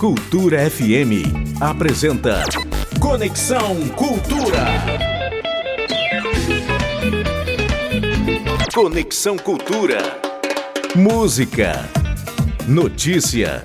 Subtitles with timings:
[0.00, 2.42] Cultura FM apresenta
[2.98, 4.64] Conexão Cultura.
[8.74, 9.98] Conexão Cultura.
[10.96, 11.86] Música,
[12.66, 13.62] notícia,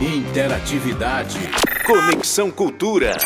[0.00, 1.40] interatividade.
[1.84, 3.16] Conexão Cultura.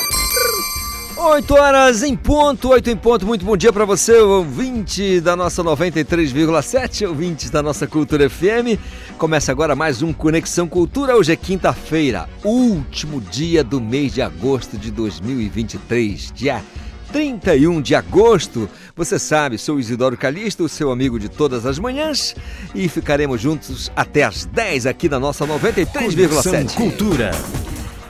[1.24, 3.24] 8 horas em ponto, 8 em ponto.
[3.24, 8.78] Muito bom dia para você, ouvinte da nossa 93,7, ouvintes da nossa Cultura FM.
[9.16, 11.16] Começa agora mais um Conexão Cultura.
[11.16, 16.62] Hoje é quinta-feira, último dia do mês de agosto de 2023, dia
[17.10, 18.68] 31 de agosto.
[18.94, 22.36] Você sabe, sou Isidoro Calixto, seu amigo de todas as manhãs,
[22.74, 26.74] e ficaremos juntos até as 10 aqui na nossa 93,7.
[26.74, 27.30] Cultura.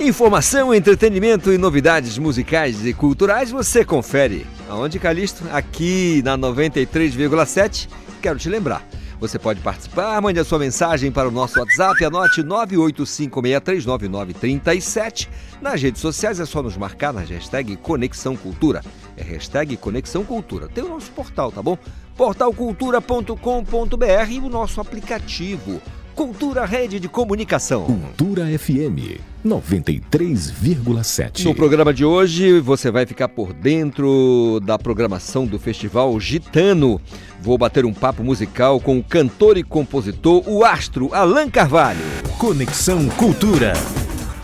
[0.00, 4.44] Informação, entretenimento e novidades musicais e culturais você confere.
[4.68, 5.44] Aonde, Calixto?
[5.52, 7.88] Aqui na 93,7.
[8.20, 8.84] Quero te lembrar.
[9.20, 15.28] Você pode participar, mande a sua mensagem para o nosso WhatsApp, anote 985639937.
[15.62, 18.82] Nas redes sociais é só nos marcar na hashtag Conexão Cultura.
[19.16, 20.68] É hashtag Conexão Cultura.
[20.68, 21.78] Tem o nosso portal, tá bom?
[22.16, 25.80] portalcultura.com.br e o nosso aplicativo.
[26.14, 27.86] Cultura Rede de Comunicação.
[27.86, 31.44] Cultura FM 93,7.
[31.44, 37.00] No programa de hoje você vai ficar por dentro da programação do Festival Gitano.
[37.42, 41.98] Vou bater um papo musical com o cantor e compositor, o astro Alan Carvalho.
[42.38, 43.72] Conexão Cultura.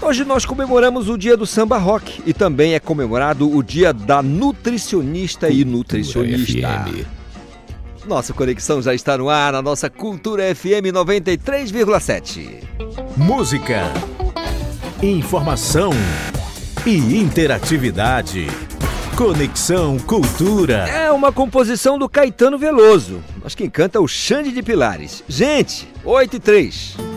[0.03, 4.21] Hoje nós comemoramos o dia do samba rock e também é comemorado o dia da
[4.21, 6.85] nutricionista e nutricionista.
[6.85, 7.20] FM.
[8.07, 12.63] Nossa conexão já está no ar na nossa Cultura FM 93,7.
[13.17, 13.93] Música,
[15.03, 15.91] informação
[16.87, 18.47] e interatividade.
[19.17, 20.89] Conexão Cultura.
[20.89, 25.23] É uma composição do Caetano Veloso, mas quem canta é o Xande de Pilares.
[25.29, 27.10] Gente, 8 e 3.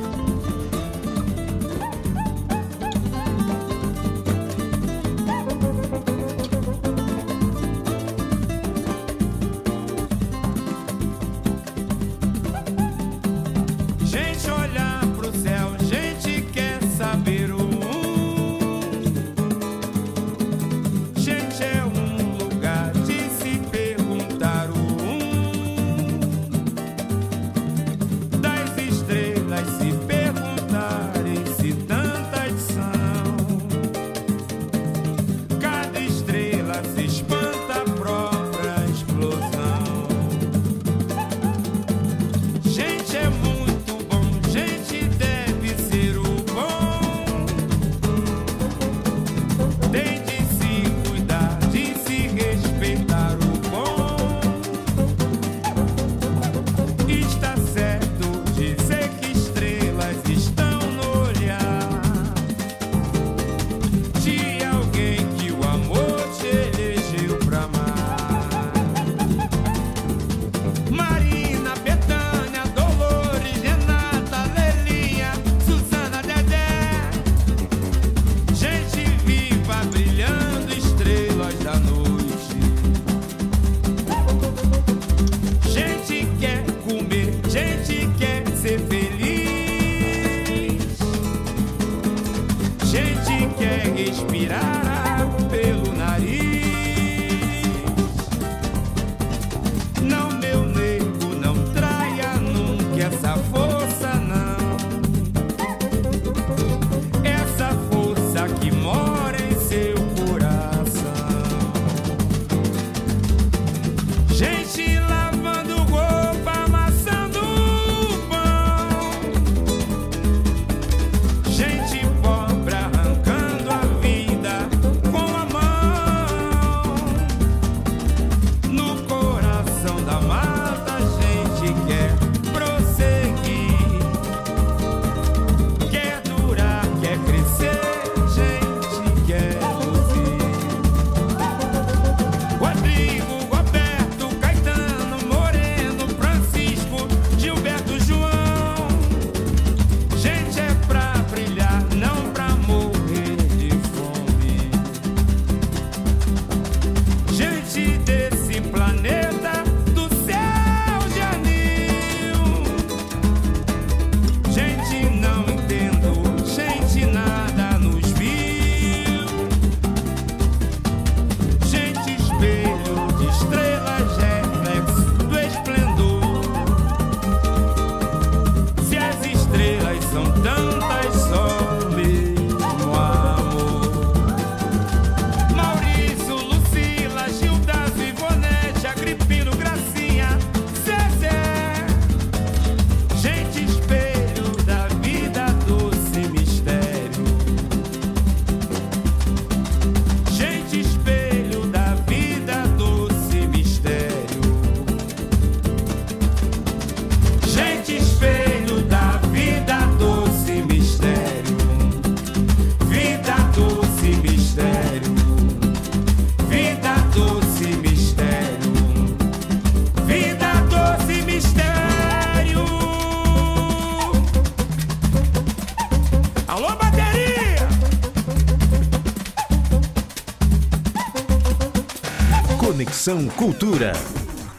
[233.03, 233.91] Conexão Cultura.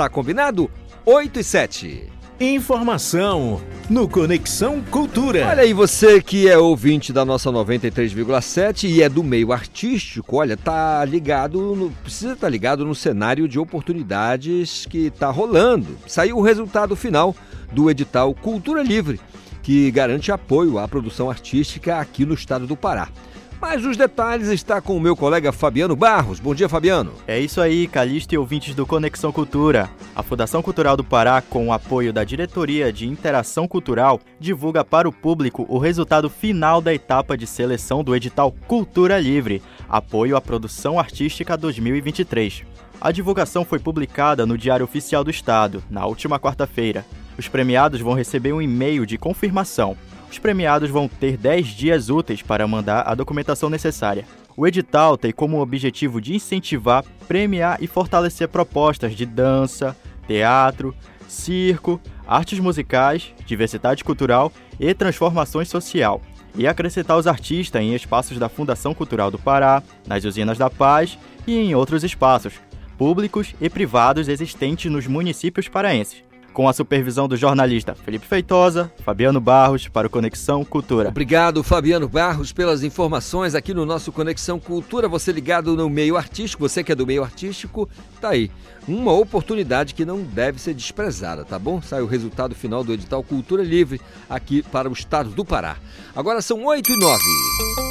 [0.00, 0.70] Tá combinado?
[1.04, 2.08] 8 e 7.
[2.40, 3.60] Informação
[3.90, 5.46] no Conexão Cultura.
[5.46, 10.56] Olha aí, você que é ouvinte da nossa 93,7 e é do meio artístico, olha,
[10.56, 15.98] tá ligado, no, precisa estar tá ligado no cenário de oportunidades que tá rolando.
[16.06, 17.36] Saiu o resultado final
[17.70, 19.20] do edital Cultura Livre,
[19.62, 23.10] que garante apoio à produção artística aqui no estado do Pará.
[23.60, 26.40] Mas os detalhes está com o meu colega Fabiano Barros.
[26.40, 27.12] Bom dia, Fabiano.
[27.26, 29.90] É isso aí, Calixto e ouvintes do Conexão Cultura.
[30.16, 35.06] A Fundação Cultural do Pará, com o apoio da Diretoria de Interação Cultural, divulga para
[35.06, 40.40] o público o resultado final da etapa de seleção do edital Cultura Livre, apoio à
[40.40, 42.64] produção artística 2023.
[42.98, 47.04] A divulgação foi publicada no Diário Oficial do Estado, na última quarta-feira.
[47.36, 49.96] Os premiados vão receber um e-mail de confirmação.
[50.30, 54.24] Os premiados vão ter 10 dias úteis para mandar a documentação necessária.
[54.56, 59.96] O edital tem como objetivo de incentivar, premiar e fortalecer propostas de dança,
[60.28, 60.94] teatro,
[61.26, 66.22] circo, artes musicais, diversidade cultural e transformação social,
[66.54, 71.18] e acrescentar os artistas em espaços da Fundação Cultural do Pará, nas usinas da Paz
[71.44, 72.54] e em outros espaços,
[72.96, 79.40] públicos e privados existentes nos municípios paraenses com a supervisão do jornalista Felipe Feitosa, Fabiano
[79.40, 81.08] Barros, para o Conexão Cultura.
[81.08, 85.08] Obrigado, Fabiano Barros, pelas informações aqui no nosso Conexão Cultura.
[85.08, 87.88] Você ligado no meio artístico, você que é do meio artístico,
[88.20, 88.50] tá aí.
[88.88, 91.80] Uma oportunidade que não deve ser desprezada, tá bom?
[91.82, 95.76] Sai o resultado final do edital Cultura Livre aqui para o estado do Pará.
[96.14, 97.22] Agora são 8 e 9.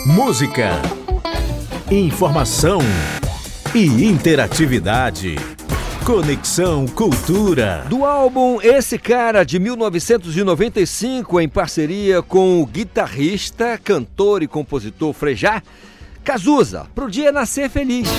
[0.05, 0.81] Música,
[1.91, 2.79] informação
[3.73, 5.58] e interatividade.
[6.09, 7.85] Conexão Cultura.
[7.87, 15.61] Do álbum Esse Cara de 1995, em parceria com o guitarrista, cantor e compositor Frejá,
[16.23, 18.09] Cazuza, pro dia nascer feliz.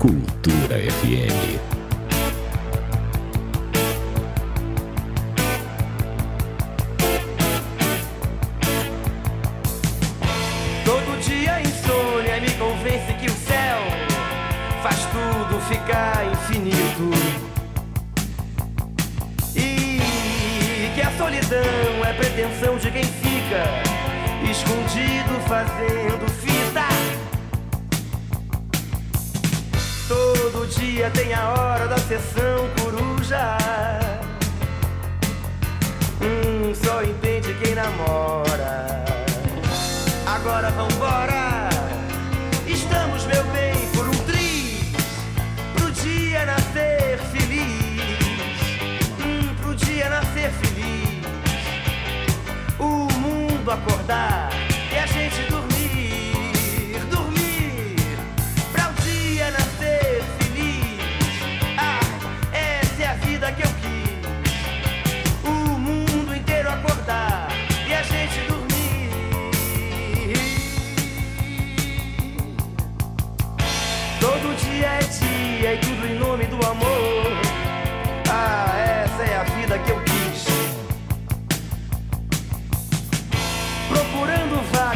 [0.00, 1.69] Cultura FM.
[23.50, 26.86] Fica escondido fazendo fita.
[30.06, 33.58] Todo dia tem a hora da sessão coruja.
[36.22, 39.04] Hum, só entende quem namora.
[40.26, 41.49] Agora vambora.
[53.60, 54.49] Mundo acordar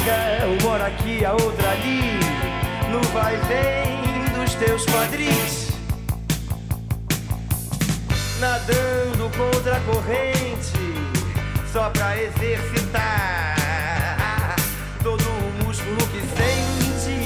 [0.07, 2.21] Uma hora aqui, a outra ali.
[2.91, 5.71] No vai vem dos teus quadris.
[8.39, 10.95] Nadando contra a corrente,
[11.73, 13.57] só pra exercitar
[15.03, 17.17] todo o músculo que sente.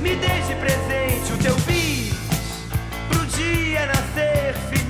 [0.00, 2.14] Me dê de presente o teu bis
[3.10, 4.83] pro dia nascer feliz.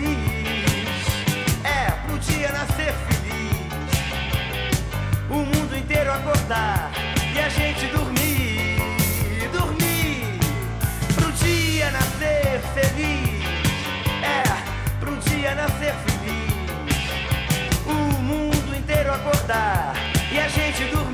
[6.15, 6.91] Acordar
[7.35, 10.39] e a gente dormir, dormir.
[11.15, 13.45] Pro dia nascer feliz.
[14.23, 14.43] É,
[15.01, 17.11] pro dia nascer feliz.
[17.87, 19.95] O mundo inteiro acordar
[20.33, 21.14] e a gente dormir.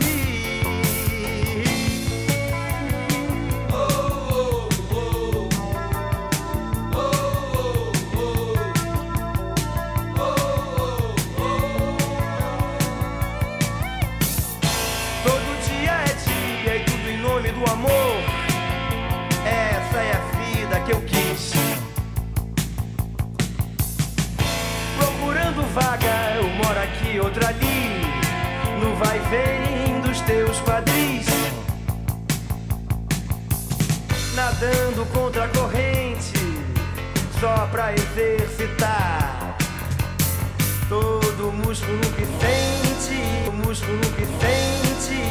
[26.40, 28.02] Uma hora aqui, outra ali,
[28.80, 31.26] no vai vem dos teus quadris.
[34.34, 36.32] Nadando contra a corrente,
[37.40, 39.56] só pra exercitar.
[40.88, 45.22] Todo músculo que sente, o músculo que sente.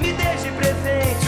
[0.00, 1.23] Me deixe presente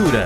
[0.00, 0.24] Cultura.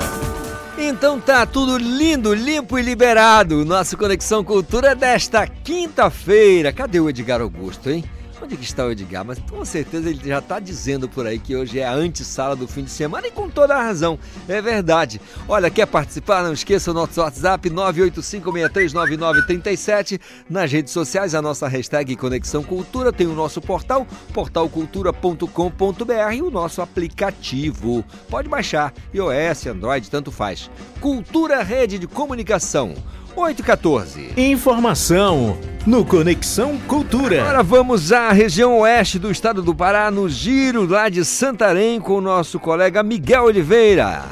[0.78, 3.64] Então tá tudo lindo, limpo e liberado.
[3.64, 6.72] Nossa Conexão Cultura desta quinta-feira.
[6.72, 8.04] Cadê o Edgar Augusto, hein?
[8.44, 9.24] Onde que está o Edgar?
[9.24, 12.68] Mas com certeza ele já está dizendo por aí que hoje é a antessala do
[12.68, 14.18] fim de semana e com toda a razão.
[14.46, 15.18] É verdade.
[15.48, 16.42] Olha, quer participar?
[16.42, 20.20] Não esqueça o nosso WhatsApp 985639937.
[20.46, 23.10] Nas redes sociais, a nossa hashtag Conexão Cultura.
[23.10, 28.04] Tem o nosso portal, portalcultura.com.br e o nosso aplicativo.
[28.28, 30.70] Pode baixar, iOS, Android, tanto faz.
[31.00, 32.94] Cultura Rede de Comunicação.
[33.36, 34.32] 814.
[34.36, 37.42] Informação no Conexão Cultura.
[37.42, 42.14] Agora vamos à região oeste do estado do Pará, no giro lá de Santarém, com
[42.14, 44.22] o nosso colega Miguel Oliveira.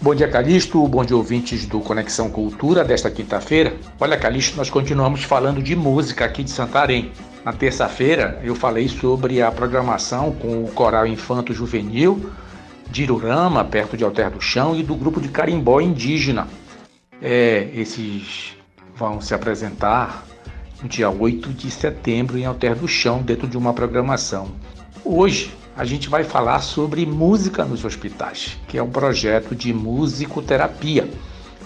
[0.00, 0.86] Bom dia, Calixto.
[0.86, 3.74] Bom dia, ouvintes do Conexão Cultura desta quinta-feira.
[3.98, 7.12] Olha, Calixto, nós continuamos falando de música aqui de Santarém.
[7.44, 12.30] Na terça-feira, eu falei sobre a programação com o Coral Infanto Juvenil
[12.90, 16.48] de Irurama, perto de Alter do Chão, e do grupo de carimbó indígena.
[17.22, 18.56] É, esses
[18.96, 20.24] vão se apresentar
[20.82, 24.48] no dia 8 de setembro em Alter do Chão, dentro de uma programação.
[25.04, 31.08] Hoje a gente vai falar sobre música nos hospitais, que é um projeto de musicoterapia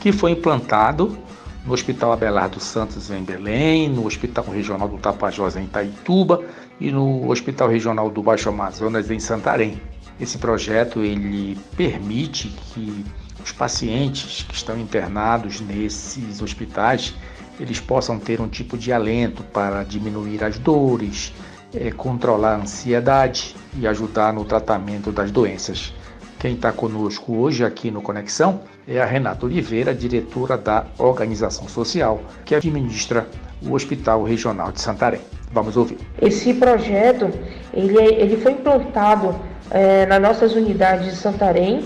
[0.00, 1.16] que foi implantado
[1.64, 6.42] no Hospital Abelardo Santos em Belém, no Hospital Regional do Tapajós em Itaituba
[6.80, 9.80] e no Hospital Regional do Baixo Amazonas em Santarém.
[10.20, 13.04] Esse projeto ele permite que
[13.44, 17.14] os pacientes que estão internados nesses hospitais
[17.60, 21.32] eles possam ter um tipo de alento para diminuir as dores,
[21.72, 25.94] eh, controlar a ansiedade e ajudar no tratamento das doenças.
[26.40, 32.20] Quem está conosco hoje aqui no Conexão é a Renata Oliveira, diretora da Organização Social,
[32.44, 33.26] que administra
[33.62, 35.20] o Hospital Regional de Santarém.
[35.52, 35.98] Vamos ouvir.
[36.20, 37.30] Esse projeto
[37.72, 39.34] ele, é- ele foi implantado
[39.70, 41.84] eh, nas nossas unidades de Santarém,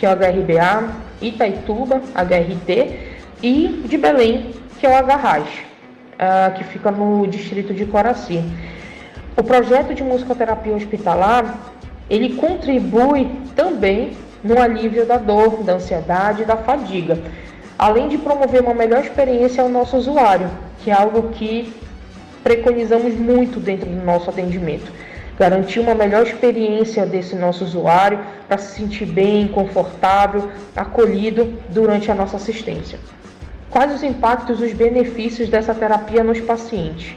[0.00, 0.88] que é o HRBA,
[1.20, 3.10] Itaituba, HRT,
[3.42, 5.46] e de Belém, que é o HRAS,
[6.18, 8.42] ah, que fica no distrito de Coraci.
[9.36, 11.54] O projeto de musicoterapia hospitalar,
[12.08, 17.18] ele contribui também no alívio da dor, da ansiedade e da fadiga,
[17.78, 20.50] além de promover uma melhor experiência ao nosso usuário,
[20.82, 21.70] que é algo que
[22.42, 24.90] preconizamos muito dentro do nosso atendimento.
[25.40, 32.14] Garantir uma melhor experiência desse nosso usuário para se sentir bem, confortável, acolhido durante a
[32.14, 32.98] nossa assistência.
[33.70, 37.16] Quais os impactos e os benefícios dessa terapia nos pacientes?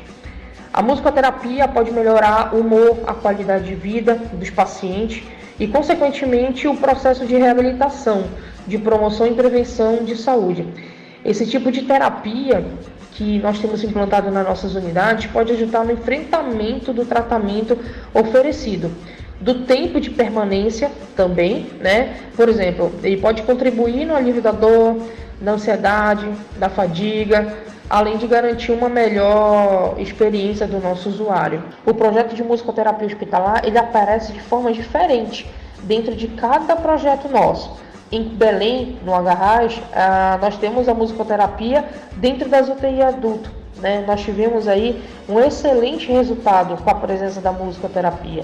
[0.71, 5.21] A musicoterapia pode melhorar o humor, a qualidade de vida dos pacientes
[5.59, 8.23] e, consequentemente, o processo de reabilitação,
[8.65, 10.65] de promoção e prevenção de saúde.
[11.25, 12.63] Esse tipo de terapia
[13.15, 17.77] que nós temos implantado nas nossas unidades pode ajudar no enfrentamento do tratamento
[18.13, 18.91] oferecido,
[19.39, 22.17] do tempo de permanência também, né?
[22.35, 24.97] Por exemplo, ele pode contribuir no alívio da dor,
[25.39, 26.27] da ansiedade,
[26.57, 27.53] da fadiga,
[27.89, 31.63] além de garantir uma melhor experiência do nosso usuário.
[31.85, 35.45] O projeto de musicoterapia hospitalar ele aparece de forma diferente
[35.83, 37.82] dentro de cada projeto nosso.
[38.13, 41.83] Em Belém, no Agarrás, ah, nós temos a musicoterapia
[42.17, 43.49] dentro das UTI adulto.
[43.77, 44.03] Né?
[44.05, 48.43] Nós tivemos aí um excelente resultado com a presença da musicoterapia.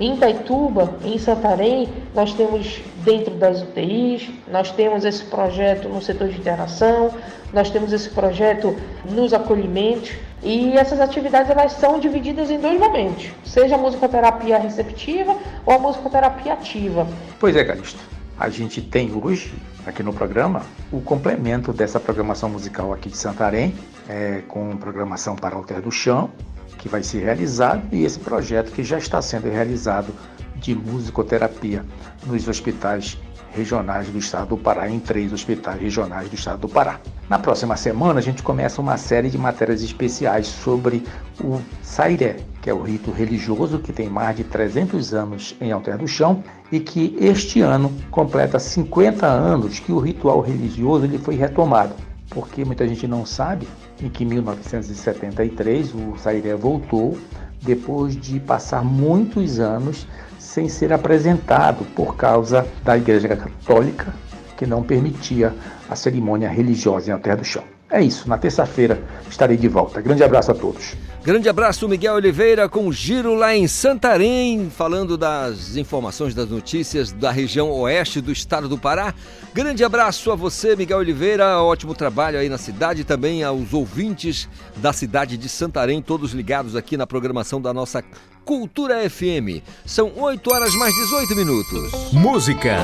[0.00, 6.28] Em Itaituba, em Santarém, nós temos dentro das UTIs, nós temos esse projeto no setor
[6.28, 7.10] de internação,
[7.52, 8.74] nós temos esse projeto
[9.04, 10.12] nos acolhimentos
[10.42, 15.36] e essas atividades elas são divididas em dois momentos, seja a musicoterapia receptiva
[15.66, 17.06] ou a musicoterapia ativa.
[17.38, 18.09] Pois é, Calixto.
[18.40, 19.52] A gente tem hoje,
[19.84, 23.74] aqui no programa, o complemento dessa programação musical aqui de Santarém,
[24.08, 26.30] é, com programação para Alter do Chão,
[26.78, 30.14] que vai ser realizado e esse projeto que já está sendo realizado
[30.56, 31.84] de musicoterapia
[32.26, 33.18] nos hospitais
[33.52, 36.98] regionais do estado do Pará, em três hospitais regionais do estado do Pará.
[37.28, 41.02] Na próxima semana, a gente começa uma série de matérias especiais sobre
[41.44, 45.98] o Sairé, que é o rito religioso que tem mais de 300 anos em Alter
[45.98, 51.34] do Chão e que este ano completa 50 anos que o ritual religioso ele foi
[51.34, 51.94] retomado
[52.30, 53.68] porque muita gente não sabe,
[54.00, 57.18] em que 1973 o Sairé voltou
[57.60, 60.06] depois de passar muitos anos
[60.38, 64.14] sem ser apresentado por causa da Igreja Católica
[64.56, 65.54] que não permitia
[65.88, 67.64] a cerimônia religiosa em Alter do Chão.
[67.90, 70.00] É isso, na terça-feira estarei de volta.
[70.00, 70.94] Grande abraço a todos.
[71.24, 77.12] Grande abraço, Miguel Oliveira, com o giro lá em Santarém, falando das informações, das notícias
[77.12, 79.12] da região oeste do estado do Pará.
[79.52, 84.92] Grande abraço a você, Miguel Oliveira, ótimo trabalho aí na cidade, também aos ouvintes da
[84.92, 88.02] cidade de Santarém, todos ligados aqui na programação da nossa
[88.44, 89.62] Cultura FM.
[89.84, 92.12] São 8 horas mais 18 minutos.
[92.12, 92.78] Música,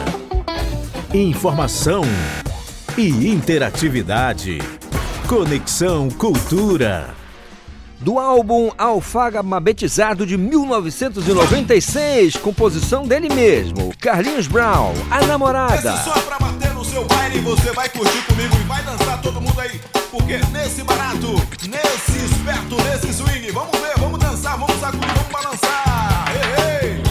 [1.14, 2.02] informação
[2.98, 4.59] e interatividade.
[5.28, 7.14] Conexão Cultura.
[8.00, 15.94] Do álbum Alfagabetizado de 1996, composição dele mesmo, Carlinhos Brown, A Namorada.
[15.94, 19.40] Esse só pra bater no seu baile, você vai curtir comigo e vai dançar todo
[19.40, 19.80] mundo aí.
[20.11, 21.35] Porque nesse barato,
[21.68, 26.32] nesse esperto, nesse swing, vamos ver, vamos dançar, vamos sacudir, vamos balançar.
[26.82, 26.90] Ei.
[26.90, 27.05] Ei,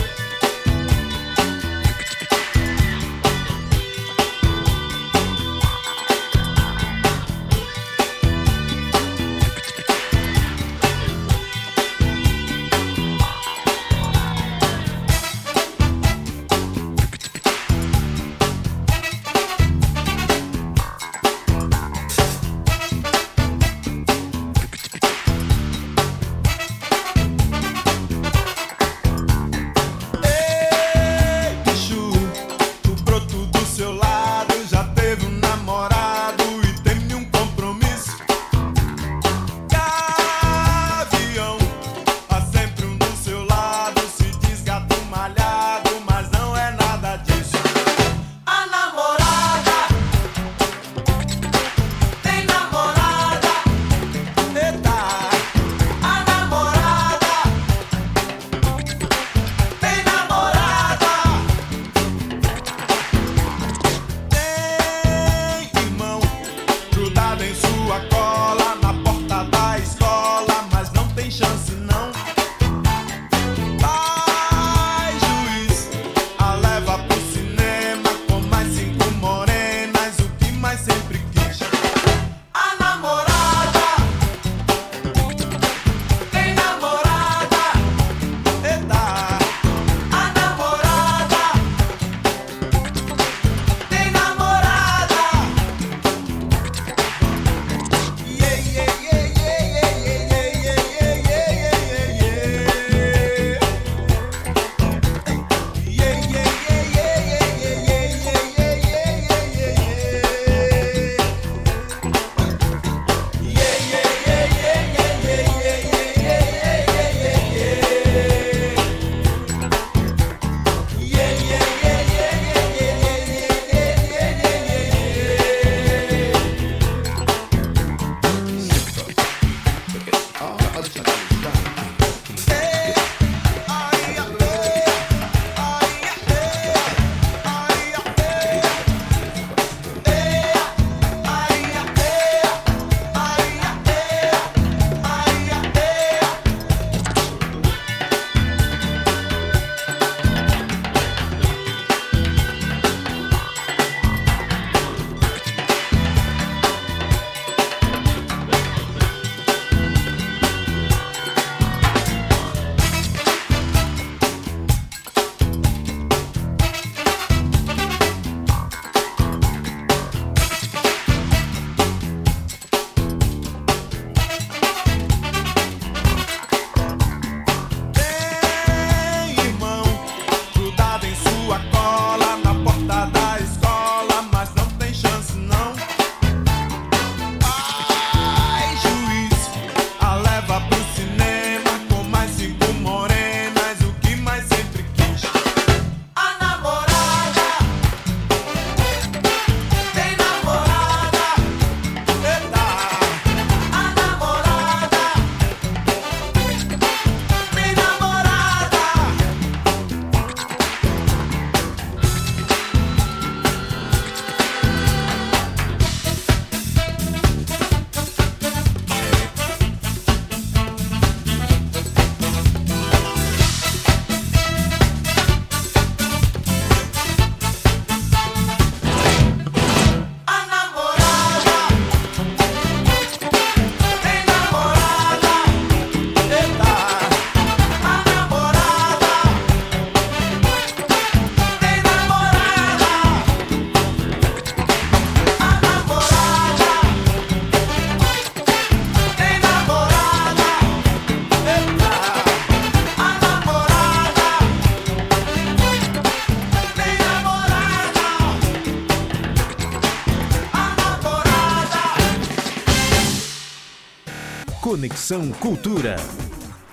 [265.05, 265.97] Conexão Cultura.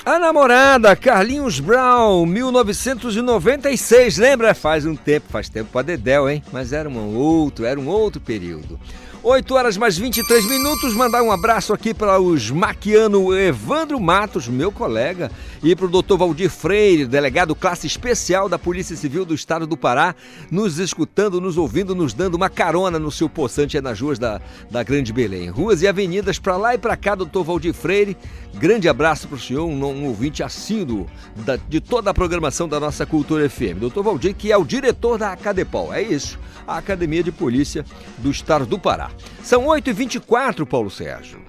[0.07, 4.55] A namorada Carlinhos Brown, 1996, lembra?
[4.55, 6.43] Faz um tempo, faz tempo para Dedéu, hein?
[6.51, 8.81] Mas era um outro, era um outro período.
[9.25, 10.95] 8 horas mais 23 minutos.
[10.95, 15.31] Mandar um abraço aqui para os maquiano Evandro Matos, meu colega,
[15.63, 19.77] e para o doutor Valdir Freire, delegado classe especial da Polícia Civil do Estado do
[19.77, 20.17] Pará,
[20.51, 24.83] nos escutando, nos ouvindo, nos dando uma carona no seu poçante nas ruas da, da
[24.83, 25.51] Grande Belém.
[25.51, 28.17] Ruas e avenidas para lá e para cá, doutor Valdir Freire.
[28.55, 31.07] Grande abraço para o senhor, um, um ouvinte assíduo
[31.37, 33.79] da, de toda a programação da nossa Cultura FM.
[33.79, 35.95] Doutor Valdir, que é o diretor da Acadepol.
[35.95, 37.85] É isso, a Academia de Polícia
[38.19, 39.12] do Estado do Pará.
[39.43, 41.41] São 8h24, Paulo Sérgio.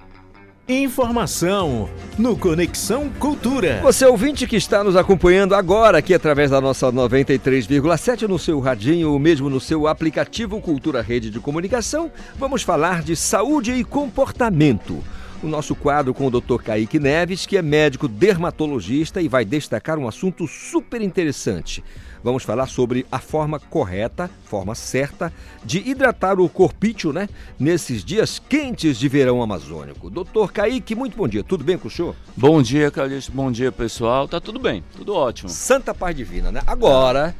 [0.66, 3.80] Informação no Conexão Cultura.
[3.82, 9.10] Você ouvinte que está nos acompanhando agora aqui através da nossa 93,7 no seu radinho
[9.10, 15.04] ou mesmo no seu aplicativo Cultura Rede de Comunicação, vamos falar de saúde e comportamento.
[15.42, 16.62] O nosso quadro com o Dr.
[16.64, 21.84] Kaique Neves, que é médico dermatologista e vai destacar um assunto super interessante
[22.24, 25.30] vamos falar sobre a forma correta, forma certa
[25.62, 27.28] de hidratar o corpício, né?
[27.60, 30.08] Nesses dias quentes de verão amazônico.
[30.08, 31.44] Doutor Kaique, muito bom dia.
[31.44, 32.16] Tudo bem com o senhor?
[32.34, 33.30] Bom dia, Calixto.
[33.30, 34.26] Bom dia, pessoal.
[34.26, 35.50] Tá tudo bem, tudo ótimo.
[35.50, 36.62] Santa Paz Divina, né?
[36.66, 37.36] Agora,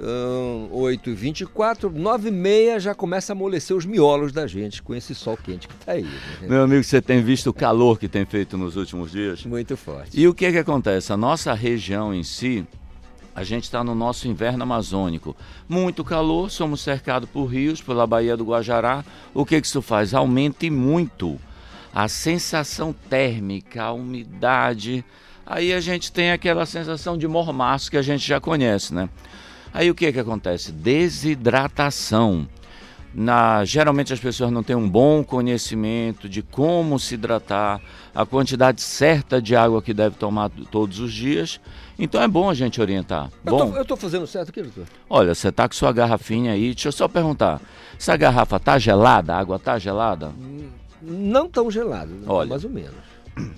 [0.00, 5.68] hum, 8h24, 9h30 já começa a amolecer os miolos da gente com esse sol quente
[5.68, 6.04] que tá aí.
[6.04, 6.48] Né?
[6.48, 9.44] Meu amigo, você tem visto o calor que tem feito nos últimos dias?
[9.44, 10.18] Muito forte.
[10.18, 11.12] E o que é que acontece?
[11.12, 12.66] A nossa região em si,
[13.38, 15.36] a gente está no nosso inverno amazônico.
[15.68, 19.04] Muito calor, somos cercados por rios, pela Baía do Guajará.
[19.32, 20.12] O que, que isso faz?
[20.12, 21.38] Aumenta muito
[21.94, 25.04] a sensação térmica, a umidade.
[25.46, 29.08] Aí a gente tem aquela sensação de mormaço que a gente já conhece, né?
[29.72, 30.72] Aí o que, que acontece?
[30.72, 32.48] Desidratação.
[33.14, 37.80] Na, geralmente as pessoas não têm um bom conhecimento de como se hidratar,
[38.14, 41.60] a quantidade certa de água que deve tomar todos os dias.
[41.98, 43.30] Então é bom a gente orientar.
[43.44, 44.86] Eu bom, tô, eu tô fazendo certo aqui, doutor?
[45.08, 47.60] olha, você tá com sua garrafinha aí, deixa eu só perguntar.
[47.98, 49.34] Essa garrafa tá gelada?
[49.34, 50.32] A água tá gelada?
[51.00, 52.24] Não tão gelado, né?
[52.26, 52.50] Olha.
[52.50, 52.94] mais ou menos.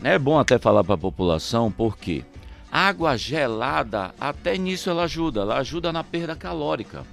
[0.03, 2.23] É bom até falar para a população porque
[2.71, 7.05] água gelada, até nisso ela ajuda, ela ajuda na perda calórica.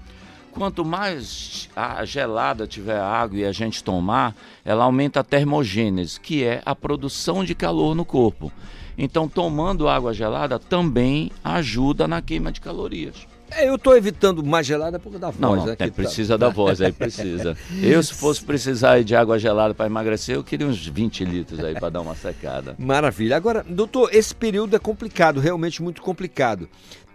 [0.57, 6.19] Quanto mais a gelada tiver a água e a gente tomar, ela aumenta a termogênese,
[6.19, 8.51] que é a produção de calor no corpo.
[8.97, 13.27] Então, tomando água gelada também ajuda na queima de calorias.
[13.51, 15.73] É, eu tô evitando mais gelada por causa da voz, Não, não, né?
[15.73, 17.55] é, tá- precisa da voz, aí precisa.
[17.81, 21.73] Eu, se fosse precisar de água gelada para emagrecer, eu queria uns 20 litros aí
[21.75, 22.75] para dar uma secada.
[22.77, 23.37] Maravilha.
[23.37, 26.67] Agora, doutor, esse período é complicado, realmente muito complicado.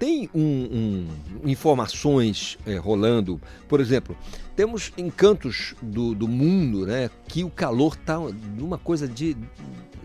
[0.03, 1.07] Tem um,
[1.45, 4.17] um- informações eh, rolando, por exemplo,
[4.57, 7.09] temos encantos do, do mundo, né?
[7.29, 8.19] Que o calor tá
[8.59, 9.37] numa coisa de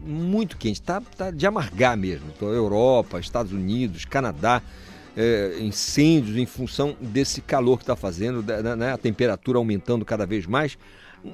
[0.06, 2.28] muito quente, tá, tá de amargar mesmo.
[2.36, 4.62] Então, Europa, Estados Unidos, Canadá,
[5.18, 8.44] eh, incêndios em função desse calor que está fazendo,
[8.76, 10.78] né, a temperatura aumentando cada vez mais.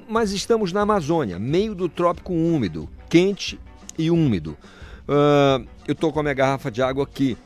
[0.08, 3.60] Mas estamos na Amazônia, meio do trópico úmido, quente
[3.98, 4.56] e úmido.
[5.06, 7.36] Ah, eu estou com a minha garrafa de água aqui.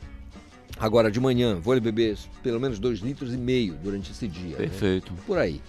[0.81, 4.51] Agora de manhã, vou beber pelo menos dois litros e meio durante esse dia.
[4.51, 4.57] né?
[4.57, 5.13] Perfeito.
[5.27, 5.61] Por aí.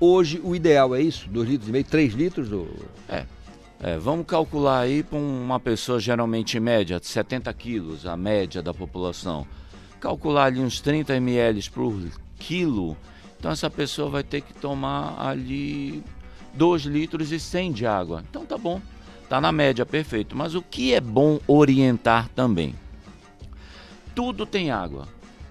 [0.00, 1.28] Hoje o ideal é isso?
[1.28, 2.52] Dois litros e meio, três litros?
[2.52, 2.68] Ou...
[3.08, 8.72] É, vamos calcular aí para uma pessoa geralmente média, de 70 quilos, a média da
[8.72, 9.46] população.
[10.00, 11.94] Calcular ali uns 30 ml por
[12.38, 12.96] quilo.
[13.38, 16.02] Então essa pessoa vai ter que tomar ali
[16.54, 18.24] 2 litros e 100 de água.
[18.28, 18.80] Então tá bom,
[19.28, 20.34] tá na média, perfeito.
[20.34, 22.74] Mas o que é bom orientar também?
[24.16, 25.06] Tudo tem água,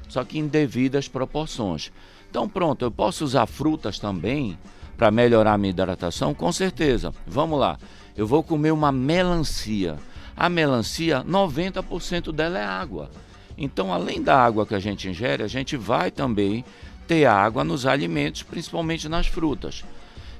[0.09, 1.91] só que em devidas proporções.
[2.27, 4.57] Então pronto, eu posso usar frutas também
[4.97, 6.33] para melhorar a minha hidratação?
[6.33, 7.13] Com certeza.
[7.27, 7.77] Vamos lá.
[8.17, 9.97] Eu vou comer uma melancia.
[10.35, 13.11] A melancia, 90% dela é água.
[13.55, 16.65] Então, além da água que a gente ingere, a gente vai também
[17.07, 19.85] ter água nos alimentos, principalmente nas frutas.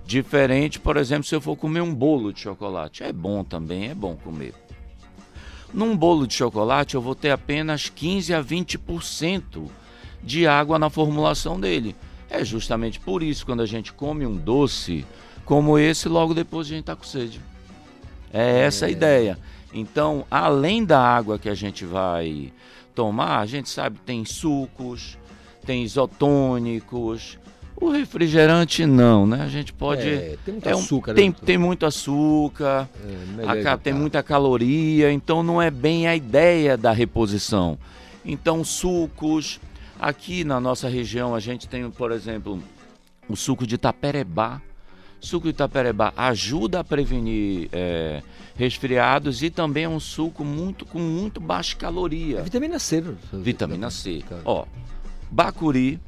[0.04, 3.04] Diferente, por exemplo, se eu for comer um bolo de chocolate.
[3.04, 4.65] É bom também, é bom comer.
[5.74, 9.68] Num bolo de chocolate, eu vou ter apenas 15 a 20%
[10.24, 11.96] de água na formulação dele.
[12.30, 15.06] É justamente por isso quando a gente come um doce
[15.46, 17.40] como esse, logo depois a gente está com sede.
[18.34, 19.38] É essa a ideia.
[19.74, 22.52] Então, além da água que a gente vai
[22.96, 25.18] tomar, a gente sabe que tem sucos,
[25.66, 27.38] tem isotônicos.
[27.78, 29.42] O refrigerante não, né?
[29.44, 30.08] A gente pode.
[30.08, 31.46] É, tem muito é um- açúcar, né, tem, doutor?
[31.46, 32.90] tem muito açúcar,
[33.40, 37.78] É, a tem muita caloria, então não é bem a ideia da reposição.
[38.24, 39.60] Então, sucos.
[40.00, 42.62] Aqui na nossa região a gente tem, por exemplo,
[43.30, 44.62] o suco de taperebá.
[45.22, 48.22] Suco Itaperebá ajuda a prevenir é,
[48.56, 52.40] resfriados e também é um suco muito com muito baixa caloria.
[52.40, 53.04] É vitamina C.
[53.34, 54.24] Vitamina C.
[54.44, 54.66] Ó,
[55.32, 56.00] bacuri,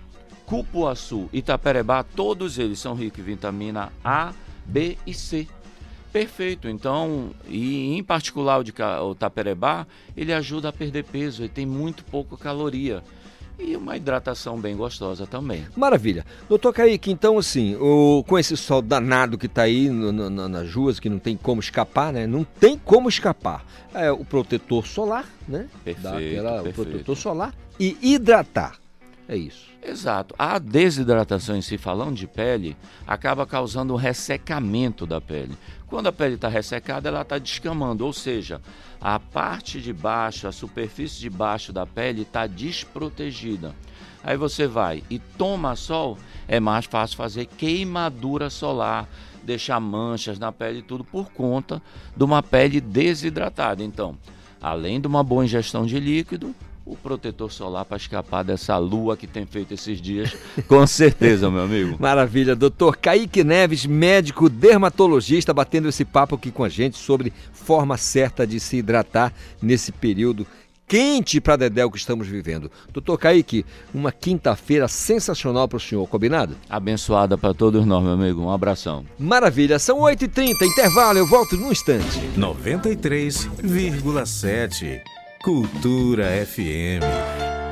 [0.48, 4.32] cupuaçu, Itaperebá, todos eles são ricos em vitamina A,
[4.66, 5.46] B e C.
[6.12, 6.70] Perfeito.
[6.70, 11.66] Então, e em particular o de o taperebá, ele ajuda a perder peso, ele tem
[11.66, 13.04] muito pouca caloria.
[13.60, 15.66] E uma hidratação bem gostosa também.
[15.76, 16.26] Maravilha.
[16.48, 20.74] Doutor Kaique, então assim, o, com esse sol danado que está aí no, no, nas
[20.74, 22.26] ruas, que não tem como escapar, né?
[22.26, 23.66] Não tem como escapar.
[23.94, 25.68] É o protetor solar, né?
[25.84, 26.82] Perfeito, Dá aquela, perfeito.
[26.82, 28.80] O protetor solar e hidratar.
[29.28, 29.68] É isso.
[29.84, 30.34] Exato.
[30.40, 35.58] A desidratação em si, falando de pele, acaba causando um ressecamento da pele.
[35.88, 38.62] Quando a pele está ressecada, ela está descamando, ou seja,
[39.02, 43.76] a parte de baixo, a superfície de baixo da pele está desprotegida.
[44.24, 49.08] Aí você vai e toma sol, é mais fácil fazer queimadura solar,
[49.44, 51.82] deixar manchas na pele e tudo por conta
[52.16, 53.84] de uma pele desidratada.
[53.84, 54.18] Então,
[54.62, 56.54] além de uma boa ingestão de líquido,
[56.88, 60.34] o protetor solar para escapar dessa lua que tem feito esses dias,
[60.67, 61.97] com certeza, meu amigo.
[62.00, 62.56] Maravilha.
[62.56, 68.47] Doutor Kaique Neves, médico dermatologista, batendo esse papo aqui com a gente sobre forma certa
[68.47, 70.47] de se hidratar nesse período
[70.88, 72.71] quente para Dedéu que estamos vivendo.
[72.93, 76.56] Doutor Kaique, uma quinta-feira sensacional para o senhor, combinado?
[76.69, 78.41] Abençoada para todos nós, meu amigo.
[78.41, 79.06] Um abração.
[79.19, 79.78] Maravilha.
[79.80, 82.21] São 8h30, intervalo, eu volto num instante.
[82.38, 85.02] 93,7
[85.48, 87.66] Cultura FM.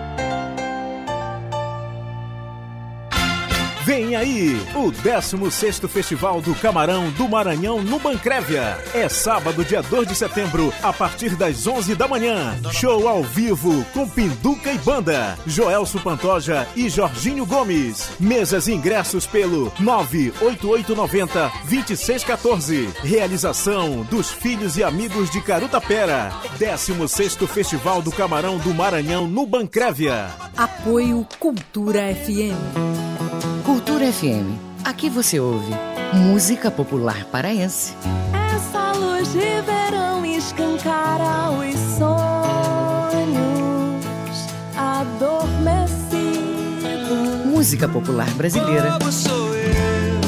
[3.85, 8.79] Vem aí o 16º Festival do Camarão do Maranhão no Bancrévia.
[8.95, 12.59] É sábado, dia 2 de setembro, a partir das 11 da manhã.
[12.71, 18.09] Show ao vivo com Pinduca e Banda, Joelso Pantoja e Jorginho Gomes.
[18.19, 22.89] Mesas e ingressos pelo 98890 2614.
[23.03, 26.33] Realização dos Filhos e Amigos de Carutapera.
[26.57, 30.31] 16º Festival do Camarão do Maranhão no Bancrévia.
[30.57, 33.14] Apoio Cultura FM.
[34.11, 34.57] FM.
[34.83, 35.73] Aqui você ouve
[36.13, 37.95] música popular paraense.
[38.53, 42.05] Essa luz de verão escancara os sonhos
[44.77, 46.05] adormecidos.
[47.47, 48.99] Música popular brasileira.
[48.99, 50.21] Como sou eu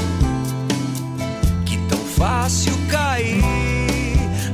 [1.64, 3.44] que tão fácil cair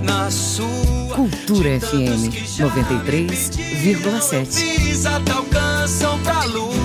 [0.04, 2.28] na sua Cultura FM
[2.60, 4.76] 93,7.
[4.76, 6.83] Pisa te alcançam pra lua.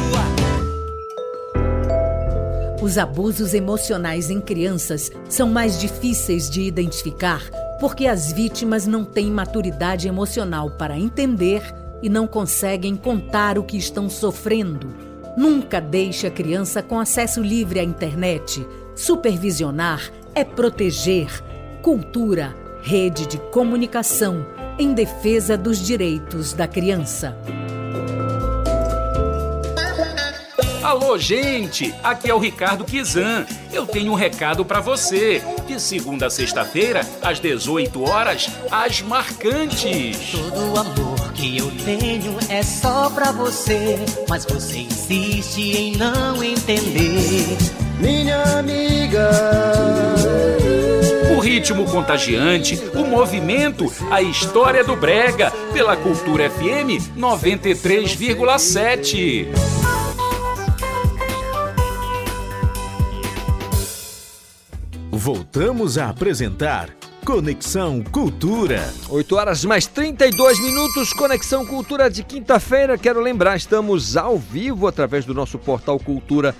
[2.88, 7.42] Os abusos emocionais em crianças são mais difíceis de identificar
[7.78, 11.62] porque as vítimas não têm maturidade emocional para entender
[12.02, 14.88] e não conseguem contar o que estão sofrendo.
[15.36, 18.66] Nunca deixe a criança com acesso livre à internet.
[18.94, 21.28] Supervisionar é proteger.
[21.82, 24.46] Cultura, rede de comunicação
[24.78, 27.36] em defesa dos direitos da criança.
[30.88, 31.94] Alô, gente!
[32.02, 33.44] Aqui é o Ricardo Kizan.
[33.70, 35.42] Eu tenho um recado para você.
[35.66, 40.30] De segunda a sexta-feira, às 18 horas, as marcantes.
[40.30, 43.98] Todo o amor que eu tenho é só pra você,
[44.30, 47.58] mas você insiste em não entender.
[48.00, 49.28] Minha amiga.
[51.36, 59.48] O ritmo contagiante, o movimento, a história do Brega, pela Cultura FM 93,7.
[65.18, 66.90] Voltamos a apresentar
[67.24, 68.88] Conexão Cultura.
[69.08, 72.96] 8 horas mais 32 minutos, Conexão Cultura de quinta-feira.
[72.96, 76.54] Quero lembrar, estamos ao vivo através do nosso portal cultura.com.br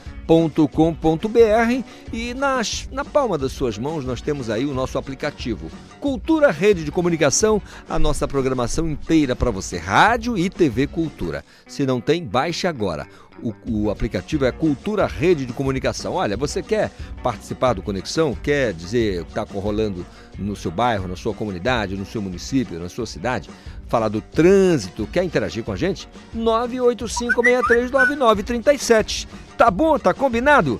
[2.12, 6.84] e nas, na palma das suas mãos nós temos aí o nosso aplicativo Cultura Rede
[6.84, 11.44] de Comunicação, a nossa programação inteira para você, rádio e TV Cultura.
[11.64, 13.06] Se não tem, baixe agora.
[13.42, 16.14] O, o, aplicativo é Cultura Rede de Comunicação.
[16.14, 16.90] Olha, você quer
[17.22, 18.34] participar do Conexão?
[18.34, 20.04] Quer dizer o que está rolando
[20.38, 23.48] no seu bairro, na sua comunidade, no seu município, na sua cidade?
[23.86, 25.06] Falar do trânsito?
[25.06, 26.06] Quer interagir com a gente?
[26.36, 29.26] 985639937.
[29.56, 29.98] Tá bom?
[29.98, 30.78] Tá combinado?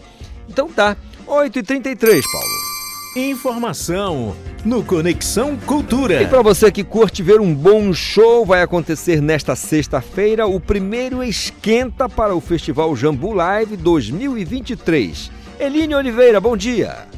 [0.48, 0.96] Então tá.
[1.26, 2.67] 8h33, Paulo.
[3.16, 6.22] Informação no Conexão Cultura.
[6.22, 11.24] E para você que curte ver um bom show, vai acontecer nesta sexta-feira o primeiro
[11.24, 15.30] esquenta para o Festival Jambu Live 2023.
[15.58, 17.17] Eline Oliveira, bom dia.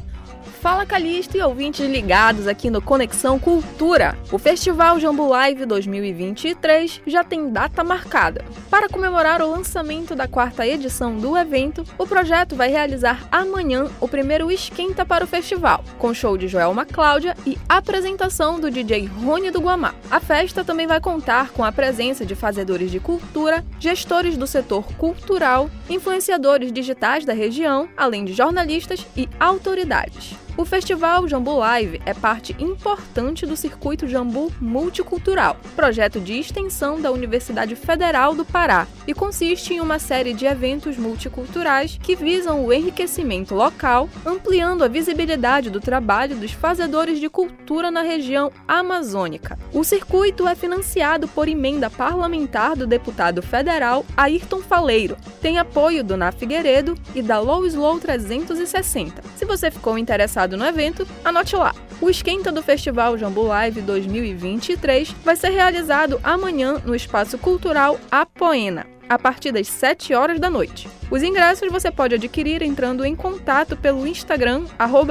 [0.61, 4.15] Fala Calixto e ouvintes ligados aqui no Conexão Cultura.
[4.31, 8.45] O Festival Jambu Live 2023 já tem data marcada.
[8.69, 14.07] Para comemorar o lançamento da quarta edição do evento, o projeto vai realizar amanhã o
[14.07, 19.49] primeiro esquenta para o festival, com show de Joelma Cláudia e apresentação do DJ Rony
[19.49, 19.95] do Guamá.
[20.11, 24.83] A festa também vai contar com a presença de fazedores de cultura, gestores do setor
[24.93, 30.35] cultural, influenciadores digitais da região, além de jornalistas e autoridades.
[30.57, 37.09] O Festival Jambu Live é parte importante do Circuito Jambu Multicultural, projeto de extensão da
[37.09, 42.73] Universidade Federal do Pará, e consiste em uma série de eventos multiculturais que visam o
[42.73, 49.57] enriquecimento local, ampliando a visibilidade do trabalho dos fazedores de cultura na região amazônica.
[49.73, 56.17] O circuito é financiado por emenda parlamentar do deputado federal Ayrton Faleiro, tem apoio do
[56.17, 59.23] Na Figueiredo e da Low Slow 360.
[59.37, 61.73] Se você ficou interessado no evento, anote lá.
[62.01, 68.87] O esquenta do Festival Jambu Live 2023 vai ser realizado amanhã no Espaço Cultural Apoena,
[69.07, 70.89] a partir das 7 horas da noite.
[71.11, 74.63] Os ingressos você pode adquirir entrando em contato pelo Instagram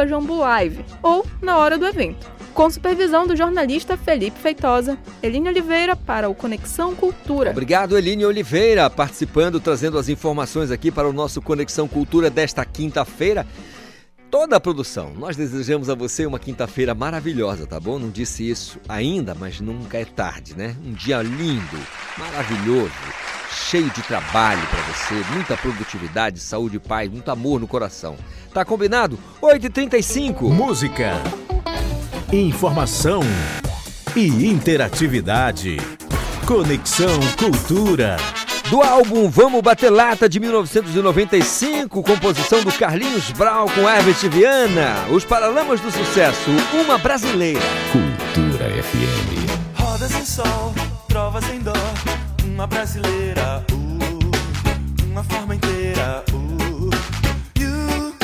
[0.09, 2.27] @jambulive ou na hora do evento.
[2.53, 7.53] Com supervisão do jornalista Felipe Feitosa, Eline Oliveira para o Conexão Cultura.
[7.53, 13.47] Obrigado, Eline Oliveira, participando, trazendo as informações aqui para o nosso Conexão Cultura desta quinta-feira
[14.31, 15.13] toda a produção.
[15.15, 17.99] Nós desejamos a você uma quinta-feira maravilhosa, tá bom?
[17.99, 20.77] Não disse isso ainda, mas nunca é tarde, né?
[20.85, 21.79] Um dia lindo,
[22.17, 22.93] maravilhoso,
[23.51, 28.17] cheio de trabalho para você, muita produtividade, saúde e paz, muito amor no coração.
[28.55, 29.19] Tá combinado?
[29.43, 30.43] 8h35.
[30.43, 31.15] Música,
[32.33, 33.21] informação
[34.17, 35.77] e interatividade.
[36.47, 38.17] Conexão Cultura.
[38.71, 45.25] Do álbum Vamos Bater Lata de 1995, composição do Carlinhos Brau com Herbert Viana, os
[45.25, 47.61] Paralamas do Sucesso, uma brasileira.
[47.91, 49.77] Cultura FM.
[49.77, 50.73] Rodas em sol,
[51.09, 51.73] trovas em dó,
[52.45, 56.91] uma brasileira, uh, uma forma inteira, uh,
[57.59, 58.15] you,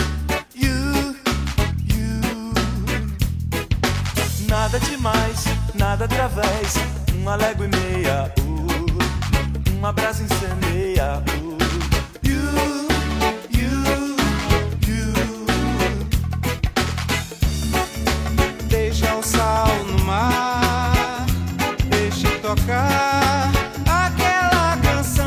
[0.54, 1.16] you,
[1.84, 2.20] you.
[4.48, 5.44] Nada demais,
[5.74, 6.74] nada através,
[7.16, 8.45] uma légua e meia, uh,
[9.76, 11.58] uma brasa incendeia, uh,
[12.22, 12.40] you,
[13.50, 14.16] you,
[14.88, 15.12] you.
[18.68, 21.26] Deixa o sal no mar,
[21.90, 23.52] deixa tocar
[23.86, 25.24] aquela canção.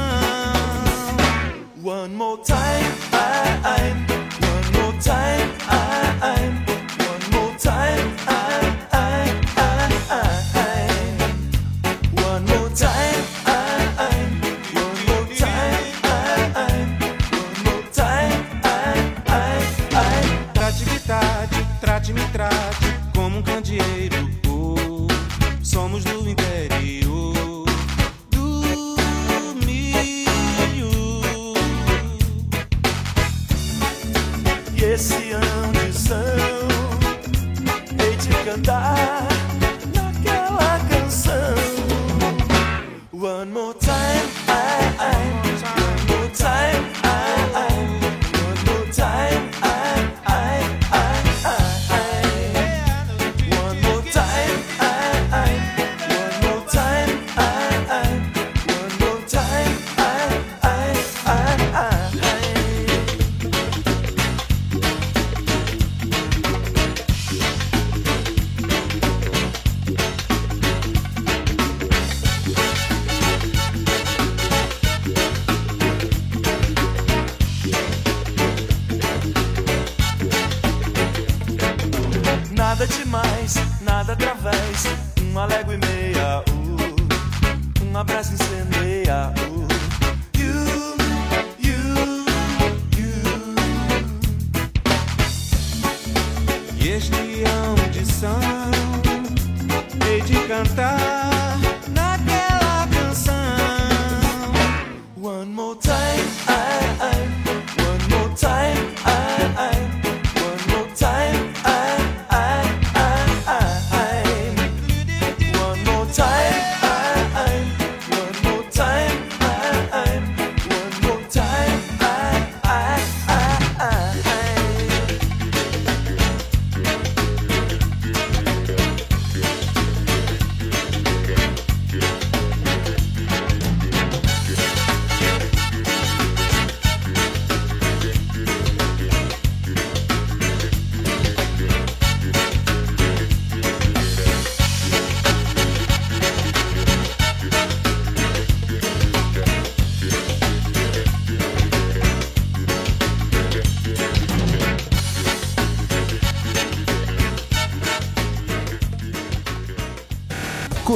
[1.83, 3.93] One more time, I.
[4.41, 5.58] One more time,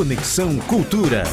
[0.04, 1.24] Conexão Cultura.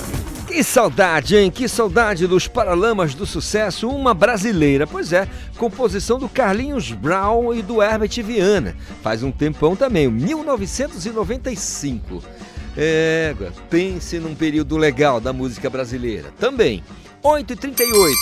[0.46, 1.50] Que saudade, hein?
[1.50, 4.86] Que saudade dos Paralamas do Sucesso, uma brasileira.
[4.86, 5.26] Pois é,
[5.58, 8.76] composição do Carlinhos Brown e do Herbert Viana.
[9.02, 12.22] Faz um tempão também, 1995.
[12.76, 13.34] É,
[13.68, 16.32] pense num período legal da música brasileira.
[16.38, 16.84] Também,
[17.24, 18.12] 8h38.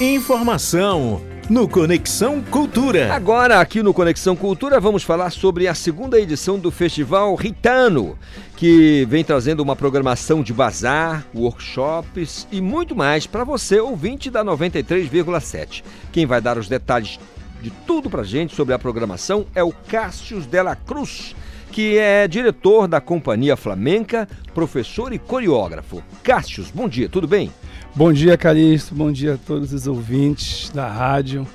[0.00, 1.20] Informação
[1.50, 3.12] no Conexão Cultura.
[3.12, 8.16] Agora, aqui no Conexão Cultura, vamos falar sobre a segunda edição do Festival Ritano,
[8.56, 14.44] que vem trazendo uma programação de bazar, workshops e muito mais para você, ouvinte da
[14.44, 15.82] 93,7.
[16.12, 17.18] Quem vai dar os detalhes
[17.60, 21.34] de tudo pra gente sobre a programação é o Cássio Dela Cruz,
[21.72, 26.00] que é diretor da Companhia Flamenca, professor e coreógrafo.
[26.22, 27.52] Cássio, bom dia, tudo bem?
[27.94, 28.94] Bom dia, Calixto.
[28.94, 31.46] Bom dia a todos os ouvintes da rádio,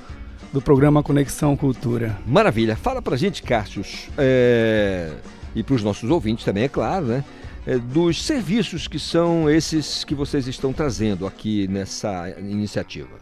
[0.52, 2.16] do programa Conexão Cultura.
[2.26, 2.76] Maravilha.
[2.76, 5.12] Fala pra gente, Cássius, é...
[5.54, 7.24] e para os nossos ouvintes também, é claro, né?
[7.66, 13.16] É, dos serviços que são esses que vocês estão trazendo aqui nessa iniciativa.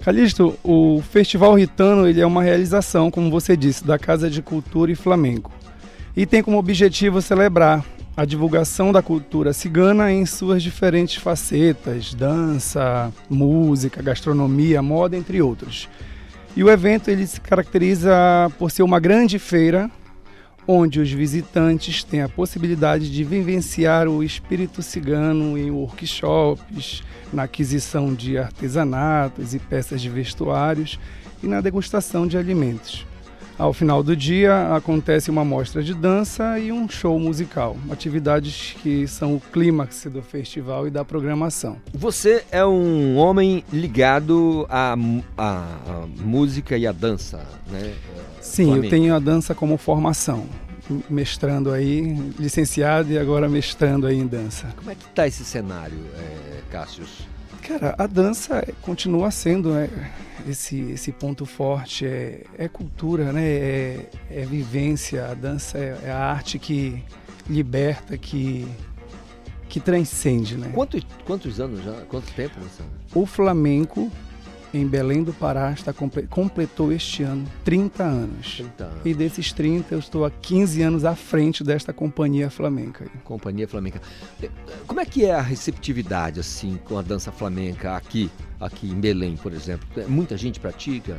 [0.00, 4.90] Calixto, o Festival Ritano ele é uma realização, como você disse, da Casa de Cultura
[4.90, 5.52] e Flamenco.
[6.16, 7.84] E tem como objetivo celebrar
[8.16, 15.86] a divulgação da cultura cigana em suas diferentes facetas, dança, música, gastronomia, moda, entre outros.
[16.56, 18.14] E o evento ele se caracteriza
[18.58, 19.90] por ser uma grande feira
[20.66, 28.12] onde os visitantes têm a possibilidade de vivenciar o espírito cigano em workshops, na aquisição
[28.12, 30.98] de artesanatos e peças de vestuários
[31.42, 33.05] e na degustação de alimentos.
[33.58, 39.08] Ao final do dia acontece uma mostra de dança e um show musical, atividades que
[39.08, 41.78] são o clímax do festival e da programação.
[41.94, 44.94] Você é um homem ligado à,
[45.38, 47.94] à, à música e à dança, né?
[48.42, 48.84] Sim, Flamengo.
[48.84, 50.46] eu tenho a dança como formação,
[51.08, 54.68] mestrando aí, licenciado e agora mestrando aí em dança.
[54.76, 57.26] Como é que está esse cenário, é, Cássius?
[57.66, 59.90] Cara, a dança continua sendo né,
[60.48, 63.44] esse, esse ponto forte, é, é cultura, né?
[63.44, 67.02] É, é, vivência, a dança é, é, a arte que
[67.48, 68.68] liberta, que,
[69.68, 70.70] que transcende, né?
[70.72, 71.92] Quantos, quantos anos já?
[72.08, 72.84] Quanto tempo você?
[73.12, 74.12] O flamenco
[74.72, 78.56] em Belém do Pará está completou este ano 30 anos.
[78.56, 79.00] 30 anos.
[79.04, 83.06] E desses 30 eu estou há 15 anos à frente desta companhia flamenca.
[83.24, 84.00] Companhia flamenca.
[84.86, 89.36] Como é que é a receptividade assim com a dança flamenca aqui, aqui em Belém,
[89.36, 89.86] por exemplo?
[90.08, 91.18] Muita gente pratica?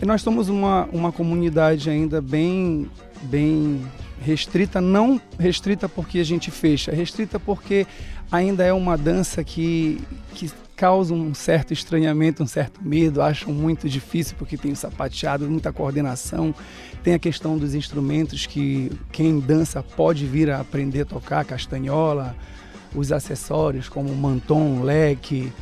[0.00, 2.90] E nós somos uma, uma comunidade ainda bem
[3.22, 3.80] bem
[4.20, 7.86] restrita, não restrita porque a gente fecha, restrita porque
[8.30, 10.00] ainda é uma dança que,
[10.34, 10.50] que
[10.82, 15.72] causa um certo estranhamento, um certo medo, acham muito difícil porque tem o sapateado, muita
[15.72, 16.52] coordenação,
[17.04, 22.34] tem a questão dos instrumentos que quem dança pode vir a aprender a tocar, castanhola,
[22.96, 25.52] os acessórios como manton, leque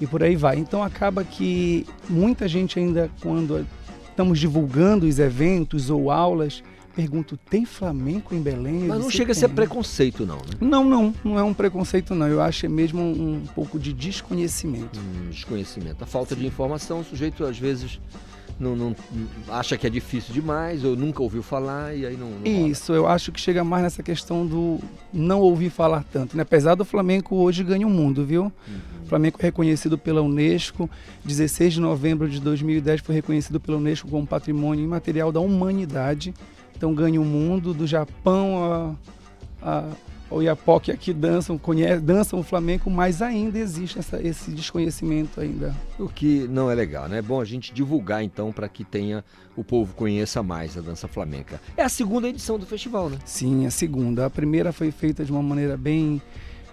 [0.00, 0.58] e por aí vai.
[0.58, 3.66] Então acaba que muita gente ainda quando
[4.08, 6.62] estamos divulgando os eventos ou aulas,
[6.98, 8.88] pergunto, tem flamenco em Belém?
[8.88, 10.50] Mas não chega a ser preconceito, não, né?
[10.60, 12.26] Não, não, não é um preconceito, não.
[12.26, 14.98] Eu acho é mesmo um, um pouco de desconhecimento.
[14.98, 16.02] Hum, desconhecimento.
[16.02, 16.40] A falta Sim.
[16.40, 18.00] de informação, o sujeito às vezes
[18.58, 18.96] não, não,
[19.48, 22.30] acha que é difícil demais ou nunca ouviu falar e aí não.
[22.30, 24.80] não Isso, eu acho que chega mais nessa questão do
[25.12, 26.36] não ouvir falar tanto.
[26.36, 26.42] Né?
[26.42, 28.42] Apesar do Flamengo hoje ganha o um mundo, viu?
[28.42, 29.04] Uhum.
[29.04, 30.90] O Flamengo é reconhecido pela Unesco.
[31.24, 36.34] 16 de novembro de 2010 foi reconhecido pela Unesco como patrimônio imaterial da humanidade.
[36.78, 38.96] Então ganha o mundo, do Japão
[39.60, 39.90] a, a,
[40.30, 45.74] ao Iapoque aqui dançam, conhece, dançam o flamenco, mas ainda existe essa, esse desconhecimento ainda.
[45.98, 47.18] O que não é legal, né?
[47.18, 49.24] É bom a gente divulgar então para que tenha
[49.56, 51.60] o povo conheça mais a dança flamenca.
[51.76, 53.18] É a segunda edição do festival, né?
[53.24, 54.26] Sim, a segunda.
[54.26, 56.22] A primeira foi feita de uma maneira bem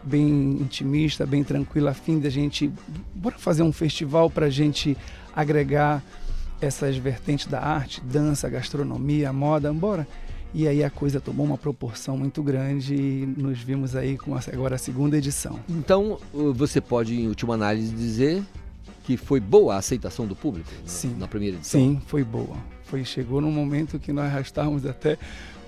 [0.03, 2.72] bem intimista, bem tranquila, a fim de a gente
[3.16, 4.95] bora fazer um festival para a gente
[5.36, 6.03] agregar
[6.62, 10.08] essas vertentes da arte, dança, gastronomia, moda, embora.
[10.53, 14.76] E aí a coisa tomou uma proporção muito grande e nos vimos aí com agora
[14.76, 15.60] a segunda edição.
[15.68, 16.18] Então
[16.53, 18.41] você pode, em última análise, dizer
[19.03, 21.16] que foi boa a aceitação do público Sim.
[21.18, 21.80] na, primeira edição?
[21.80, 22.56] Sim, foi boa.
[22.86, 25.18] Foi, chegou num momento que nós arrastávamos até.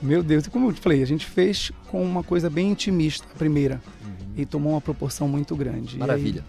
[0.02, 3.38] Meu Deus, como eu te falei, a gente fez com uma coisa bem intimista a
[3.38, 4.12] primeira uhum.
[4.38, 5.98] e tomou uma proporção muito grande.
[5.98, 6.46] Maravilha.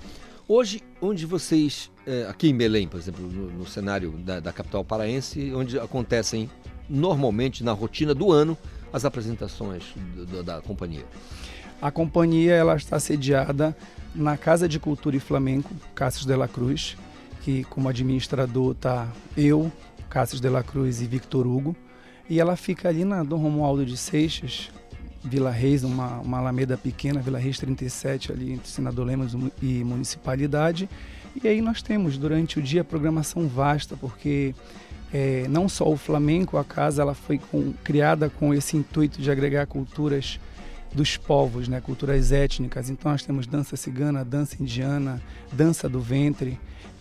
[0.51, 5.53] Hoje, onde vocês, é, aqui em Belém, por exemplo, no, cenário da, da, capital paraense,
[5.53, 6.49] onde acontecem
[6.89, 8.57] normalmente na rotina do ano
[8.91, 9.85] as apresentações
[10.17, 11.05] do, da companhia?
[11.83, 13.77] A companhia ela está sediada
[14.15, 16.97] na Casa de Cultura e Flamenco, Cássio de la Cruz,
[17.43, 19.71] que como administrador está eu,
[20.09, 21.77] Cássio de la Cruz e Victor Hugo,
[22.27, 24.71] e ela fica ali na Dom Romualdo de Seixas,
[25.23, 30.89] Vila Reis, uma, uma alameda pequena, Vila Reis 37, ali entre Senador Lemos e Municipalidade.
[31.43, 34.55] E aí nós temos durante o dia programação vasta, porque
[35.13, 39.31] é, não só o flamenco, a casa ela foi com, criada com esse intuito de
[39.31, 40.39] agregar culturas
[40.93, 42.91] dos povos, né, culturas étnicas.
[42.91, 45.21] Então nós temos dança cigana, dança indiana,
[45.53, 46.59] dança do ventre,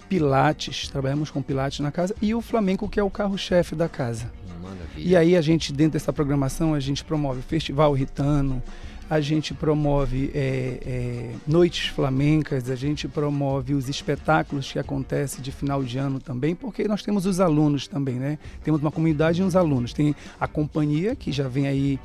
[0.09, 4.31] pilates, trabalhamos com pilates na casa e o flamenco que é o carro-chefe da casa.
[4.61, 5.09] Maravilha.
[5.09, 8.61] E aí a gente dentro dessa programação a gente promove o festival ritano,
[9.09, 15.51] a gente promove é, é, noites flamencas, a gente promove os espetáculos que acontecem de
[15.51, 18.37] final de ano também, porque nós temos os alunos também, né?
[18.63, 19.93] Temos uma comunidade e uns alunos.
[19.93, 21.99] Tem a companhia que já vem aí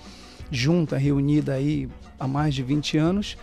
[0.50, 1.88] junta, reunida aí
[2.20, 3.36] há mais de 20 anos,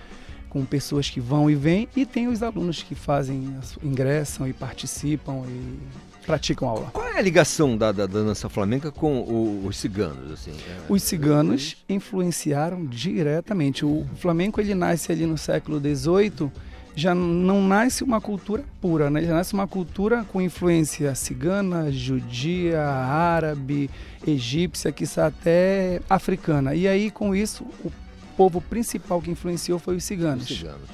[0.50, 5.44] com pessoas que vão e vêm, e tem os alunos que fazem, ingressam e participam
[5.48, 5.80] e
[6.26, 6.90] praticam aula.
[6.94, 10.32] Qual é a ligação da, da, da dança flamenca com o, os ciganos?
[10.32, 10.52] Assim?
[10.52, 13.84] É, os ciganos influenciaram diretamente.
[13.84, 16.52] O flamenco ele nasce ali no século XVIII,
[16.96, 19.24] já não nasce uma cultura pura, né?
[19.24, 23.90] já nasce uma cultura com influência cigana, judia, árabe,
[24.28, 26.76] egípcia, que está até africana.
[26.76, 27.92] E aí, com isso, o
[28.40, 30.50] povo principal que influenciou foi os ciganos.
[30.50, 30.90] Os ciganos.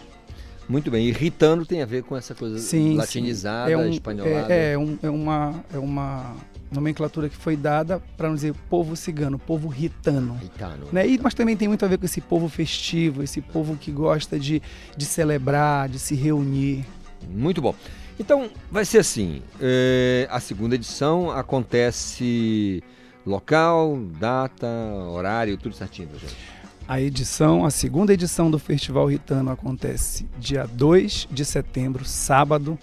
[0.68, 3.74] Muito bem, e ritano tem a ver com essa coisa sim, latinizada, sim.
[3.74, 4.52] É um, espanholada.
[4.52, 6.36] É, é, um, é, uma, é uma
[6.72, 10.34] nomenclatura que foi dada para não dizer povo cigano, povo ritano.
[10.42, 10.88] Ritano.
[10.92, 11.08] Né?
[11.08, 14.40] E, mas também tem muito a ver com esse povo festivo, esse povo que gosta
[14.40, 14.60] de,
[14.98, 16.84] de celebrar, de se reunir.
[17.30, 17.76] Muito bom.
[18.20, 22.84] Então, vai ser assim: é, a segunda edição acontece
[23.24, 24.68] local, data,
[25.12, 26.55] horário, tudo certinho gente.
[26.88, 32.78] A edição, a segunda edição do Festival Ritano acontece dia 2 de setembro, sábado,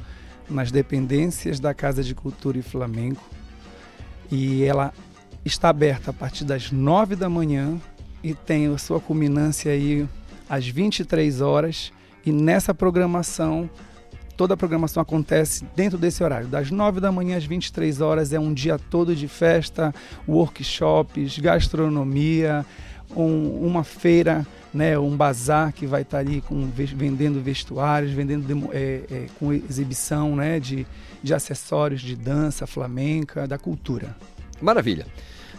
[0.51, 3.23] nas dependências da Casa de Cultura e Flamenco.
[4.29, 4.93] E ela
[5.45, 7.81] está aberta a partir das 9 da manhã
[8.25, 10.05] e tem a sua culminância aí
[10.51, 11.93] às 23 horas.
[12.27, 13.71] E nessa programação,
[14.37, 16.49] toda a programação acontece dentro desse horário.
[16.49, 19.95] Das 9 da manhã às 23 horas é um dia todo de festa,
[20.27, 22.67] workshops, gastronomia,
[23.17, 29.03] um, uma feira, né, um bazar que vai estar ali com, vendendo vestuários, vendendo é,
[29.11, 30.87] é, com exibição né, de,
[31.23, 34.17] de acessórios de dança flamenca, da cultura.
[34.61, 35.07] Maravilha.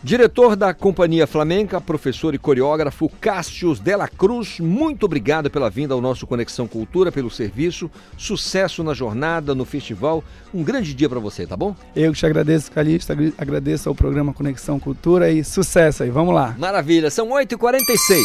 [0.03, 6.01] Diretor da Companhia Flamenca, professor e coreógrafo Cássio Dela Cruz, muito obrigado pela vinda ao
[6.01, 7.89] nosso Conexão Cultura, pelo serviço.
[8.17, 10.21] Sucesso na jornada, no festival.
[10.53, 11.73] Um grande dia para você, tá bom?
[11.95, 16.09] Eu que te agradeço, Calixto, agradeço ao programa Conexão Cultura e sucesso aí.
[16.09, 16.53] Vamos lá.
[16.59, 18.19] Maravilha, são 8h46.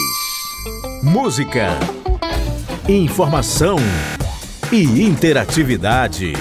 [1.04, 1.78] Música,
[2.88, 3.76] informação
[4.72, 6.32] e interatividade.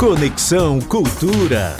[0.00, 1.76] Conexão Cultura.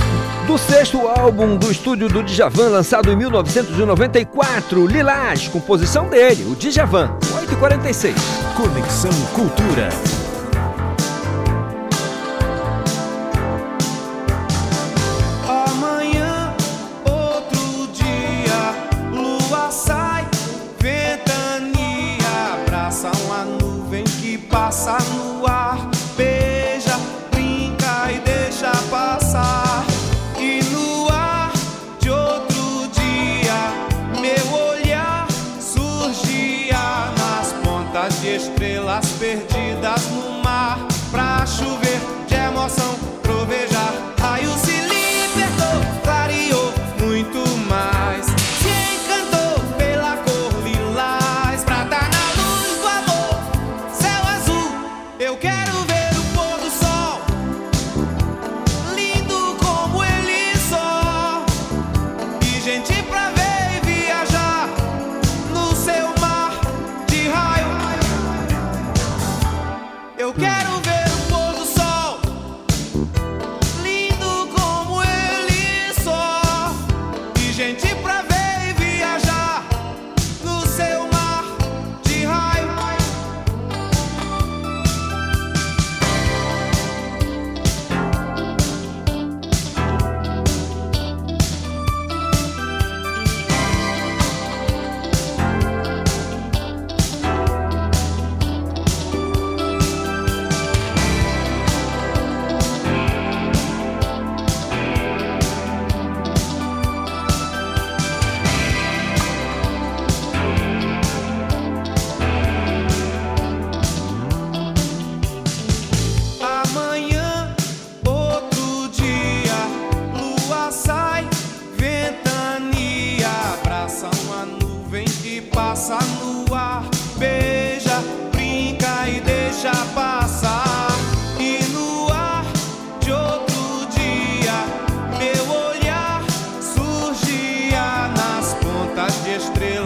[0.46, 7.16] Do sexto álbum do estúdio do Djavan, lançado em 1994, Lilás, composição dele, o Djavan,
[7.32, 8.14] 8h46.
[8.54, 9.88] Conexão Cultura.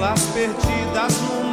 [0.08, 1.47] vidas perdidas no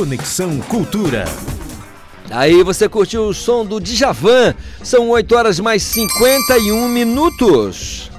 [0.00, 1.26] Conexão Cultura.
[2.30, 4.54] Aí você curtiu o som do Djavan.
[4.82, 8.10] São 8 horas mais 51 minutos.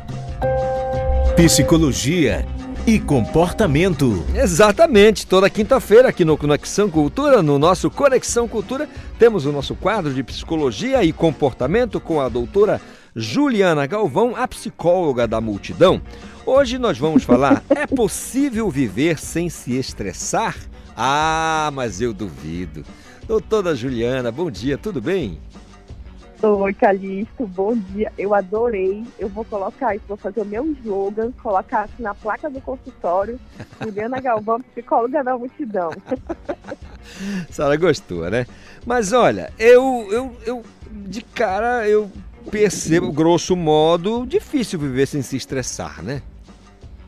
[1.36, 2.46] Psicologia
[2.86, 4.24] e comportamento.
[4.36, 10.14] Exatamente, toda quinta-feira aqui no Conexão Cultura, no nosso Conexão Cultura, temos o nosso quadro
[10.14, 12.80] de psicologia e comportamento com a doutora
[13.16, 16.00] Juliana Galvão, a psicóloga da multidão.
[16.46, 20.56] Hoje nós vamos falar: é possível viver sem se estressar?
[20.96, 22.84] Ah, mas eu duvido.
[23.28, 25.40] Doutora Juliana, bom dia, tudo bem?
[26.44, 28.12] Oi, Calixto, bom dia.
[28.18, 29.04] Eu adorei.
[29.20, 33.40] Eu vou colocar isso, vou fazer o meu slogan, colocar assim na placa do consultório.
[33.80, 35.92] Juliana Galvão, psicóloga da multidão.
[37.48, 38.48] A senhora gostou, né?
[38.86, 42.12] Mas olha, eu, eu, eu de cara eu
[42.50, 46.24] percebo, grosso modo, difícil viver sem se estressar, né?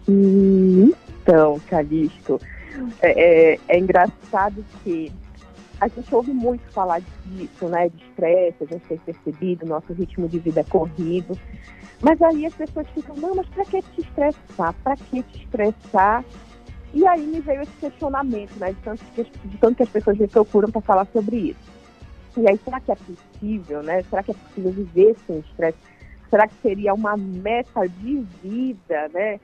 [0.08, 2.40] Então, Calixto,
[3.02, 5.12] é, é- é engraçado que
[5.80, 7.90] a gente ouve muito falar disso, né?
[7.90, 11.38] De estresse, a gente tem percebido, nosso ritmo de vida é corrido.
[12.02, 14.74] Mas aí as pessoas ficam, não, mas pra que te estressar?
[14.84, 16.24] Pra que te estressar?
[16.94, 18.72] E aí me veio esse questionamento, né?
[18.72, 21.74] De tanto que, de tanto que as pessoas me procuram para falar sobre isso.
[22.38, 24.04] E aí, será que é possível, né?
[24.04, 25.78] Será que é possível viver sem estresse?
[26.30, 29.40] Será que seria uma meta de vida, né?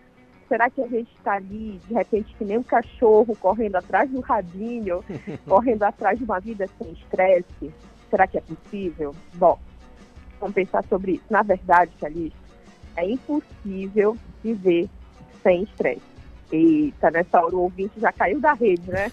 [0.50, 4.20] Será que a gente está ali, de repente, que nem um cachorro correndo atrás do
[4.20, 5.04] rabinho,
[5.48, 7.72] correndo atrás de uma vida sem estresse?
[8.10, 9.16] Será que é possível?
[9.36, 9.60] Bom,
[10.40, 11.26] vamos pensar sobre isso.
[11.30, 12.40] Na verdade, Calixto,
[12.98, 14.90] é impossível viver
[15.44, 16.02] sem estresse.
[16.52, 19.08] Eita, nessa hora o ouvinte já caiu da rede, né?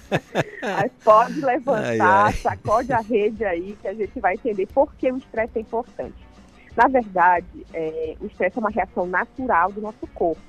[0.60, 2.32] Mas pode levantar, Ai, ai.
[2.34, 6.26] sacode a rede aí, que a gente vai entender por que o estresse é importante.
[6.76, 10.42] Na verdade, é, o estresse é uma reação natural do nosso corpo.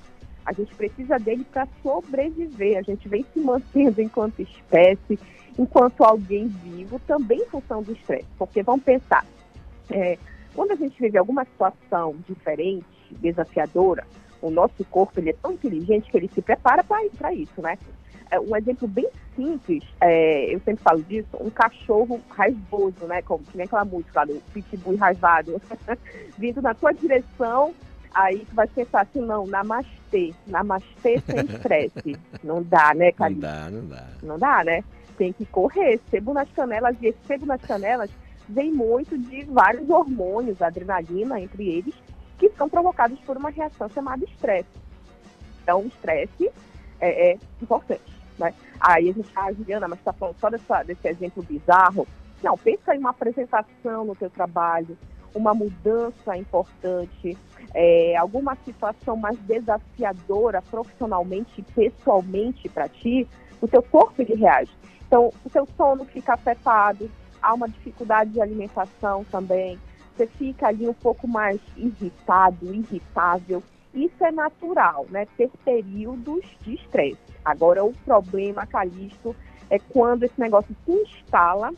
[0.48, 2.78] A gente precisa dele para sobreviver.
[2.78, 5.20] A gente vem se mantendo enquanto espécie,
[5.60, 8.26] enquanto alguém vivo, também em função do estresse.
[8.38, 9.26] Porque vamos pensar,
[9.92, 10.18] é,
[10.56, 14.08] quando a gente vive alguma situação diferente, desafiadora,
[14.42, 17.78] o nosso corpo ele é tão inteligente que ele se prepara para isso, né?
[18.32, 23.22] É, um exemplo bem simples, é, eu sempre falo disso, um cachorro raivoso, né?
[23.22, 25.62] Como que nem aquela música lá do Pitbull raivado,
[26.40, 27.74] vindo na tua direção,
[28.18, 32.18] aí tu vai pensar assim, não, namastê, namastê sem estresse.
[32.44, 33.42] Não dá, né, Não Calixto?
[33.42, 34.08] dá, não dá.
[34.24, 34.84] Não dá, né?
[35.18, 38.10] Tem que correr, sebo nas canelas, e esse sebo nas canelas
[38.50, 41.94] vem muito de vários hormônios, adrenalina entre eles,
[42.38, 44.70] que são provocados por uma reação chamada estresse.
[45.62, 46.50] Então, o estresse
[47.00, 48.02] é, é importante,
[48.40, 48.54] né?
[48.80, 52.08] Aí a gente ah, Juliana, mas está falando só dessa, desse exemplo bizarro.
[52.42, 54.98] Não, pensa em uma apresentação no teu trabalho,
[55.34, 57.38] uma mudança importante,
[57.74, 63.28] é, alguma situação mais desafiadora profissionalmente e pessoalmente para ti,
[63.62, 64.72] o teu corpo ele reage.
[65.08, 67.10] Então, o teu sono fica afetado,
[67.42, 69.80] há uma dificuldade de alimentação também,
[70.18, 73.62] você fica ali um pouco mais irritado, irritável.
[73.94, 75.28] Isso é natural, né?
[75.38, 77.18] Ter períodos de estresse.
[77.46, 79.36] Agora, o problema, Calixto,
[79.70, 81.72] é quando esse negócio se instala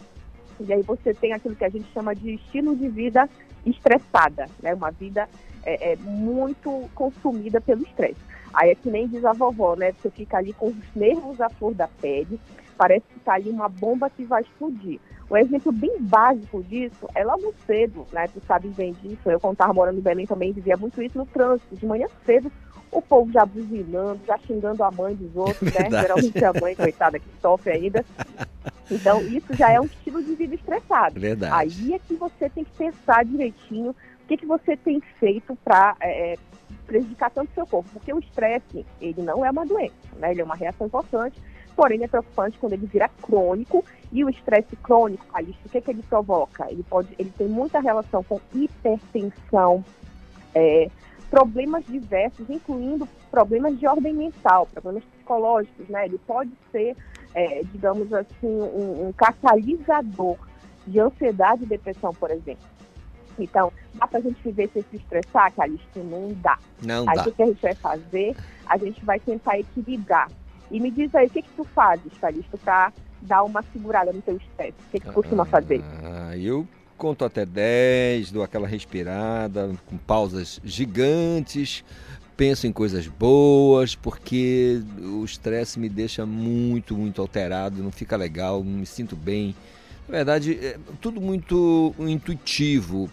[0.60, 3.30] e aí você tem aquilo que a gente chama de estilo de vida
[3.66, 4.74] estressada, né?
[4.74, 5.28] Uma vida
[5.64, 8.20] é, é muito consumida pelo estresse.
[8.54, 9.92] Aí é que nem diz a vovó, né?
[9.94, 12.40] Você fica ali com os nervos à flor da pele,
[12.78, 15.00] parece que está ali uma bomba que vai explodir.
[15.30, 18.28] Um exemplo bem básico disso é logo cedo, né?
[18.28, 19.30] Tu sabe bem disso.
[19.30, 21.76] Eu, quando estava morando em Belém, também vivia muito isso no trânsito.
[21.76, 22.52] De manhã cedo,
[22.92, 26.02] o povo já buzinando, já xingando a mãe dos outros, né?
[26.02, 28.04] Geralmente a mãe, coitada, que sofre ainda.
[28.90, 31.20] Então, isso já é um estilo de vida estressado.
[31.20, 31.54] Verdade.
[31.54, 33.96] Aí é que você tem que pensar direitinho
[34.30, 36.36] que, que você tem feito para é,
[36.86, 37.90] prejudicar tanto o seu corpo.
[37.92, 40.32] Porque o estresse, ele não é uma doença, né?
[40.32, 41.42] Ele é uma reação importante,
[41.76, 43.84] porém é preocupante quando ele vira crônico.
[44.12, 46.70] E o estresse crônico, Calixto, o que, que ele provoca?
[46.70, 49.84] Ele, pode, ele tem muita relação com hipertensão,
[50.54, 50.90] é,
[51.30, 56.06] problemas diversos, incluindo problemas de ordem mental, problemas psicológicos, né?
[56.06, 56.96] Ele pode ser,
[57.34, 60.38] é, digamos assim, um, um catalisador
[60.86, 62.79] de ansiedade e depressão, por exemplo.
[63.44, 66.00] Então, dá pra gente viver sem se estressar, Calixto?
[66.00, 66.58] Não dá.
[66.82, 67.24] Não aí dá.
[67.28, 68.36] o que a gente vai fazer?
[68.66, 70.30] A gente vai tentar equilibrar.
[70.72, 74.22] E me diz aí, o que que tu fazes, Calixto, pra dar uma segurada no
[74.22, 74.76] teu estresse?
[74.88, 75.82] O que que tu costuma fazer?
[76.04, 76.68] Ah, eu
[76.98, 81.84] conto até 10, dou aquela respirada, com pausas gigantes,
[82.36, 88.64] penso em coisas boas, porque o estresse me deixa muito, muito alterado, não fica legal,
[88.64, 89.56] não me sinto bem.
[90.10, 93.08] Na verdade, é tudo muito intuitivo,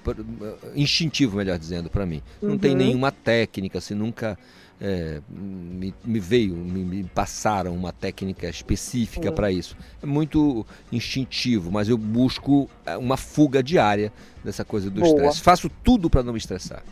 [0.74, 2.22] instintivo, melhor dizendo, para mim.
[2.40, 2.76] Não tem Uhum.
[2.78, 4.38] nenhuma técnica, assim, nunca
[4.80, 9.34] é, me, me veio, me, me passaram uma técnica específica Uhum.
[9.34, 9.76] para isso.
[10.03, 14.11] É muito instintivo, mas eu busco é, uma fuga diária
[14.42, 15.40] dessa coisa do estresse.
[15.40, 16.82] Faço tudo para não me estressar.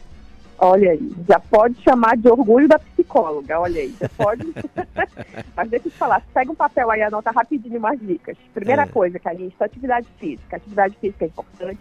[0.67, 4.47] Olha aí, já pode chamar de orgulho da psicóloga, olha aí, já pode.
[5.55, 8.35] Mas deixa eu te falar, pega um papel aí, anota rapidinho umas dicas.
[8.55, 8.87] Primeira É.
[8.87, 10.57] coisa, Calixto, atividade física.
[10.57, 11.81] Atividade física é importante,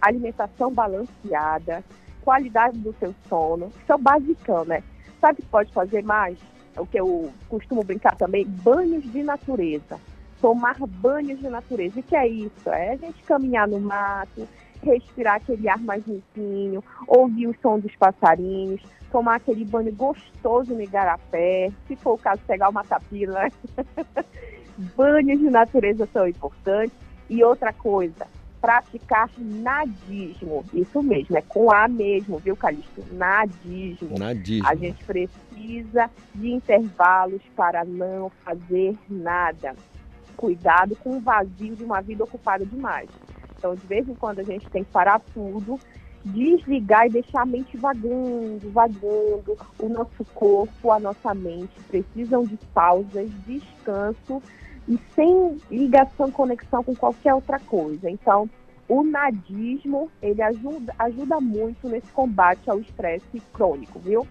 [0.00, 1.84] alimentação balanceada,
[2.24, 4.82] qualidade do seu sono, isso é o basicão, né?
[5.20, 6.36] Sabe o que pode fazer mais?
[6.76, 8.44] O que eu costumo brincar também?
[8.44, 9.96] Banhos de natureza.
[10.40, 12.00] Tomar banhos de natureza.
[12.00, 12.68] O que é isso?
[12.68, 14.48] É a gente caminhar no mato,
[14.84, 20.82] respirar aquele ar mais limpinho, ouvir o som dos passarinhos, tomar aquele banho gostoso no
[20.82, 23.48] igarapé, se for o caso, pegar uma tapila.
[24.96, 26.96] Banhos de natureza são importantes.
[27.30, 28.26] E outra coisa,
[28.60, 30.64] praticar nadismo.
[30.72, 33.04] Isso mesmo, é com A mesmo, viu, Calixto?
[33.12, 34.18] Nadismo.
[34.18, 34.66] Nadismo.
[34.66, 39.76] A gente precisa de intervalos para não fazer nada.
[40.36, 43.08] Cuidado com o vazio de uma vida ocupada demais.
[43.64, 45.80] Então, de vez em quando, a gente tem que parar tudo,
[46.22, 49.56] desligar e deixar a mente vagando, vagando.
[49.78, 54.42] O nosso corpo, a nossa mente precisam de pausas, descanso
[54.86, 58.10] e sem ligação, conexão com qualquer outra coisa.
[58.10, 58.50] Então,
[58.86, 64.28] o nadismo, ele ajuda, ajuda muito nesse combate ao estresse crônico, viu?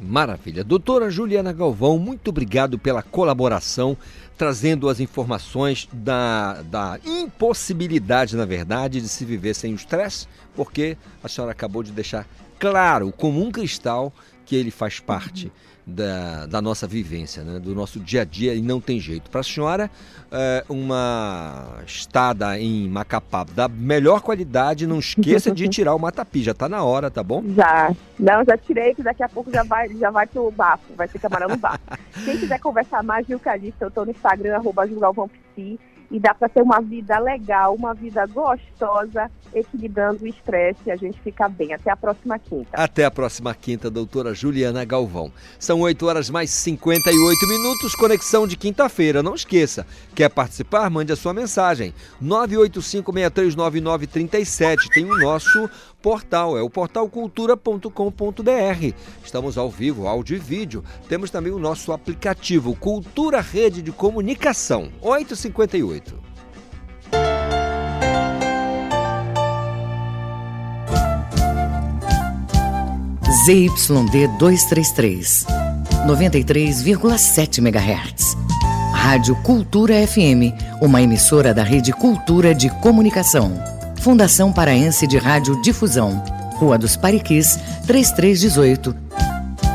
[0.00, 0.64] Maravilha.
[0.64, 3.96] Doutora Juliana Galvão, muito obrigado pela colaboração,
[4.36, 10.96] trazendo as informações da, da impossibilidade, na verdade, de se viver sem o estresse, porque
[11.22, 12.26] a senhora acabou de deixar
[12.58, 14.12] claro, como um cristal,
[14.44, 15.50] que ele faz parte
[15.86, 17.58] da, da nossa vivência, né?
[17.58, 19.30] do nosso dia a dia, e não tem jeito.
[19.30, 19.90] Para a senhora,
[20.30, 26.52] é, uma estada em Macapá da melhor qualidade, não esqueça de tirar o matapi, já
[26.52, 27.42] está na hora, tá bom?
[27.54, 27.92] Já.
[28.18, 31.18] Não, já tirei, que daqui a pouco já vai, já vai pro bafo, vai ser
[31.18, 31.80] camarão no bafo.
[32.24, 35.78] Quem quiser conversar mais, viu, Calista, eu tô no Instagram, arroba julgalvãopsi,
[36.12, 40.96] e dá para ter uma vida legal, uma vida gostosa, equilibrando o estresse e a
[40.96, 41.72] gente fica bem.
[41.72, 42.68] Até a próxima quinta.
[42.72, 45.32] Até a próxima quinta, doutora Juliana Galvão.
[45.58, 49.22] São 8 horas mais 58 minutos, conexão de quinta-feira.
[49.22, 50.90] Não esqueça, quer participar?
[50.90, 51.94] Mande a sua mensagem.
[52.22, 54.88] 985639937.
[54.92, 55.70] Tem o nosso
[56.02, 58.94] portal, é o portalcultura.com.br.
[59.24, 60.82] Estamos ao vivo, áudio e vídeo.
[61.08, 64.90] Temos também o nosso aplicativo Cultura Rede de Comunicação.
[65.00, 66.20] 858.
[73.46, 75.46] ZYD 233,
[76.06, 78.36] 93,7 MHz.
[78.92, 83.52] Rádio Cultura FM, uma emissora da Rede Cultura de Comunicação.
[84.02, 86.24] Fundação Paraense de Rádio Difusão.
[86.56, 88.92] Rua dos Pariquis, 3318.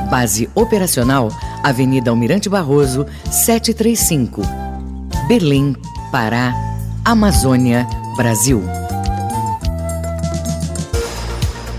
[0.09, 1.31] Base operacional,
[1.63, 4.41] Avenida Almirante Barroso, 735.
[5.29, 5.73] Belém,
[6.11, 6.53] Pará,
[7.05, 8.61] Amazônia, Brasil.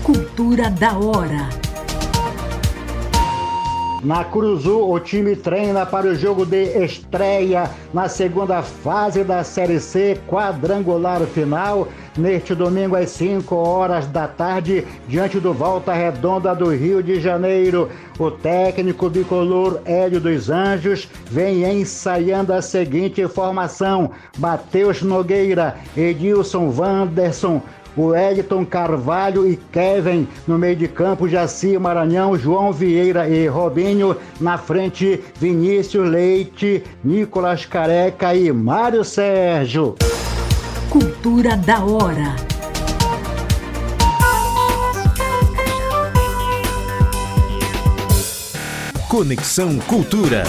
[0.03, 1.68] Cultura da hora.
[4.01, 9.79] Na Cruzu, o time treina para o jogo de estreia na segunda fase da Série
[9.81, 11.85] C, quadrangular final,
[12.17, 17.89] neste domingo às 5 horas da tarde, diante do Volta Redonda do Rio de Janeiro.
[18.17, 27.61] O técnico bicolor Hélio dos Anjos vem ensaiando a seguinte formação: Matheus Nogueira, Edilson Wanderson,
[27.95, 34.15] o Edson Carvalho e Kevin no meio de campo, Jaci Maranhão, João Vieira e Robinho
[34.39, 39.95] na frente, Vinícius Leite, Nicolas Careca e Mário Sérgio.
[40.89, 42.35] Cultura da hora.
[49.09, 50.43] Conexão Cultura.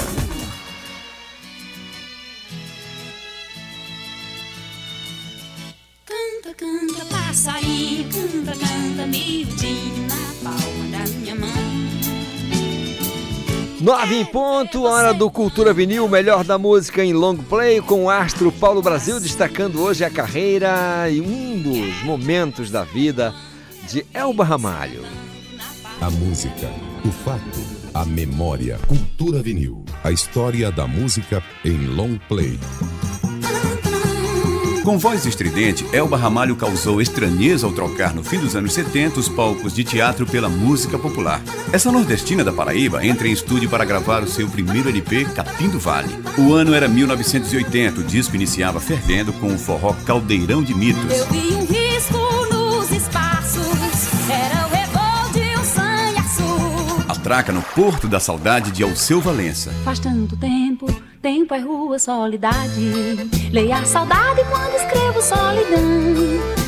[13.91, 18.09] Nove em ponto, hora do Cultura Vinil, melhor da música em long play, com o
[18.09, 23.35] astro Paulo Brasil destacando hoje a carreira e um dos momentos da vida
[23.89, 25.03] de Elba Ramalho.
[26.01, 26.71] A música,
[27.05, 27.59] o fato,
[27.93, 28.79] a memória.
[28.87, 29.85] Cultura vinil.
[30.05, 32.61] A história da música em long play.
[34.85, 39.29] Com voz estridente, Elba Ramalho causou estranheza ao trocar no fim dos anos 70 os
[39.29, 41.43] palcos de teatro pela música popular.
[41.71, 45.79] Essa nordestina da Paraíba entra em estúdio para gravar o seu primeiro LP, Capim do
[45.79, 46.09] Vale.
[46.39, 51.15] O ano era 1980, o disco iniciava fervendo com o forró Caldeirão de Mitos.
[51.15, 52.19] Eu vi um risco
[52.51, 53.67] nos espaços,
[54.31, 57.05] era o um sanhaçu.
[57.07, 59.71] Atraca no Porto da Saudade de Alceu Valença.
[59.85, 60.87] Faz tanto tempo,
[61.21, 63.29] tempo é rua, solidade.
[63.53, 65.81] Leia a saudade quando escrevo solidão.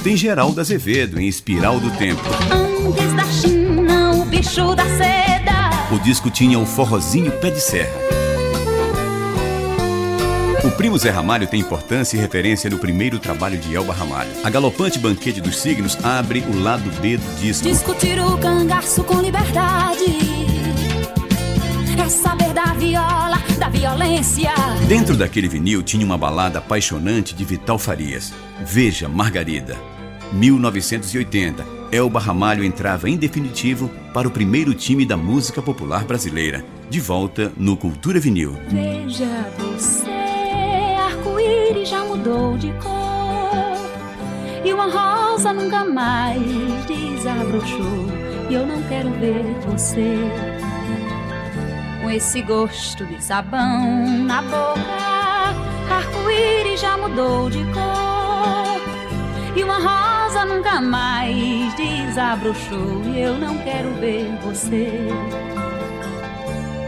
[0.05, 2.22] Tem Geraldo Azevedo em Espiral do Tempo.
[2.50, 5.94] Antes da China, o bicho da seda.
[5.94, 8.03] O disco tinha o forrozinho pé de serra.
[10.64, 14.30] O primo Zé Ramalho tem importância e referência no primeiro trabalho de Elba Ramalho.
[14.44, 17.66] A galopante banquete dos signos abre o lado B do disco.
[17.66, 20.41] Discutir o cangaço com liberdade.
[21.99, 24.51] É saber da viola, da violência.
[24.88, 28.32] Dentro daquele vinil tinha uma balada apaixonante de Vital Farias.
[28.64, 29.76] Veja, Margarida.
[30.32, 36.64] 1980, Elba Ramalho entrava em definitivo para o primeiro time da música popular brasileira.
[36.88, 38.57] De volta no Cultura Vinil.
[38.68, 40.11] Veja você,
[40.99, 42.93] arco-íris já mudou de cor.
[44.64, 46.43] E uma rosa nunca mais
[46.86, 48.07] desabrochou.
[48.49, 50.62] E eu não quero ver você
[52.03, 53.94] com esse gosto de sabão
[54.26, 54.80] na boca.
[55.88, 58.82] Arco-íris já mudou de cor.
[59.55, 63.03] E uma rosa nunca mais desabrochou.
[63.05, 64.98] E eu não quero ver você.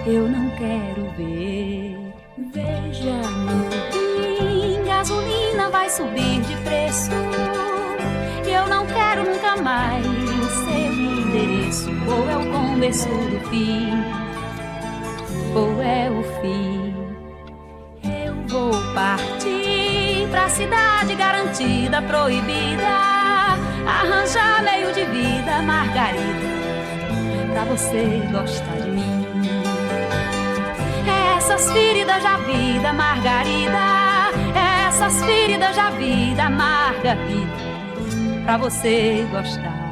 [0.04, 1.96] Eu não quero ver.
[2.52, 3.68] Veja, meu
[4.20, 7.10] bem, gasolina vai subir de preço.
[8.46, 10.04] E eu não quero nunca mais
[10.64, 11.90] seu endereço.
[12.08, 13.90] Ou é o começo do fim,
[15.55, 16.94] ou é o fim.
[18.02, 23.14] Eu vou partir pra cidade garantida, proibida.
[23.86, 26.48] Arranjar meio de vida, Margarida,
[27.52, 29.24] pra você gostar de mim.
[31.36, 34.05] Essas feridas já vida, Margarida.
[34.88, 37.52] Essas feridas já vida, Margarida,
[38.44, 39.84] pra você gostar.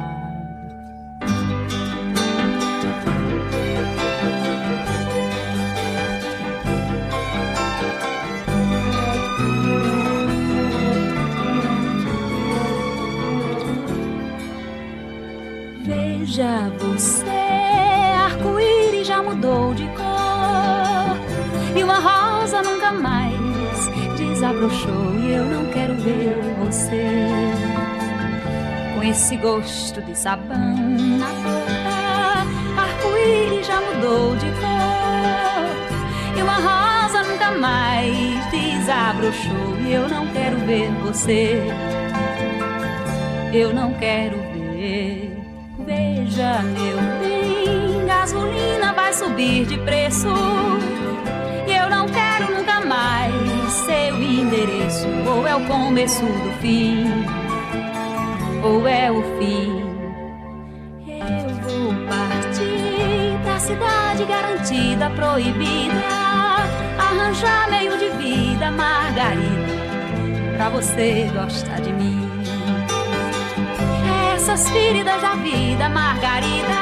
[16.35, 17.29] Veja você,
[18.25, 21.15] arco-íris já mudou de cor.
[21.77, 23.37] E uma rosa nunca mais
[24.17, 25.13] desabrochou.
[25.19, 27.05] E eu não quero ver você
[28.95, 30.75] com esse gosto de sabão
[31.19, 32.81] na boca.
[32.81, 36.35] Arco-íris já mudou de cor.
[36.35, 39.77] E uma rosa nunca mais desabrochou.
[39.85, 41.61] E eu não quero ver você.
[43.53, 45.12] Eu não quero ver.
[46.33, 50.33] Veja, meu bem, gasolina vai subir de preço.
[51.67, 55.07] E eu não quero nunca mais seu endereço.
[55.27, 57.05] Ou é o começo do fim,
[58.63, 59.83] ou é o fim.
[61.07, 65.93] Eu vou partir pra cidade garantida, proibida.
[66.97, 72.22] Arranjar meio de vida, Margarida, pra você gostar de mim.
[74.53, 76.77] Essas feridas da vida, Margarida.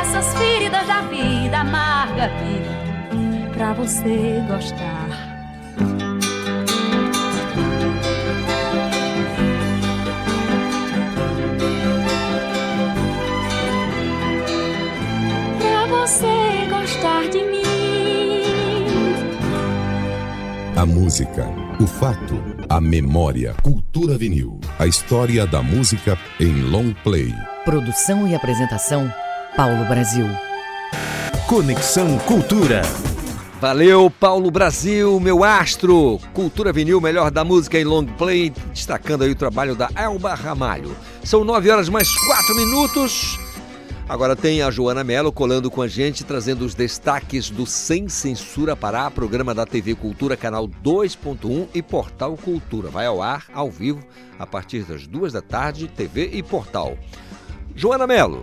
[0.00, 2.70] Essas feridas da vida, Margarida,
[3.52, 5.08] pra você gostar.
[15.90, 17.64] Você gostar de mim.
[20.76, 21.48] A música,
[21.80, 23.54] o fato, a memória.
[23.62, 24.60] Cultura Vinil.
[24.78, 27.32] A história da música em long play.
[27.64, 29.10] Produção e apresentação,
[29.56, 30.26] Paulo Brasil.
[31.46, 32.82] Conexão Cultura.
[33.62, 36.20] Valeu, Paulo Brasil, meu astro.
[36.34, 40.94] Cultura Vinil, melhor da música em long play, destacando aí o trabalho da Elba Ramalho.
[41.24, 43.38] São nove horas mais quatro minutos.
[44.10, 48.74] Agora tem a Joana Mello colando com a gente, trazendo os destaques do Sem Censura
[48.74, 52.90] Pará, programa da TV Cultura, canal 2.1 e Portal Cultura.
[52.90, 54.04] Vai ao ar, ao vivo,
[54.36, 56.98] a partir das duas da tarde, TV e Portal.
[57.76, 58.42] Joana Mello.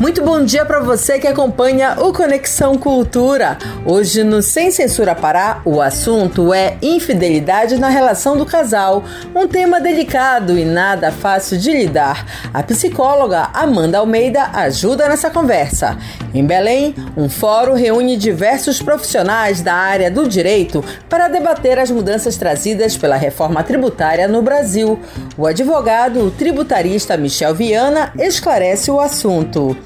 [0.00, 3.58] Muito bom dia para você que acompanha o Conexão Cultura.
[3.84, 9.78] Hoje no Sem Censura Pará, o assunto é infidelidade na relação do casal, um tema
[9.78, 12.24] delicado e nada fácil de lidar.
[12.54, 15.98] A psicóloga Amanda Almeida ajuda nessa conversa.
[16.32, 22.38] Em Belém, um fórum reúne diversos profissionais da área do direito para debater as mudanças
[22.38, 24.98] trazidas pela reforma tributária no Brasil.
[25.36, 29.76] O advogado o tributarista Michel Viana esclarece o assunto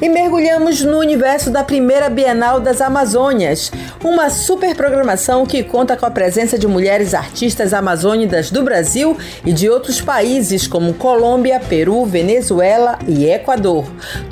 [0.00, 3.70] e mergulhamos no universo da primeira Bienal das Amazônias,
[4.02, 9.52] uma super programação que conta com a presença de mulheres artistas amazônidas do Brasil e
[9.52, 13.84] de outros países como Colômbia, Peru, Venezuela e Equador.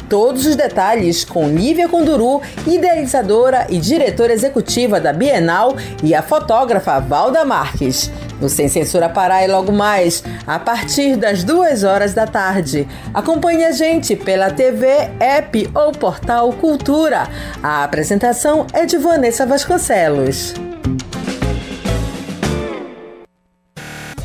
[0.09, 6.99] Todos os detalhes com Lívia Conduru, idealizadora e diretora executiva da Bienal, e a fotógrafa
[6.99, 8.11] Valda Marques.
[8.41, 12.87] No Sem Censura Pará e logo mais, a partir das duas horas da tarde.
[13.13, 14.87] Acompanhe a gente pela TV,
[15.21, 17.29] app ou portal Cultura.
[17.63, 20.55] A apresentação é de Vanessa Vasconcelos.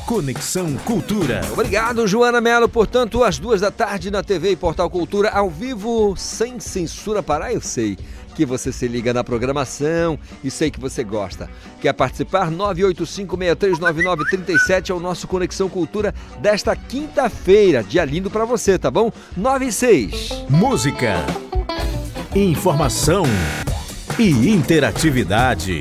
[0.05, 1.41] Conexão Cultura.
[1.51, 2.69] Obrigado, Joana Mello.
[2.69, 7.51] Portanto, às duas da tarde na TV e Portal Cultura, ao vivo, sem censura Pará,
[7.51, 7.97] eu sei
[8.33, 11.49] que você se liga na programação e sei que você gosta.
[11.79, 12.51] Quer participar?
[12.51, 17.83] 985639937 é o nosso Conexão Cultura desta quinta-feira.
[17.83, 19.11] Dia lindo para você, tá bom?
[19.37, 20.29] 96.
[20.49, 21.25] Música,
[22.35, 23.23] informação
[24.19, 25.79] e interatividade.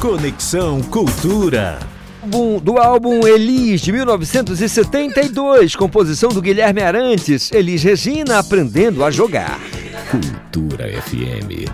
[0.00, 1.93] Conexão Cultura.
[2.26, 9.60] Do álbum Elis de 1972, composição do Guilherme Arantes, Elis Regina aprendendo a jogar.
[10.10, 11.68] Cultura FM.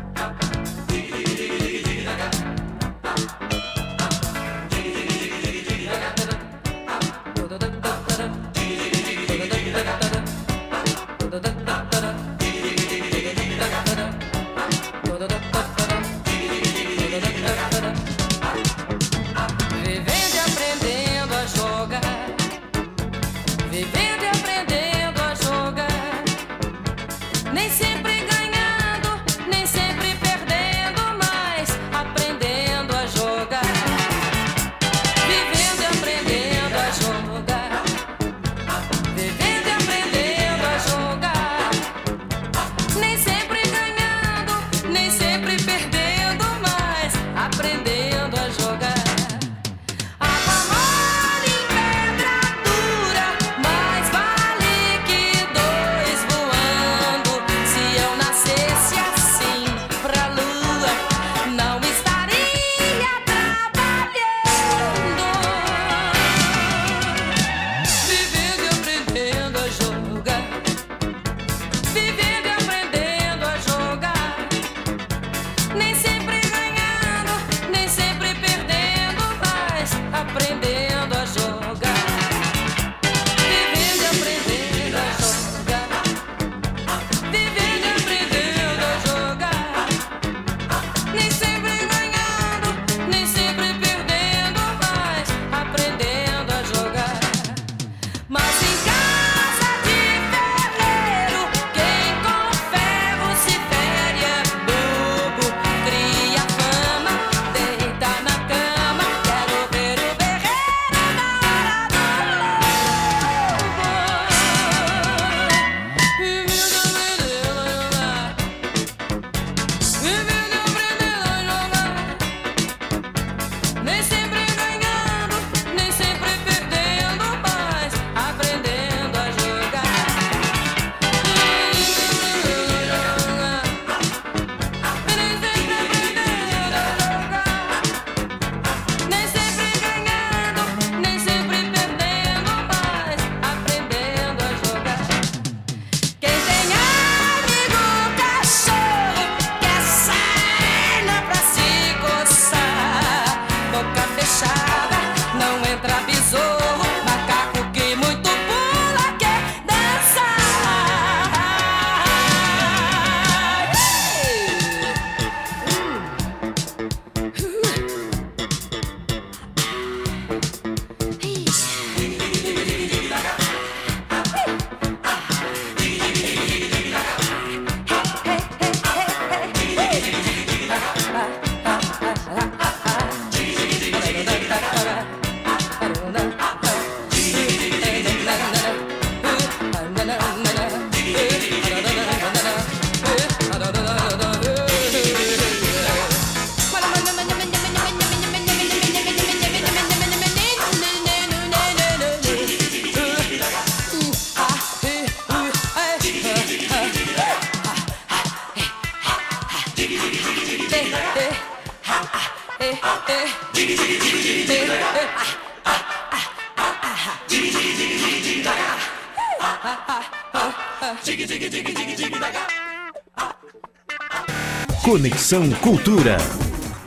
[224.83, 226.17] Conexão Cultura.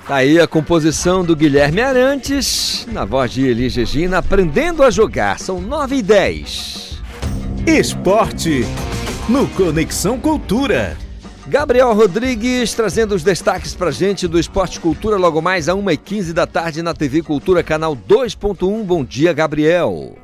[0.07, 5.39] Tá aí a composição do Guilherme Arantes, na voz de Elis Regina, aprendendo a jogar.
[5.39, 7.01] São 9 e 10.
[7.67, 8.65] Esporte
[9.29, 10.97] no Conexão Cultura.
[11.45, 16.47] Gabriel Rodrigues trazendo os destaques pra gente do Esporte Cultura logo mais a 1h15 da
[16.47, 18.83] tarde na TV Cultura, canal 2.1.
[18.83, 20.17] Bom dia, Gabriel.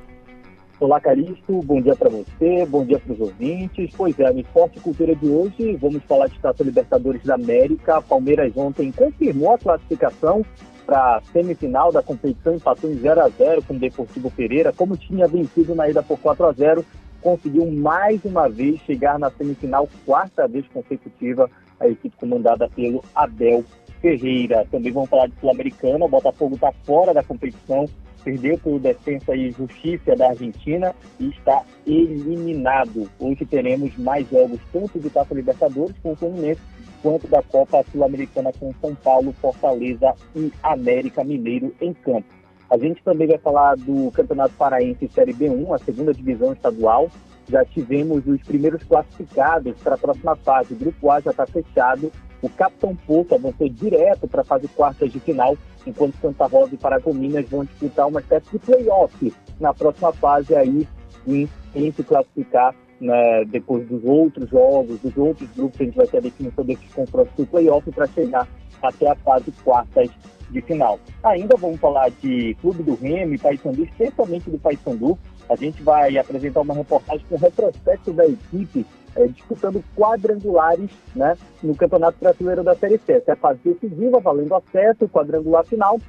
[0.80, 1.62] Olá, Caristo.
[1.62, 3.92] Bom dia para você, bom dia para os ouvintes.
[3.98, 8.02] Pois é, no Esporte Cultura de hoje, vamos falar de Taça Libertadores da América.
[8.02, 10.42] Palmeiras ontem confirmou a classificação
[10.86, 14.72] para a semifinal da competição, empatou em 0 a 0 com o Deportivo Pereira.
[14.72, 16.86] Como tinha vencido na ida por 4 a 0
[17.22, 23.66] conseguiu mais uma vez chegar na semifinal, quarta vez consecutiva, a equipe comandada pelo Abel
[24.02, 24.66] Ferreira.
[24.72, 27.86] Também vamos falar de Sul-Americana, o Botafogo está fora da competição,
[28.30, 33.10] perdeu pelo Defensa e Justiça da Argentina e está eliminado.
[33.20, 36.62] Hoje teremos mais jogos, tanto de Taça Libertadores com o Fluminense,
[37.02, 42.28] quanto da Copa Sul-Americana com São Paulo, Fortaleza e América Mineiro em campo.
[42.70, 47.10] A gente também vai falar do Campeonato Paraense Série B1, a segunda divisão estadual.
[47.50, 50.76] Já tivemos os primeiros classificados para a próxima fase.
[50.76, 52.12] O Grupo A já está fechado.
[52.42, 56.78] O Capitão Porto avançou direto para a fase quartas de final, enquanto Santa Rosa e
[56.78, 60.88] Paragominas vão disputar uma espécie de play-off na próxima fase aí,
[61.28, 66.08] em quem se classificar né, depois dos outros jogos, dos outros grupos, a gente vai
[66.08, 68.48] ter a definição desses confrontos do play-off para chegar
[68.82, 70.10] até a fase quartas
[70.50, 71.00] de final.
[71.24, 75.18] Ainda vamos falar de Clube do Remo e Paysandu, especialmente do Paysandu.
[75.50, 81.76] A gente vai apresentar uma reportagem com retrospecto da equipe é, disputando quadrangulares né, no
[81.76, 83.14] Campeonato Brasileiro da Série C.
[83.14, 86.00] Essa é a fase decisiva, valendo acesso, quadrangular final.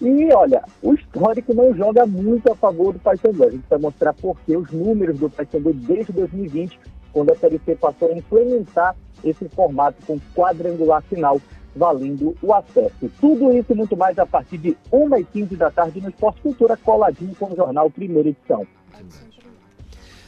[0.00, 3.44] E olha, o histórico não joga muito a favor do Paysandu.
[3.44, 6.80] A gente vai mostrar por que os números do Paysandu desde 2020,
[7.12, 11.40] quando a Série C passou a implementar esse formato com quadrangular final
[11.74, 13.10] valendo o acesso.
[13.20, 17.34] Tudo isso e muito mais a partir de 1h15 da tarde no Esporte Cultura, coladinho
[17.36, 18.66] com o jornal Primeira Edição.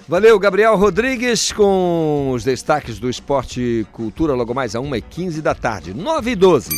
[0.09, 5.95] Valeu, Gabriel Rodrigues, com os destaques do Esporte Cultura, logo mais a 1h15 da tarde,
[5.95, 6.71] 9 e 12.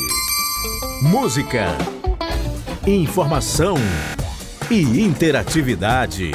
[1.02, 1.76] Música,
[2.86, 3.76] informação
[4.70, 6.32] e interatividade.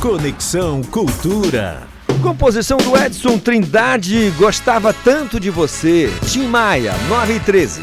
[0.00, 1.86] Conexão Cultura.
[2.22, 6.10] Composição do Edson Trindade, gostava tanto de você.
[6.30, 7.82] Tim Maia, 9 e 13.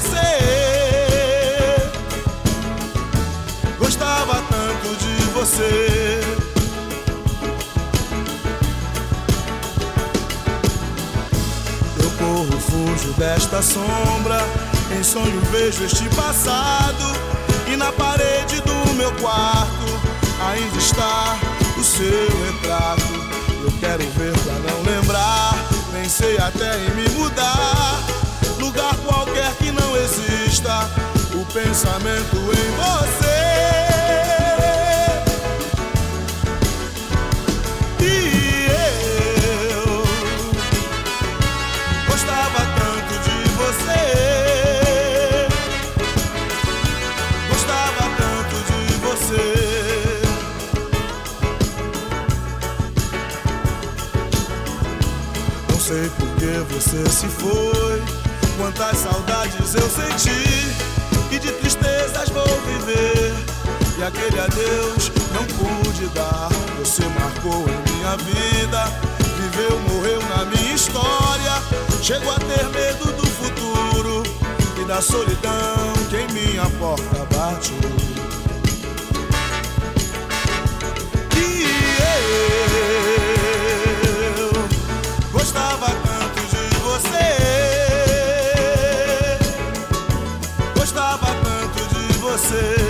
[0.00, 1.76] você.
[3.78, 6.20] Gostava tanto de você.
[12.02, 14.40] Eu corro, fujo desta sombra.
[14.98, 17.20] Em sonho vejo este passado.
[17.70, 20.00] E na parede do meu quarto
[20.50, 21.38] ainda está
[21.78, 23.20] o seu retrato.
[23.62, 25.54] Eu quero ver pra não lembrar.
[25.92, 28.19] Pensei até em me mudar.
[31.52, 33.40] Pensamento em você.
[38.00, 38.68] E
[39.72, 40.04] eu
[42.08, 44.02] gostava tanto de você.
[47.48, 49.46] Gostava tanto de você.
[55.68, 57.98] Não sei por que você se foi.
[58.56, 60.49] Quantas saudades eu senti.
[64.10, 66.48] Aquele adeus não pude dar.
[66.78, 68.84] Você marcou em minha vida.
[69.38, 71.62] Viveu, morreu na minha história.
[72.02, 74.22] Chego a ter medo do futuro
[74.80, 77.72] e da solidão que em minha porta bate.
[81.36, 81.64] E
[84.38, 84.52] eu
[85.30, 87.28] gostava tanto de você.
[90.74, 92.89] Gostava tanto de você.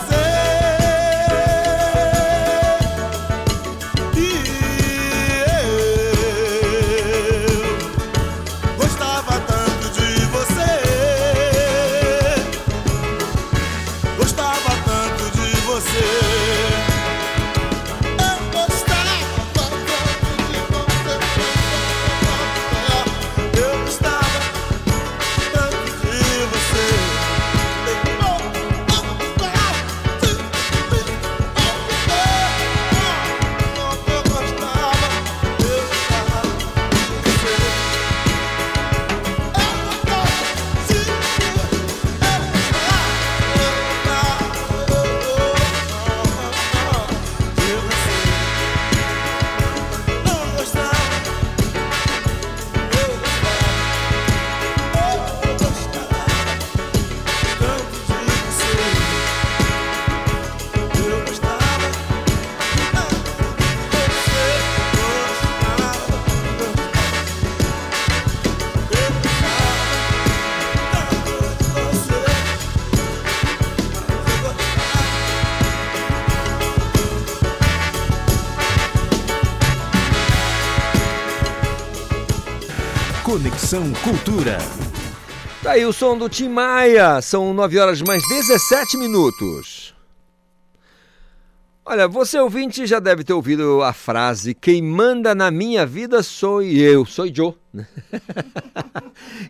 [83.41, 84.59] Conexão Cultura.
[85.63, 87.19] Tá aí o som do Tim Maia.
[87.23, 89.95] São 9 horas mais 17 minutos.
[91.83, 96.61] Olha, você ouvinte já deve ter ouvido a frase: Quem manda na minha vida sou
[96.61, 97.55] eu, sou Joe.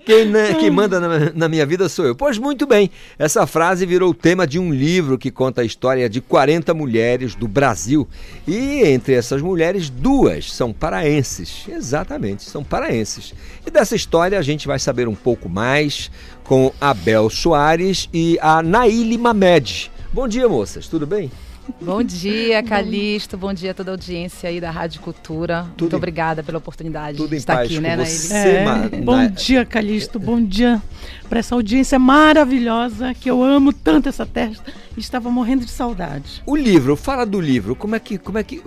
[0.05, 2.15] quem, na- quem manda na, na minha vida sou eu.
[2.15, 6.21] Pois muito bem, essa frase virou tema de um livro que conta a história de
[6.21, 8.07] 40 mulheres do Brasil.
[8.47, 11.65] E entre essas mulheres, duas são paraenses.
[11.69, 13.33] Exatamente, são paraenses.
[13.65, 16.09] E dessa história a gente vai saber um pouco mais
[16.43, 19.91] com a Bel Soares e a Naíli Mamed.
[20.13, 21.31] Bom dia, moças, tudo bem?
[21.79, 23.37] Bom dia, Calixto.
[23.37, 25.67] Bom dia a toda a audiência aí da Rádio Cultura.
[25.79, 28.33] Muito obrigada pela oportunidade tudo de em estar paz aqui, né, você?
[28.33, 28.65] É,
[29.03, 30.19] Bom dia, Calixto.
[30.19, 30.81] Bom dia
[31.29, 34.55] para essa audiência maravilhosa que eu amo tanto essa terra.
[34.97, 36.41] Estava morrendo de saudade.
[36.45, 38.17] O livro, fala do livro, como é que.
[38.17, 38.61] Como é que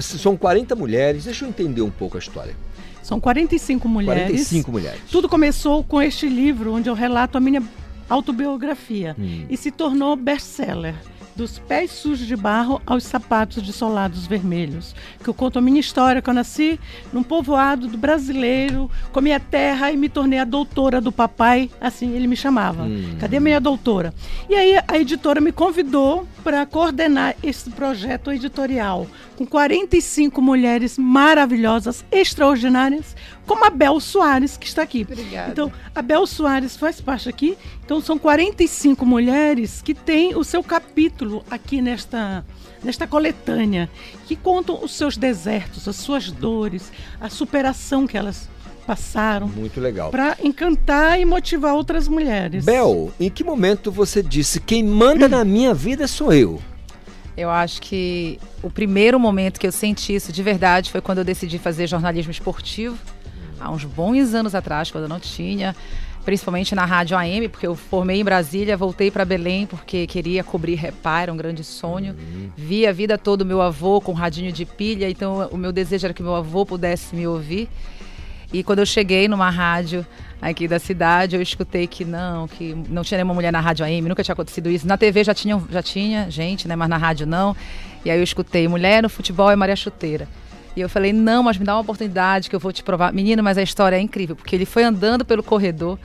[0.00, 2.54] são 40 mulheres, deixa eu entender um pouco a história.
[3.02, 4.24] São 45 mulheres.
[4.24, 5.00] 45 mulheres.
[5.10, 7.62] Tudo começou com este livro, onde eu relato a minha
[8.08, 9.14] autobiografia.
[9.18, 9.44] Hum.
[9.48, 10.94] E se tornou best-seller.
[11.38, 14.92] Dos pés sujos de barro aos sapatos de solados vermelhos.
[15.22, 16.80] Que eu conto a minha história, que eu nasci
[17.12, 22.10] num povoado do brasileiro, com minha terra e me tornei a doutora do papai, assim
[22.10, 22.82] ele me chamava.
[22.82, 23.14] Hum.
[23.20, 24.12] Cadê a minha doutora?
[24.48, 29.06] E aí a editora me convidou para coordenar esse projeto editorial
[29.36, 33.14] com 45 mulheres maravilhosas, extraordinárias,
[33.48, 35.06] como a Bel Soares, que está aqui.
[35.10, 35.50] Obrigada.
[35.50, 37.56] Então, a Bel Soares faz parte aqui.
[37.82, 42.44] Então, são 45 mulheres que têm o seu capítulo aqui nesta,
[42.84, 43.88] nesta coletânea,
[44.26, 48.50] que contam os seus desertos, as suas dores, a superação que elas
[48.86, 49.48] passaram.
[49.48, 50.10] Muito legal.
[50.10, 52.66] Para encantar e motivar outras mulheres.
[52.66, 56.60] Bel, em que momento você disse quem manda na minha vida sou eu?
[57.36, 61.24] Eu acho que o primeiro momento que eu senti isso de verdade foi quando eu
[61.24, 62.98] decidi fazer jornalismo esportivo,
[63.60, 65.74] há uns bons anos atrás, quando eu não tinha,
[66.24, 70.74] principalmente na rádio AM, porque eu formei em Brasília, voltei para Belém porque queria cobrir
[70.74, 72.14] Repar, era um grande sonho.
[72.56, 75.72] Vi a vida toda o meu avô com um radinho de pilha, então o meu
[75.72, 77.68] desejo era que meu avô pudesse me ouvir.
[78.52, 80.06] E quando eu cheguei numa rádio
[80.40, 84.08] aqui da cidade, eu escutei que não, que não tinha nenhuma mulher na rádio AM,
[84.08, 84.86] nunca tinha acontecido isso.
[84.86, 87.54] Na TV já tinha, já tinha gente, né, mas na rádio não.
[88.04, 90.28] E aí eu escutei, mulher no futebol é Maria Chuteira.
[90.78, 93.12] E eu falei, não, mas me dá uma oportunidade que eu vou te provar.
[93.12, 95.98] Menino, mas a história é incrível, porque ele foi andando pelo corredor,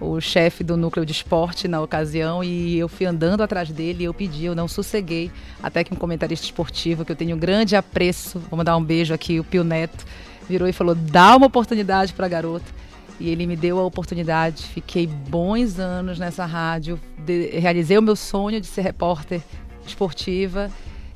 [0.00, 4.12] o chefe do núcleo de esporte na ocasião, e eu fui andando atrás dele eu
[4.12, 5.30] pedi, eu não sosseguei,
[5.62, 9.14] até que um comentarista esportivo, que eu tenho um grande apreço, vou mandar um beijo
[9.14, 10.04] aqui, o Pio Neto,
[10.48, 12.66] virou e falou, dá uma oportunidade para a garota.
[13.20, 18.16] E ele me deu a oportunidade, fiquei bons anos nessa rádio, de- realizei o meu
[18.16, 19.40] sonho de ser repórter
[19.86, 20.68] esportiva.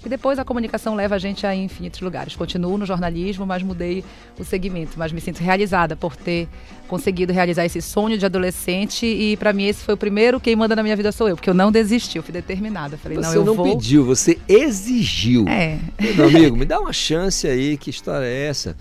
[0.05, 2.35] E depois a comunicação leva a gente a infinitos lugares.
[2.35, 4.03] Continuo no jornalismo, mas mudei
[4.39, 4.93] o segmento.
[4.97, 6.49] Mas me sinto realizada por ter
[6.89, 9.05] conseguido realizar esse sonho de adolescente.
[9.05, 11.51] E para mim esse foi o primeiro quem manda na minha vida sou eu, porque
[11.51, 12.97] eu não desisti, eu fui determinada.
[12.97, 13.67] Falei, Você não, eu não vou.
[13.67, 15.47] pediu, você exigiu.
[15.47, 15.79] É.
[16.17, 18.77] Meu amigo, me dá uma chance aí, que história é essa?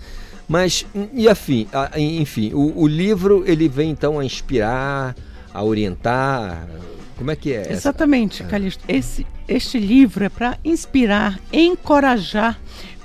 [0.48, 5.14] Mas, e afim, enfim, o, o livro ele vem então a inspirar,
[5.52, 6.66] a orientar.
[7.20, 7.60] Como é que é?
[7.60, 8.82] essa- Exatamente, Calixto.
[8.88, 12.58] Esse, este livro é para inspirar, encorajar,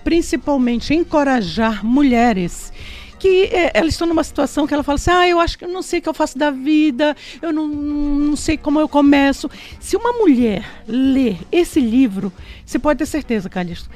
[0.05, 2.71] principalmente encorajar mulheres
[3.19, 5.69] que eh, elas estão numa situação que ela fala assim: ah, eu acho que eu
[5.69, 9.51] não sei o que eu faço da vida, eu não, não sei como eu começo.
[9.81, 12.31] Se uma mulher ler esse livro,
[12.65, 13.89] você pode ter certeza, Calixto.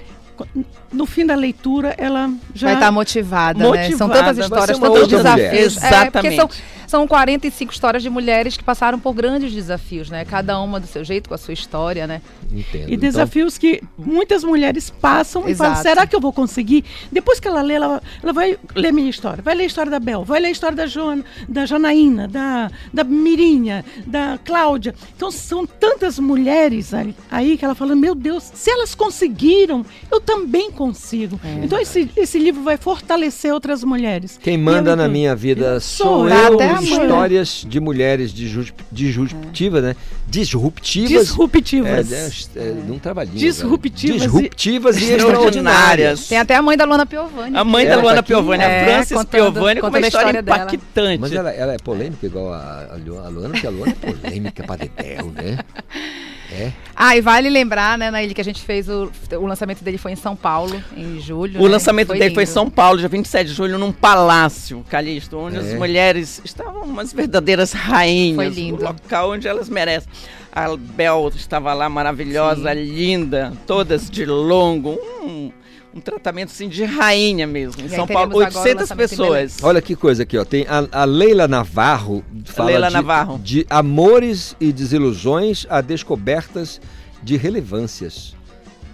[0.91, 3.91] No fim da leitura, ela já Vai estar motivada, né?
[3.91, 4.41] São tantas Motivada.
[4.41, 5.51] histórias, tantos outra mulher.
[5.51, 5.77] desafios.
[5.77, 6.35] É, porque Exatamente.
[6.35, 6.49] são,
[6.87, 10.25] são 45 histórias de mulheres que passaram por grandes desafios, né?
[10.25, 12.19] Cada uma do seu jeito, com a sua história, né?
[12.51, 12.89] Entendo.
[12.91, 15.87] E desafios que muitas mulheres passam e falam, Exato.
[15.87, 16.83] será que eu vou conseguir?
[17.11, 19.99] Depois que ela lê, ela, ela vai ler minha história, vai ler a história da
[19.99, 24.95] Bel, vai ler a história da, Joana, da Janaína, da, da Mirinha, da Cláudia.
[25.15, 30.19] Então são tantas mulheres aí, aí que ela fala, meu Deus, se elas conseguiram, eu
[30.19, 31.37] também consigo.
[31.61, 34.39] Então esse, esse livro vai fortalecer outras mulheres.
[34.41, 36.59] Quem manda eu na minha vida Sou sou eu.
[36.61, 39.95] eu, histórias de mulheres disru- disruptivas, né?
[40.25, 41.09] Disruptivas.
[41.09, 42.11] Disruptivas.
[42.11, 42.29] É,
[42.59, 43.35] é, é, num trabalhinho.
[43.37, 44.29] Disruptivas velho.
[44.29, 46.27] e- Disruptivas e extraordinárias.
[46.29, 47.57] Tem até a mãe da Luana Piovani.
[47.57, 48.23] A mãe da Ela Luana tá?
[48.23, 50.57] Piovani, a É, Francis contando- Piovani, com uma história, história dela.
[50.63, 51.17] impactante.
[51.19, 54.11] Mas ela, ela é polêmica igual a, a Lu- a Luana, porque a Luana é
[54.13, 55.57] polêmica pra dedéu, né?
[56.51, 56.71] É.
[56.95, 60.11] Ah, e vale lembrar, né, Naíli, que a gente fez o, o lançamento dele foi
[60.11, 61.59] em São Paulo, em julho.
[61.59, 61.69] O né?
[61.69, 62.53] lançamento dele foi em lindo.
[62.53, 65.59] São Paulo, dia 27 de julho, num palácio, Calixto, onde É.
[65.59, 68.35] as mulheres estavam umas verdadeiras rainhas.
[68.35, 68.81] Foi lindo.
[68.81, 70.09] O local onde elas merecem.
[70.51, 74.97] A Bel estava lá maravilhosa, linda, todas de longo.
[75.21, 75.51] Um,
[75.93, 77.83] um tratamento assim de rainha mesmo.
[77.83, 79.57] Em São Paulo, teremos agora o 800 lançamento em pessoas.
[79.63, 80.45] Olha que coisa aqui, ó.
[80.45, 83.39] Tem a, a Leila Navarro fala Leila de, Navarro.
[83.39, 86.79] de amores e desilusões a descobertas
[87.23, 88.35] de relevâncias.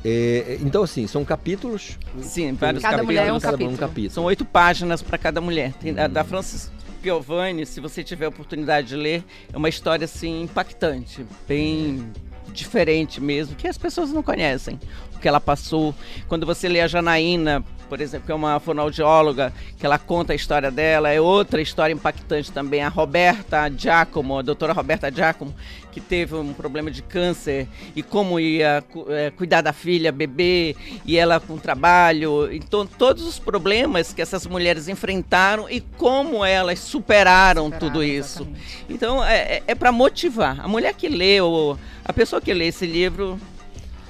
[0.03, 1.97] É, então, assim, são capítulos.
[2.21, 3.05] Sim, vários Cada capítulos.
[3.05, 3.77] mulher é um cada capítulo.
[3.77, 4.11] capítulo.
[4.11, 5.73] São oito páginas para cada mulher.
[5.73, 10.05] Tem da, da Francis Piovani, se você tiver a oportunidade de ler, é uma história
[10.05, 12.03] assim impactante, bem
[12.51, 14.79] diferente mesmo, que as pessoas não conhecem
[15.25, 15.95] que ela passou.
[16.27, 20.35] Quando você lê a Janaína, por exemplo, que é uma fonoaudióloga, que ela conta a
[20.35, 22.83] história dela, é outra história impactante também.
[22.83, 25.51] A Roberta Giacomo, a doutora Roberta Giacomo,
[25.91, 31.17] que teve um problema de câncer e como ia eh, cuidar da filha, bebê, e
[31.17, 32.53] ela com trabalho.
[32.53, 38.47] Então, todos os problemas que essas mulheres enfrentaram e como elas superaram, tudo isso.
[38.87, 40.59] Então, é, é para motivar.
[40.63, 43.39] A mulher que lê, ou a pessoa que lê esse livro,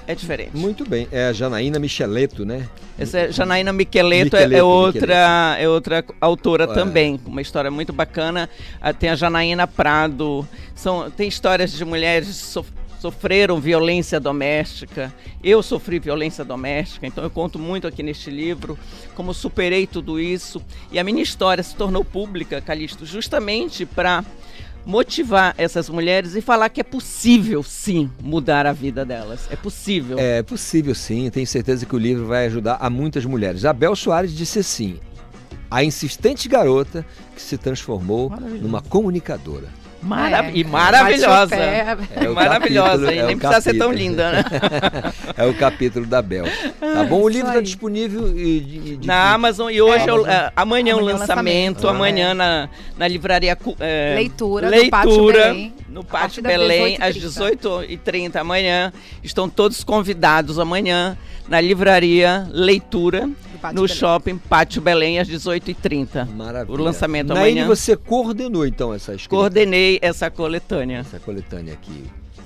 [0.08, 0.56] é diferente.
[0.56, 1.08] Muito bem.
[1.12, 2.68] É a Janaína Micheleto, né?
[2.98, 7.92] Essa é Janaína Micheleto, é- Micheleto, é, outra, é outra autora também, uma história muito
[7.92, 8.50] bacana.
[8.82, 12.72] Ah, Tem a Janaína Prado, são, tem histórias de mulheres sof-
[13.02, 15.14] sofreram violência doméstica.
[15.44, 18.80] Eu sofri violência doméstica, então eu conto muito aqui neste livro
[19.14, 20.62] como superei tudo isso.
[20.92, 24.24] E a minha história se tornou pública, Calixto, justamente para
[24.86, 29.48] motivar essas mulheres e falar que é possível sim mudar a vida delas.
[29.50, 30.18] É possível.
[30.20, 33.66] É possível sim, tenho certeza que o livro vai ajudar a muitas mulheres.
[33.66, 35.00] A Bel Soares disse assim:
[35.70, 37.06] a insistente garota
[37.36, 38.32] que se transformou
[38.62, 39.68] numa comunicadora.
[40.06, 41.56] Mara- É, e maravilhosa.
[41.56, 44.10] É maravilhosa, capítulo- e é o nem precisa ser tão capítulo.
[44.10, 44.44] linda, né?
[45.36, 46.46] é o capítulo da Bel.
[46.80, 47.22] Tá bom?
[47.22, 50.52] O livro está disponível e, de- de- Na Amazon e hoje É, é é, amanhã
[50.52, 55.26] o Amanhã é o lançamento, lançamento, amanhã na, na livraria é, Leitura, no leitura Pátio
[55.26, 57.02] Belém, no Pátio Belém 18h30.
[57.02, 58.94] às 18h30 amanhã.
[59.24, 61.18] Estão todos convidados amanhã
[61.48, 63.30] na livraria Leitura
[63.68, 63.98] Pátio no Belém.
[63.98, 66.28] shopping Pátio Belém às 18h30.
[66.36, 66.78] Maravilha.
[66.80, 67.68] O lançamento Naine, amanhã.
[67.68, 69.36] você coordenou então essa escrita.
[69.36, 71.00] Coordenei essa coletânea.
[71.00, 72.04] Essa coletânea aqui.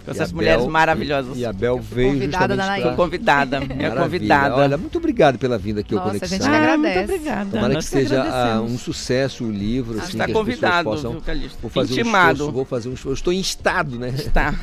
[0.10, 1.38] Com essas a mulheres Bel- maravilhosas.
[1.38, 2.84] E a Bel veio Convidada da justamente Naine.
[2.84, 4.56] pra- convidada, é convidada.
[4.56, 6.38] Olha, muito obrigado pela vinda aqui ao Nossa, a Conexão.
[6.38, 6.98] gente que Ah, agradece.
[7.00, 7.50] muito obrigada.
[7.52, 9.98] Tomara que Nós seja ah, um sucesso o livro.
[10.00, 11.58] Assim, Está que as convidado, possam, viu, Calixto?
[11.62, 12.32] Vou fazer um Intimado.
[12.34, 13.14] esforço, vou fazer um esforço.
[13.20, 14.10] Estou em estado, né?
[14.16, 14.56] Está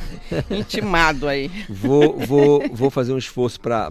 [0.51, 1.49] intimado aí.
[1.69, 3.89] Vou, vou, vou fazer um esforço para,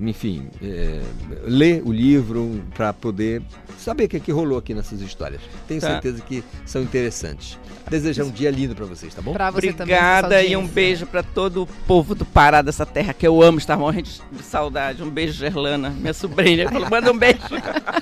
[0.00, 1.00] enfim, é,
[1.44, 3.42] ler o livro para poder
[3.78, 5.40] saber o que, é que rolou aqui nessas histórias.
[5.66, 5.88] Tenho Tá.
[5.92, 7.58] certeza que são interessantes.
[7.90, 9.32] Desejar um dia lindo para vocês, tá bom?
[9.32, 10.74] Pra você também, Obrigada nossa e um audiência.
[10.80, 14.42] Beijo para todo o povo do Pará dessa terra que eu amo, estar morrendo de
[14.42, 15.02] saudade.
[15.02, 16.70] Um beijo, Gerlana, minha sobrinha.
[16.90, 17.38] Manda um beijo.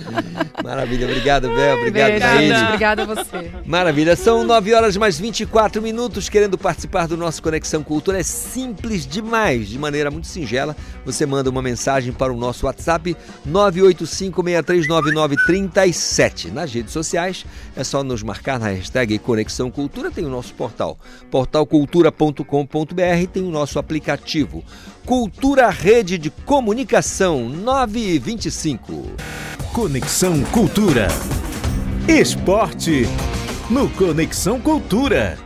[0.62, 1.76] Maravilha, obrigado, Bel.
[1.76, 2.64] Obrigado, gente.
[2.66, 3.50] Obrigada a você.
[3.66, 6.28] Maravilha, são 9 horas mais 24 minutos.
[6.28, 10.76] Querendo participar do nosso Conexão Cultura é simples demais, de maneira muito singela.
[11.04, 13.16] Você manda uma mensagem para o nosso WhatsApp
[13.48, 16.50] 985639930 37.
[16.50, 17.44] Nas redes sociais
[17.74, 20.98] é só nos marcar na hashtag Conexão Cultura, tem o nosso portal,
[21.30, 22.67] portalcultura.com.br,
[23.32, 24.62] tem o nosso aplicativo.
[25.04, 29.06] Cultura Rede de Comunicação 925.
[29.72, 31.08] Conexão Cultura.
[32.06, 33.06] Esporte
[33.70, 35.38] no Conexão Cultura.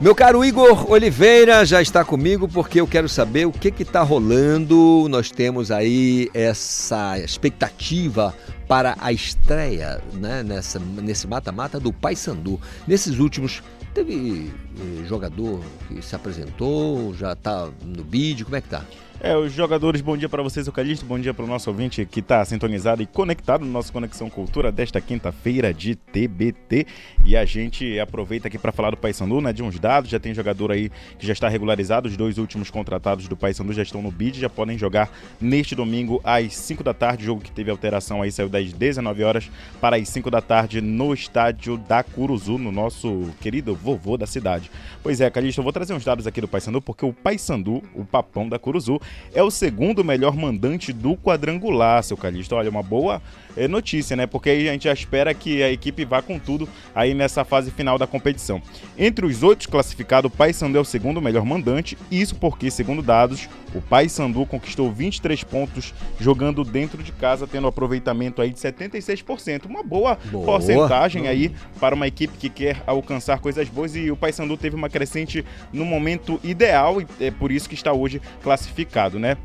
[0.00, 5.06] Meu caro Igor Oliveira já está comigo porque eu quero saber o que está rolando.
[5.08, 8.34] Nós temos aí essa expectativa
[8.66, 12.60] para a estreia né, nessa, nesse mata-mata do Paysandu.
[12.86, 13.62] Nesses últimos,
[13.94, 18.84] teve eh, jogador que se apresentou, já está no bid, como é que tá?
[19.20, 22.20] É, os jogadores, bom dia para vocês, Eucalipto, bom dia para o nosso ouvinte que
[22.20, 26.86] está sintonizado e conectado no nosso Conexão Cultura desta quinta-feira de TBT.
[27.24, 30.34] E a gente aproveita aqui para falar do Paysandu, né, de uns dados, já tem
[30.34, 34.10] jogador aí que já está regularizado, os dois últimos contratados do Paysandu já estão no
[34.10, 35.10] bid, já podem jogar
[35.40, 39.50] neste domingo às 5 da tarde, jogo que teve alteração aí, saiu das 19 horas
[39.80, 44.70] para as 5 da tarde no estádio da Curuzu, no nosso querido vovô da cidade.
[45.02, 48.04] Pois é, Calixto, eu vou trazer uns dados aqui do Paysandu, porque o Paysandu, o
[48.04, 49.00] papão da Curuzu,
[49.34, 52.54] é o segundo melhor mandante do quadrangular, seu Calixto.
[52.54, 53.20] Olha, uma boa
[53.56, 54.26] é, notícia, né?
[54.26, 57.70] Porque aí a gente já espera que a equipe vá com tudo aí nessa fase
[57.70, 58.60] final da competição.
[58.96, 63.48] Entre os oito classificados, o Paysandu é o segundo melhor mandante, isso porque, segundo dados,
[63.74, 69.66] o Paysandu conquistou 23 pontos jogando dentro de casa, tendo um aproveitamento aí de 76%.
[69.66, 70.44] Uma boa, Boa.
[70.44, 74.88] porcentagem aí para uma equipe que quer alcançar coisas boas e o Paysandu teve uma
[74.88, 79.36] crescente no momento ideal e é por isso que está hoje classificado, né?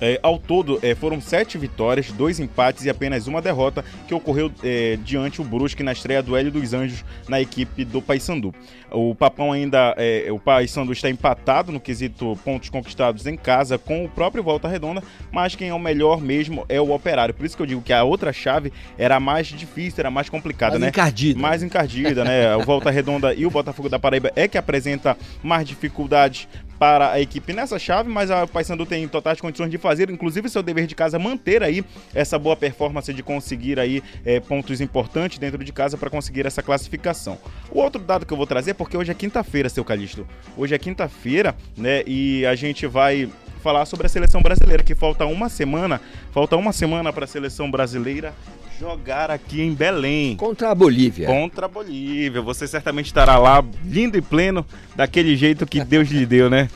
[0.00, 4.50] É, ao todo, é, foram sete vitórias, dois empates e apenas uma derrota que ocorreu
[4.64, 8.54] é, diante o Brusque na estreia do Hélio dos Anjos na equipe do Paysandu.
[8.90, 14.04] O Papão ainda, é, o Paysandu está empatado no quesito pontos conquistados em casa com
[14.04, 17.34] o próprio Volta Redonda, mas quem é o melhor mesmo é o Operário.
[17.34, 20.72] Por isso que eu digo que a outra chave era mais difícil, era mais complicada,
[20.72, 20.88] Mais né?
[20.88, 21.38] encardida.
[21.38, 22.56] Mais encardida, né?
[22.56, 26.48] O Volta Redonda e o Botafogo da Paraíba é que apresenta mais dificuldades
[26.80, 30.62] para a equipe nessa chave, mas a Paysandu tem totais condições de fazer, inclusive seu
[30.62, 31.84] dever de casa, manter aí
[32.14, 36.62] essa boa performance de conseguir aí é, pontos importantes dentro de casa para conseguir essa
[36.62, 37.36] classificação.
[37.70, 40.26] O outro dado que eu vou trazer, porque hoje é quinta-feira, seu Calixto.
[40.56, 42.02] Hoje é quinta-feira, né?
[42.06, 43.28] E a gente vai
[43.62, 46.00] falar sobre a seleção brasileira, que falta uma semana,
[46.32, 48.32] falta uma semana para a seleção brasileira
[48.80, 50.34] jogar aqui em Belém.
[50.36, 51.26] Contra a Bolívia.
[51.26, 52.40] Contra a Bolívia.
[52.40, 54.64] Você certamente estará lá, lindo e pleno,
[54.96, 56.70] daquele jeito que Deus lhe deu, né?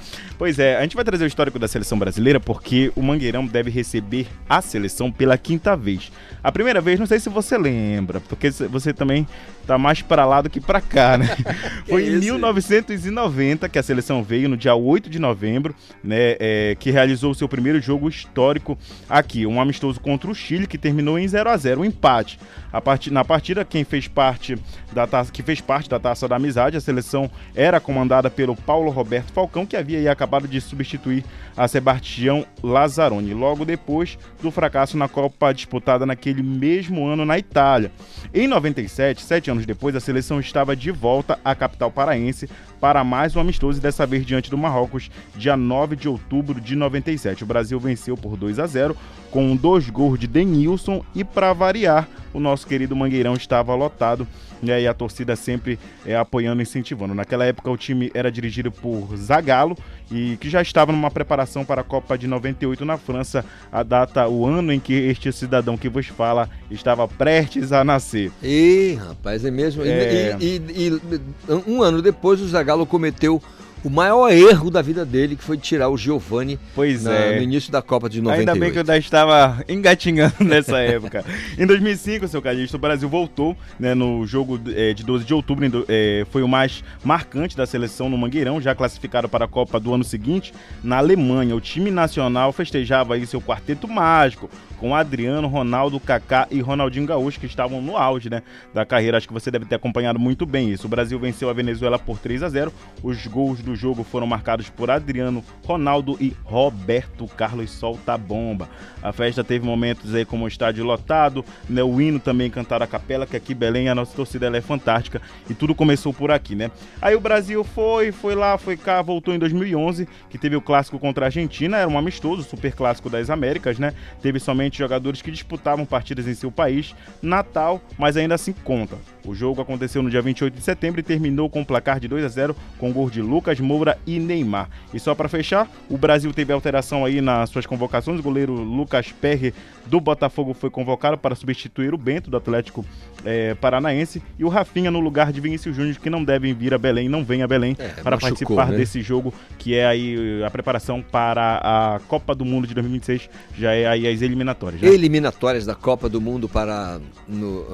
[0.45, 3.71] Pois é, a gente vai trazer o histórico da seleção brasileira porque o Mangueirão deve
[3.71, 6.13] receber a seleção pela quinta vez.
[6.43, 9.27] A primeira vez, não sei se você lembra, porque você também
[9.67, 11.35] tá mais para lá do que para cá, né?
[11.89, 16.37] Foi em 1990 que a seleção veio, no dia 8 de novembro, né?
[16.39, 18.77] é, que realizou o seu primeiro jogo histórico
[19.09, 22.39] aqui, um amistoso contra o Chile que terminou em 0 a 0 um empate.
[22.75, 24.59] A partir, na partida, quem fez parte
[24.93, 28.91] da taça, que fez parte da Taça da Amizade, a seleção era comandada pelo Paulo
[28.91, 31.25] Roberto Falcão, que havia acabado de substituir
[31.57, 37.93] a Sebastião Lazzaroni, logo depois do fracasso na Copa disputada naquele mesmo ano na Itália.
[38.35, 42.51] Em 97, sete anos depois, a seleção estava de volta à capital paraense
[42.85, 46.77] para mais um amistoso, e dessa vez diante do Marrocos, dia 9 de outubro de
[46.77, 47.43] 97.
[47.43, 48.95] O Brasil venceu por 2 a 0
[49.31, 54.29] com dois gols de Denilson e para variar, o nosso querido Mangueirão estava lotado
[54.63, 57.15] né, e a torcida sempre é, apoiando e incentivando.
[57.15, 59.79] Naquela época o time era dirigido por Zagallo
[60.11, 64.29] e que já estava numa preparação para a Copa de 98 na França, a data,
[64.29, 68.31] o ano em que este cidadão que vos fala estava prestes a nascer.
[68.43, 69.85] Ih, rapaz, é mesmo.
[69.85, 70.37] E- É.
[70.41, 71.01] E, e-
[71.49, 73.43] e um ano depois o Zagallo cometeu
[73.85, 77.37] o maior erro da vida dele, que foi tirar o Giovani Pois na- é.
[77.37, 78.49] no início da Copa de 98.
[78.51, 81.25] Ainda bem que eu ainda estava engatinhando nessa época.
[81.59, 85.85] Em 2005, seu Calixto, o Brasil voltou né, no jogo eh, de 12 de outubro.
[85.89, 89.93] eh, foi o mais marcante da seleção no Mangueirão, já classificado para a Copa do
[89.95, 90.53] ano seguinte,
[90.83, 91.55] na Alemanha.
[91.55, 94.49] O time nacional festejava aí seu quarteto mágico,
[94.79, 98.43] com Adriano, Ronaldo, Kaká e Ronaldinho Gaúcho, que estavam no auge né,
[98.73, 99.17] da carreira.
[99.17, 100.87] Acho que você deve ter acompanhado muito bem isso.
[100.87, 104.69] O Brasil venceu a Venezuela por 3 a 0 Os gols do jogo foram marcados
[104.69, 108.69] por Adriano, Ronaldo e Roberto Carlos Solta Bomba.
[109.03, 112.87] A festa teve momentos aí como o estádio lotado, né, o hino também cantaram a
[112.87, 116.71] capela, que aqui Belém a nossa torcida é fantástica e tudo começou por aqui, né?
[117.01, 120.99] Aí o Brasil foi, foi lá, foi cá, voltou em 2011, que teve o clássico
[120.99, 123.95] contra a Argentina, era um amistoso, super clássico das Américas, né?
[124.23, 128.97] Teve somente jogadores que disputavam partidas em seu país, Natal, mas ainda assim conta.
[129.25, 132.25] O jogo aconteceu no dia 28 de setembro e terminou com um placar de 2
[132.25, 134.69] a 0 com gol de Lucas Moura e Neymar.
[134.93, 138.21] E só para fechar, o Brasil teve alteração aí nas suas convocações.
[138.21, 139.53] O goleiro Lucas Perry
[139.87, 142.85] do Botafogo foi convocado para substituir o Bento do Atlético
[143.25, 146.79] eh, Paranaense e o Rafinha no lugar de Vinícius Júnior que não devem vir a
[146.79, 148.77] Belém, não vem a Belém para machucou, participar né?
[148.77, 153.29] desse jogo que é aí a preparação para a Copa do Mundo de 2026,
[153.59, 154.81] já é aí as eliminatórias.
[154.81, 154.89] né?
[154.89, 157.65] Eliminatórias da Copa do Mundo para no,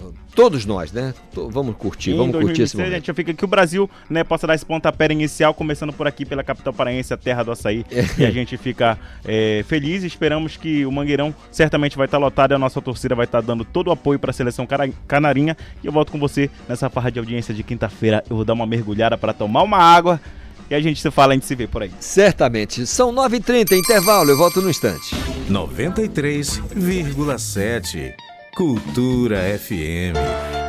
[0.00, 0.04] ah,
[0.34, 1.14] todos nós, né?
[1.32, 2.96] Tô- vamos curtir, Em vamos curtir esse 2026, a momento.
[2.98, 6.24] gente já fica que o Brasil né, possa dar esse pontapé inicial, começando por aqui
[6.26, 7.84] pela capital paraense, a terra do açaí.
[7.90, 8.22] É.
[8.22, 12.52] E a gente fica é, feliz e esperamos que o Mangueirão certamente vai estar lotado
[12.52, 15.56] e a nossa torcida vai estar dando todo o apoio para a seleção cara- canarinha.
[15.82, 18.22] E eu volto com você nessa farra de audiência de quinta-feira.
[18.28, 20.20] Eu vou dar uma mergulhada para tomar uma água
[20.68, 21.90] e a gente se fala, a gente se vê por aí.
[22.00, 22.86] Certamente.
[22.86, 25.16] São 9h30, intervalo, eu volto no instante.
[25.48, 28.12] 93,7
[28.54, 30.65] Cultura FM.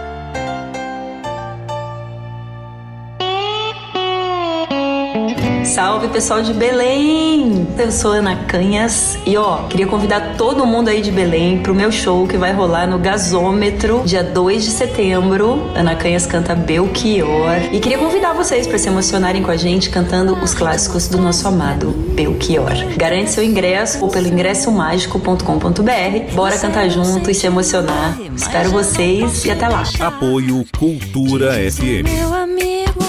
[5.78, 7.68] Salve pessoal de Belém!
[7.78, 11.92] Eu sou Ana Canhas e ó, queria convidar todo mundo aí de Belém pro meu
[11.92, 15.70] show que vai rolar no Gasômetro, dia 2 de setembro.
[15.76, 17.62] Ana Canhas canta Belchior.
[17.72, 21.48] E queria convidar vocês para se emocionarem com a gente cantando os clássicos do nosso
[21.48, 22.74] amado Belchior.
[22.98, 26.34] Garante seu ingresso ou pelo ingressomágico.com.br.
[26.34, 28.18] Bora cantar junto e se emocionar.
[28.36, 29.84] Espero vocês e até lá.
[30.00, 32.10] Apoio Cultura FM.
[32.12, 33.07] Meu amigo.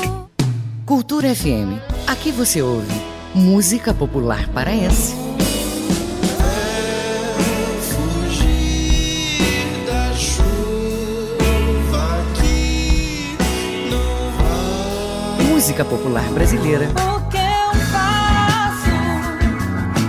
[0.89, 1.77] Cultura FM.
[2.07, 2.91] Aqui você ouve
[3.35, 5.15] música popular paraense.
[15.51, 16.87] Música popular brasileira.
[16.87, 18.89] O que eu faço?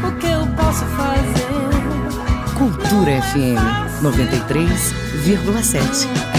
[0.08, 1.50] O que eu posso fazer?
[2.58, 3.60] Cultura FM
[4.02, 6.39] 93,7.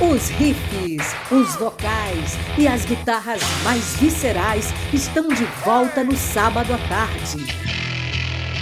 [0.00, 6.78] Os riffs, os vocais e as guitarras mais viscerais estão de volta no sábado à
[6.88, 7.44] tarde.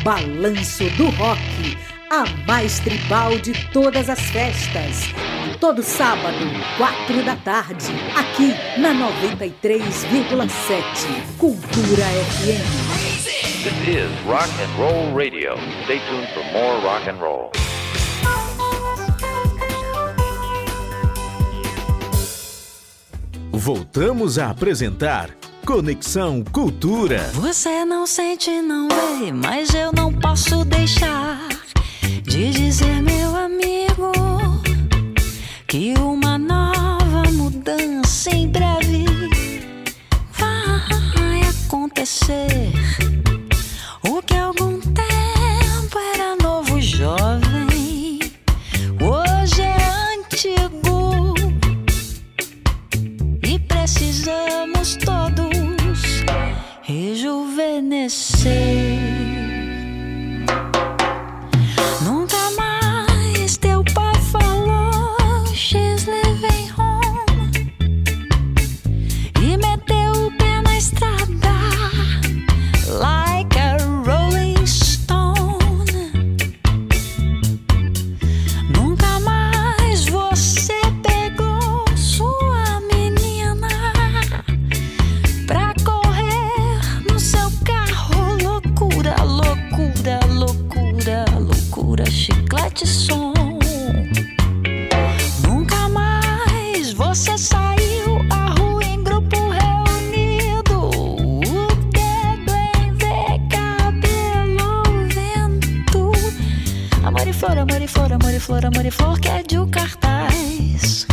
[0.02, 1.78] Balanço do Rock,
[2.10, 5.12] a mais tribal de todas as festas.
[5.60, 6.44] Todo sábado,
[6.76, 7.86] quatro da tarde,
[8.16, 12.02] aqui na 93,7 Cultura
[12.32, 12.66] FM.
[13.62, 15.56] This is Rock and Roll Radio.
[15.84, 17.52] Stay tuned for more rock and roll.
[23.58, 25.30] Voltamos a apresentar
[25.66, 27.18] Conexão Cultura.
[27.34, 31.40] Você não sente, não vê, mas eu não posso deixar
[32.22, 34.12] de dizer, meu amigo,
[35.66, 39.04] que uma nova mudança em breve
[40.30, 42.87] vai acontecer.
[58.48, 58.87] see.
[108.48, 111.06] Flor, amor e flor, que é de o cartaz.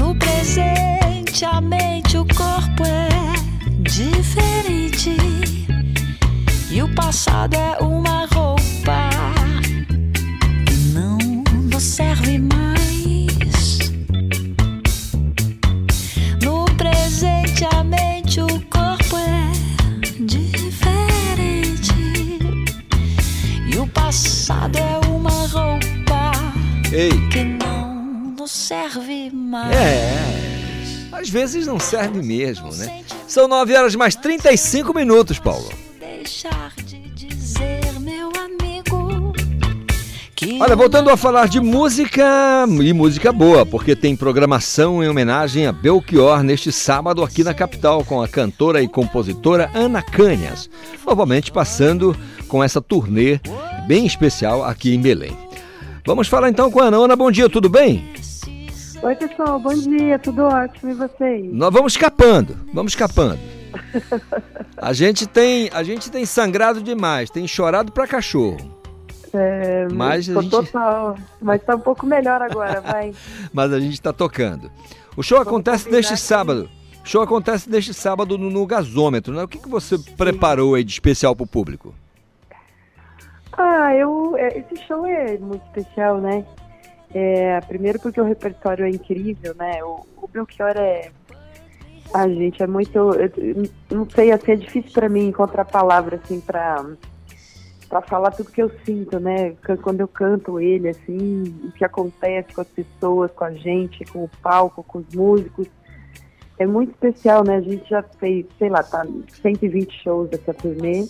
[0.00, 5.14] No presente, a mente, o corpo é diferente.
[6.70, 8.26] E o passado é uma
[29.64, 29.76] mais.
[29.76, 30.22] É,
[31.12, 33.02] às vezes não serve mesmo, né?
[33.26, 35.70] São 9 horas mais 35 minutos, Paulo.
[35.98, 39.32] Deixar de dizer, meu amigo,
[40.60, 45.72] Olha, voltando a falar de música e música boa, porque tem programação em homenagem a
[45.72, 50.68] Belchior neste sábado aqui na capital com a cantora e compositora Ana Canhas,
[51.06, 52.16] novamente passando
[52.48, 53.38] com essa turnê
[53.86, 55.36] bem especial aqui em Belém.
[56.04, 56.96] Vamos falar então com a Ana.
[56.96, 58.04] Ana, bom dia, tudo bem?
[59.02, 61.52] Oi, pessoal, bom dia, tudo ótimo e vocês?
[61.52, 63.38] Nós vamos escapando, vamos escapando.
[64.76, 68.58] A gente tem, a gente tem sangrado demais, tem chorado pra cachorro.
[69.34, 73.12] É, Mas a gente- total, mas tá um pouco melhor agora, vai.
[73.52, 74.70] mas a gente está tocando.
[75.16, 76.68] O show acontece neste sábado.
[77.04, 79.42] O show acontece neste sábado no, no gasômetro, né?
[79.42, 81.94] O que, que você preparou aí de especial para o público?
[83.56, 86.44] Ah, eu, é, esse show é muito especial, né?
[87.14, 89.82] É, primeiro porque o repertório é incrível, né?
[89.84, 91.10] O, o Belchior é.
[92.14, 92.96] Ah, gente, é muito.
[92.98, 96.84] eu- não sei, assim, é difícil pra mim encontrar palavras, assim, pra,
[97.88, 99.50] pra falar tudo que eu sinto, né?
[99.64, 104.04] Qu- Quando eu canto ele, assim, o que acontece com as pessoas, com a gente,
[104.06, 105.66] com o palco, com os músicos.
[106.58, 107.56] É muito especial, né?
[107.56, 109.04] A gente já fez, sei lá, tá
[109.42, 111.06] 120 shows dessa turnê.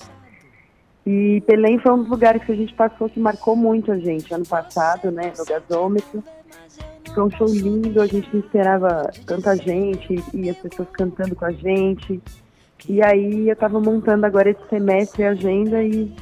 [1.05, 4.33] E Belém foi um dos lugares que a gente passou que marcou muito a gente
[4.33, 6.23] ano passado, né, no gasômetro.
[7.13, 11.45] Foi um show lindo, a gente não esperava tanta gente e as pessoas cantando com
[11.45, 12.23] a gente.
[12.89, 16.15] E aí eu tava montando agora esse semestre a agenda e,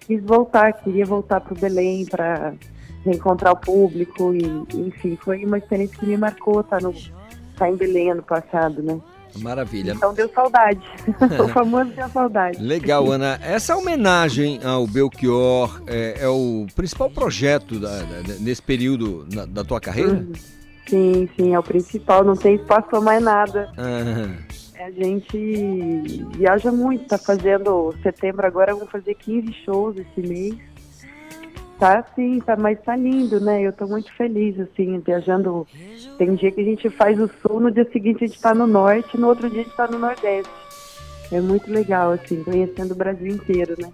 [0.00, 2.54] quis voltar, queria voltar para Belém para
[3.04, 6.92] reencontrar o público e enfim, foi uma experiência que me marcou estar no
[7.56, 9.00] tá em Belém ano passado, né?
[9.38, 9.92] Maravilha.
[9.92, 10.80] Então deu saudade.
[11.44, 12.62] o famoso deu saudade.
[12.62, 13.38] Legal, Ana.
[13.42, 19.64] Essa homenagem ao Belchior é, é o principal projeto da- da- nesse período na- da
[19.64, 20.26] tua carreira?
[20.88, 23.68] Sim, sim, é o principal, não tem espaço para mais nada.
[23.76, 24.36] Ah,
[24.84, 30.54] A gente viaja muito, tá fazendo setembro agora, eu vou fazer 15 shows esse mês.
[31.78, 33.60] Tá assim, tá, mas tá lindo, né?
[33.60, 35.66] Eu tô muito feliz, assim, viajando.
[36.16, 38.66] Tem dia que a gente faz o sul, no dia seguinte a gente tá no
[38.66, 40.50] norte, no outro dia a gente tá no nordeste.
[41.30, 43.92] É muito legal, assim, conhecendo o Brasil inteiro, né?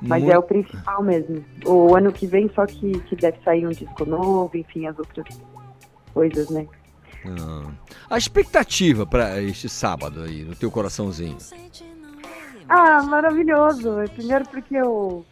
[0.00, 1.44] Mas Muito- é o principal mesmo.
[1.64, 5.26] O ano que vem só que, que deve sair um disco novo, enfim, as outras
[6.12, 6.66] coisas, né?
[7.26, 7.70] ah.
[8.10, 11.36] A expectativa para este sábado aí, no teu coraçãozinho?
[12.68, 13.94] Ah, maravilhoso.
[14.14, 15.24] Primeiro porque eu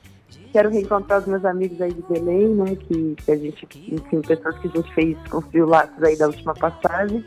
[0.52, 2.76] quero reencontrar os meus amigos aí de Belém, né?
[2.76, 6.54] Que, que a gente, enfim, pessoas que a gente fez, construiu laços aí da última
[6.54, 7.24] passagem.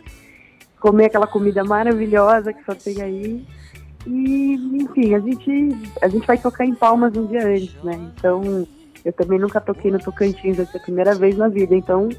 [0.80, 3.47] Comer aquela comida maravilhosa que só tem aí.
[4.07, 5.69] E, enfim, a gente,
[6.01, 8.11] a gente vai tocar em Palmas um dia antes, né?
[8.15, 8.67] Então,
[9.03, 11.76] eu também nunca toquei no Tocantins, vai ser a primeira vez na vida.
[11.76, 12.09] Então,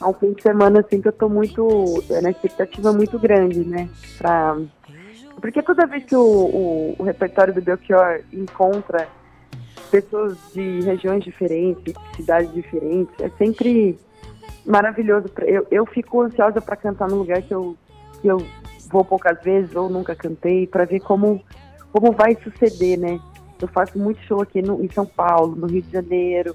[0.00, 3.64] é um fim de semana, assim, que eu tô muito, é, na expectativa muito grande,
[3.64, 3.88] né?
[4.18, 4.56] Pra,
[5.40, 9.08] porque toda vez que o, o, o repertório do Belchior encontra
[9.90, 13.98] pessoas de regiões diferentes, cidades diferentes, é sempre
[14.64, 15.28] maravilhoso.
[15.42, 17.76] Eu, eu fico ansiosa para cantar num lugar que eu,
[18.20, 18.44] que eu
[18.90, 21.42] vou poucas vezes ou nunca cantei, para ver como,
[21.92, 23.20] como vai suceder, né?
[23.60, 26.54] Eu faço muito show aqui no, em São Paulo, no Rio de Janeiro.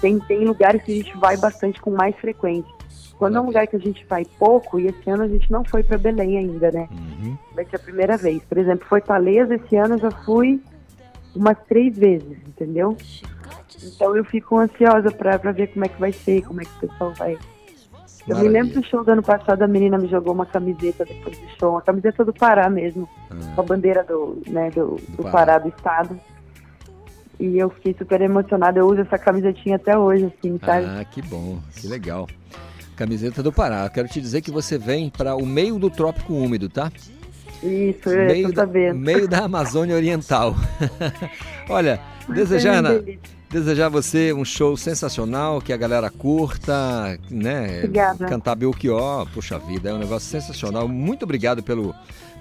[0.00, 2.72] Tem, tem lugares que a gente vai bastante com mais frequência.
[3.18, 5.64] Quando é um lugar que a gente vai pouco, e esse ano a gente não
[5.64, 6.88] foi para Belém ainda, né?
[7.52, 8.42] Vai ser a primeira vez.
[8.44, 10.62] Por exemplo, Fortaleza esse ano eu já fui
[11.34, 12.96] umas três vezes, entendeu?
[13.82, 16.70] Então eu fico ansiosa pra, pra ver como é que vai ser, como é que
[16.84, 17.38] o pessoal vai.
[18.26, 21.38] Eu me lembro do show do ano passado, a menina me jogou uma camiseta depois
[21.38, 23.08] do show, uma camiseta do Pará mesmo,
[23.54, 25.30] com a bandeira do, né, do, do Pará.
[25.30, 26.20] Pará, do estado.
[27.40, 30.84] E eu fiquei super emocionada, eu uso essa camisetinha até hoje, assim, sabe?
[30.86, 32.28] Ah, que bom, que legal.
[32.96, 33.88] Camiseta do Pará.
[33.88, 36.90] Quero te dizer que você vem para o meio do trópico úmido, tá?
[37.62, 38.98] Isso, eu meio tô da, sabendo.
[38.98, 40.54] meio da Amazônia Oriental.
[41.68, 43.18] Olha, desejar, é
[43.50, 47.78] desejar você um show sensacional, que a galera curta, né?
[47.78, 48.26] Obrigada.
[48.26, 50.86] Cantar Belchior, puxa vida, é um negócio sensacional.
[50.86, 51.94] Muito obrigado pelo,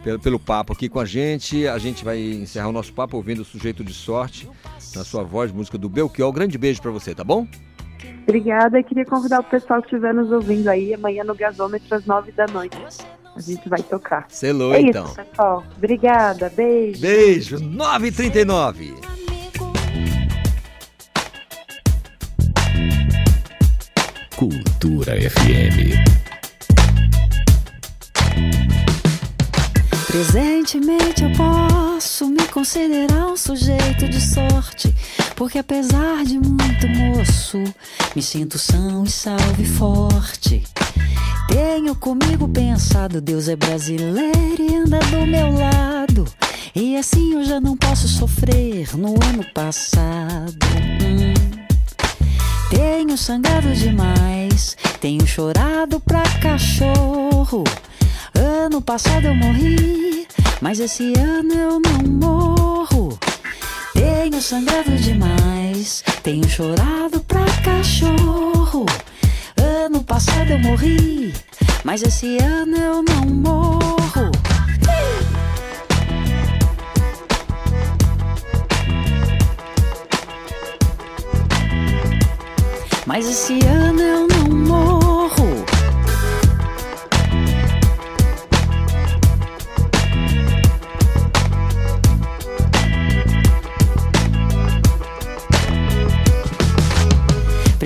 [0.03, 1.67] pelo, pelo papo aqui com a gente.
[1.67, 4.47] A gente vai encerrar o nosso papo ouvindo o Sujeito de Sorte,
[4.95, 6.29] na sua voz, música do Belchior.
[6.29, 7.47] Um grande beijo para você, tá bom?
[8.23, 12.05] Obrigada e queria convidar o pessoal que estiver nos ouvindo aí amanhã no gasômetro às
[12.05, 12.77] nove da noite.
[13.37, 14.25] A gente vai tocar.
[14.29, 15.05] Selou, é então.
[15.05, 15.63] Isso, pessoal.
[15.77, 16.99] Obrigada, beijo.
[16.99, 18.95] Beijo, 9h39.
[24.35, 26.17] Cultura FM.
[30.07, 34.95] Presentemente eu posso me considerar um sujeito de sorte,
[35.35, 37.63] porque apesar de muito moço,
[38.15, 40.63] me sinto são e salve forte.
[41.47, 46.25] Tenho comigo pensado, Deus é brasileiro e anda do meu lado.
[46.75, 50.67] E assim eu já não posso sofrer no ano passado.
[51.01, 51.33] Hum.
[52.69, 57.63] Tenho sangrado demais, tenho chorado pra cachorro.
[58.35, 60.27] Ano passado eu morri,
[60.61, 63.17] mas esse ano eu não morro.
[63.93, 68.85] Tenho sangrado demais, tenho chorado pra cachorro.
[69.67, 71.33] Ano passado eu morri,
[71.83, 74.31] mas esse ano eu não morro.
[83.05, 84.96] Mas esse ano eu não morro.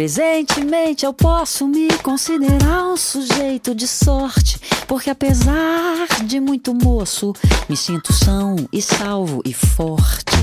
[0.02, 7.34] Presentemente eu posso me considerar um sujeito de sorte, porque apesar de muito moço,
[7.70, 10.36] me sinto são e salvo e forte.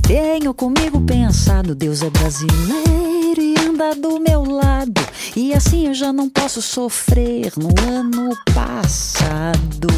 [0.00, 5.06] Tenho comigo pensado, Deus é brasileiro e anda do meu lado,
[5.36, 9.88] e assim eu já não posso sofrer no ano passado.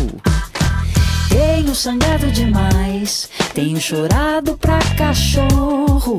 [1.29, 6.19] Tenho sangrado demais, tenho chorado pra cachorro.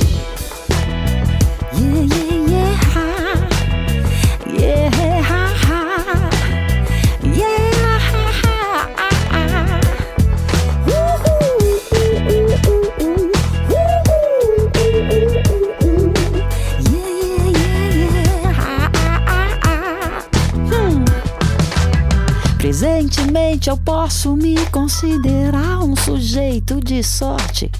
[23.71, 27.71] Eu posso me considerar um sujeito de sorte,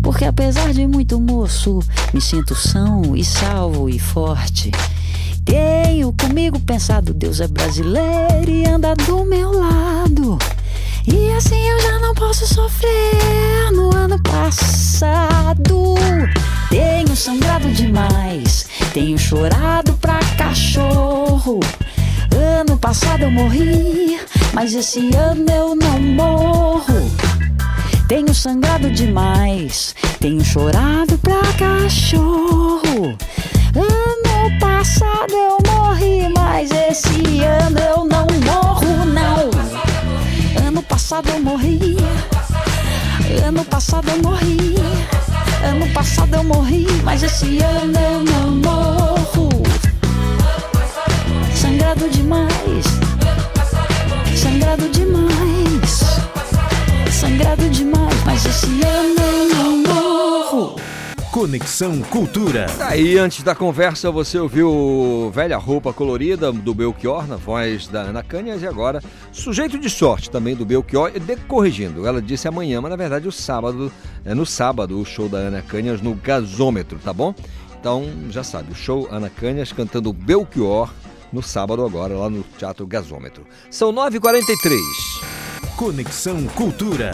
[0.00, 1.80] porque apesar de muito moço,
[2.14, 4.70] me sinto são e salvo e forte.
[5.44, 10.38] Tenho comigo pensado, Deus é brasileiro e anda do meu lado.
[11.04, 15.96] E assim eu já não posso sofrer no ano passado.
[16.68, 21.58] Tenho sangrado demais, tenho chorado pra cachorro.
[22.34, 24.20] Ano passado eu morri,
[24.52, 27.10] mas esse ano eu não morro.
[28.08, 33.16] Tenho sangrado demais, tenho chorado pra cachorro.
[33.74, 40.66] Ano passado eu morri, mas esse ano eu não morro, não.
[40.66, 41.96] Ano passado eu morri.
[43.46, 44.74] Ano passado eu morri.
[45.62, 49.69] Ano passado eu morri, mas esse ano eu não morro.
[51.70, 52.84] Sangrado demais.
[54.36, 56.00] Sangrado demais.
[57.12, 60.80] Sangrado demais, mas esse ano eu não morro.
[61.30, 62.66] Conexão Cultura.
[62.80, 68.24] Aí, antes da conversa, você ouviu Velha Roupa Colorida do Belchior, na voz da Ana
[68.24, 72.80] Canhas, e agora Sujeito de Sorte, também do Belchior, e de- corrigindo, ela disse amanhã,
[72.80, 73.92] mas na verdade o sábado,
[74.24, 77.32] é no sábado, o show da Ana Canhas no Gasômetro, tá bom?
[77.78, 80.90] Então, já sabe, o show Ana Canhas cantando Belchior
[81.32, 83.46] no sábado agora, lá no Teatro Gasômetro.
[83.70, 84.78] São 9h43.
[85.76, 87.12] Conexão Cultura.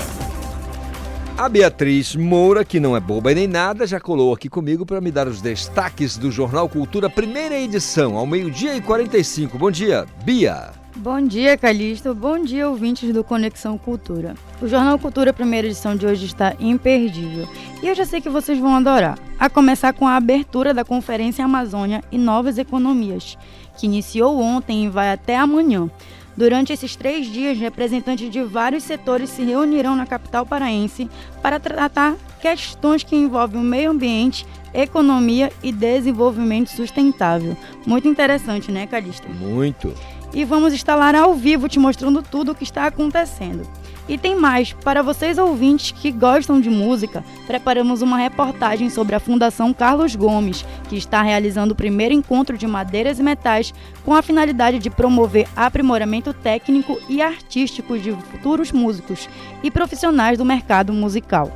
[1.39, 5.03] A Beatriz Moura, que não é boba e nem nada, já colou aqui comigo para
[5.03, 9.59] me dar os destaques do Jornal Cultura, primeira edição, ao meio-dia e 45.
[9.59, 10.71] Bom dia, Bia.
[10.97, 12.15] Bom dia, Calixto.
[12.15, 14.35] Bom dia, ouvintes do Conexão Cultura.
[14.63, 17.47] O Jornal Cultura, primeira edição de hoje, está imperdível.
[17.83, 19.19] E eu já sei que vocês vão adorar.
[19.39, 23.37] A começar com a abertura da Conferência Amazônia e Novas Economias,
[23.77, 25.91] que iniciou ontem e vai até amanhã.
[26.37, 31.09] Durante esses três dias, representantes de vários setores se reunirão na capital paraense
[31.41, 37.57] para tratar questões que envolvem o meio ambiente, economia e desenvolvimento sustentável.
[37.87, 39.29] Muito interessante, né, Calixto?
[39.31, 39.95] Muito.
[40.35, 43.67] e vamos lá ao vivo te mostrando tudo o que está acontecendo.
[44.09, 49.21] E tem mais, para vocês ouvintes que gostam de música, preparamos uma reportagem sobre a
[49.21, 53.75] Fundação Carlos Gomes, que está realizando o primeiro encontro de madeiras e metais
[54.05, 59.29] com a finalidade de promover aprimoramento técnico e artístico de futuros músicos
[59.61, 61.53] e profissionais do mercado musical.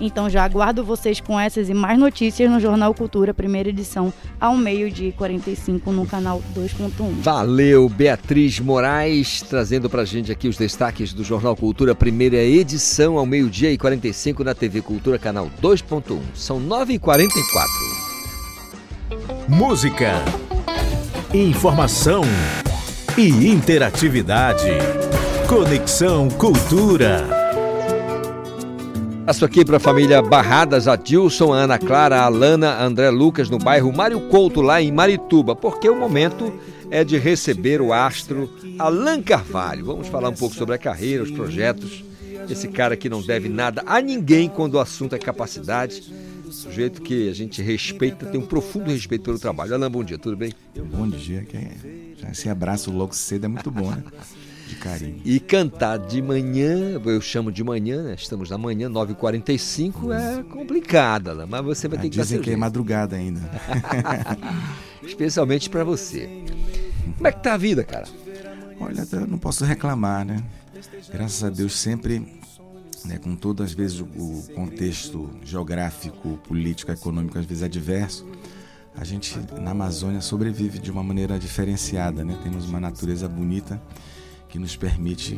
[0.00, 4.56] Então já aguardo vocês com essas e mais notícias no Jornal Cultura, primeira edição, ao
[4.56, 7.20] meio-dia e 45 no canal 2.1.
[7.20, 13.26] Valeu, Beatriz Moraes, trazendo pra gente aqui os destaques do Jornal Cultura, primeira edição, ao
[13.26, 16.18] meio-dia e 45 na TV Cultura, canal 2.1.
[16.34, 17.94] São 9h44.
[19.48, 20.24] Música.
[21.32, 22.22] informação
[23.16, 24.70] e interatividade.
[25.48, 27.43] Conexão Cultura.
[29.26, 33.48] Passo aqui para a família Barradas, a Dilson, a Ana Clara, a Alana, André Lucas,
[33.48, 36.52] no bairro Mário Couto, lá em Marituba, porque o momento
[36.90, 39.86] é de receber o astro Alan Carvalho.
[39.86, 42.04] Vamos falar um pouco sobre a carreira, os projetos.
[42.50, 46.02] Esse cara que não deve nada a ninguém quando o assunto é capacidade.
[46.50, 49.74] Sujeito que a gente respeita, tem um profundo respeito pelo trabalho.
[49.74, 50.52] Alan, bom dia, tudo bem?
[50.76, 54.02] Bom dia, que é- esse abraço logo cedo é muito bom, né?
[54.74, 55.20] Carinho.
[55.24, 58.14] E cantar de manhã, eu chamo de manhã, né?
[58.18, 62.50] Estamos na manhã, 9h45, é complicado, Alan, mas você vai Ah, ter que Dizem que
[62.50, 63.40] é madrugada ainda.
[65.02, 66.28] Especialmente para você.
[67.16, 68.06] Como é que tá a vida, cara?
[68.80, 70.42] Olha, eu não posso reclamar, né?
[71.12, 72.40] Graças a Deus sempre,
[73.04, 78.26] né, com todas as vezes o- o contexto geográfico, político, econômico às vezes adverso,
[78.96, 82.38] a gente na Amazônia sobrevive de uma maneira diferenciada, né?
[82.42, 83.80] Temos uma natureza bonita
[84.54, 85.36] que nos permite,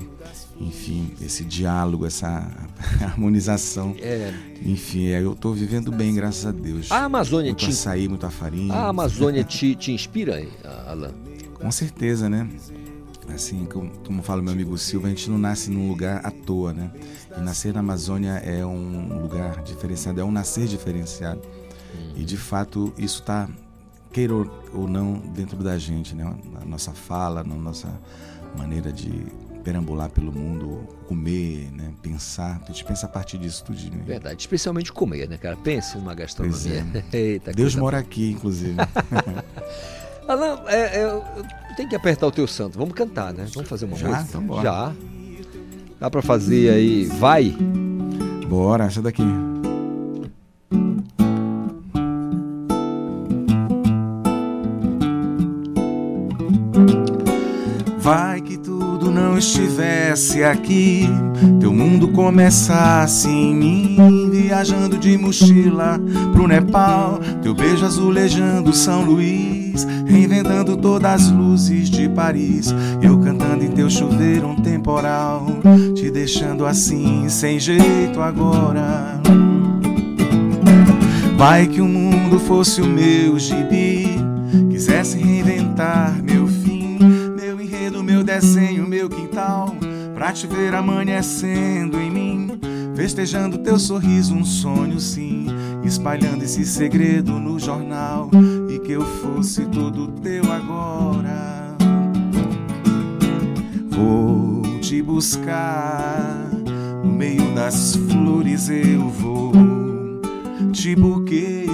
[0.60, 2.52] enfim, esse diálogo, essa
[3.01, 3.97] harmonização.
[3.98, 4.30] É.
[4.62, 6.93] Enfim, é, eu estou vivendo bem, graças a Deus.
[6.93, 8.74] A Amazônia muito te- açaí, muita farinha.
[8.74, 10.47] A Amazônia te, te inspira,
[10.86, 11.14] Alan?
[11.55, 12.47] Com certeza, né?
[13.34, 13.64] Assim,
[14.05, 16.90] como, fala meu amigo Silva, a gente não nasce num lugar à toa, né?
[17.34, 21.40] E nascer na Amazônia é um lugar diferenciado, é um nascer diferenciado.
[22.14, 23.48] E de fato isso está,
[24.12, 26.30] queira ou ou não, dentro da gente, né?
[26.52, 27.88] Na nossa fala, na nossa
[28.56, 29.27] maneira de
[29.64, 31.93] perambular pelo mundo, comer, né?
[32.01, 32.60] Pensar.
[32.62, 33.78] A gente pensa a partir disso tudo.
[33.78, 34.02] Né?
[34.06, 35.56] Verdade, especialmente comer, né, cara?
[35.56, 36.86] Pense numa gastronomia.
[37.12, 37.16] É.
[37.16, 38.77] Eita, Deus coisa mora aqui, inclusive.
[40.28, 41.24] Alan, é, é, eu
[41.77, 42.78] tenho que apertar o teu santo.
[42.78, 43.47] Vamos cantar, né?
[43.55, 44.09] Vamos fazer uma Já?
[44.09, 44.27] música?
[44.28, 44.62] Então bora.
[44.62, 44.93] Já.
[45.98, 47.56] Dá pra fazer aí, vai?
[48.48, 49.24] Bora, essa daqui.
[58.07, 61.09] Vai que tudo não estivesse aqui,
[61.59, 65.99] teu mundo começasse em mim, viajando de mochila
[66.33, 72.73] pro Nepal, teu beijo azulejando São Luís, reinventando todas as luzes de Paris,
[73.03, 75.45] eu cantando em teu chuveiro um temporal,
[75.97, 79.20] te deixando assim sem jeito agora.
[81.37, 84.07] Vai que o mundo fosse o meu gibi,
[84.70, 86.45] quisesse reinventar meu
[88.37, 89.75] meu desenho, meu quintal,
[90.15, 92.61] pra te ver amanhecendo em mim,
[92.95, 95.47] festejando teu sorriso, um sonho sim,
[95.83, 98.29] espalhando esse segredo no jornal
[98.69, 101.75] e que eu fosse todo teu agora.
[103.89, 106.51] Vou te buscar
[107.03, 109.53] no meio das flores, eu vou
[110.73, 111.67] te buquê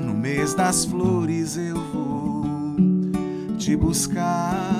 [0.00, 2.76] no mês das flores eu vou
[3.58, 4.75] te buscar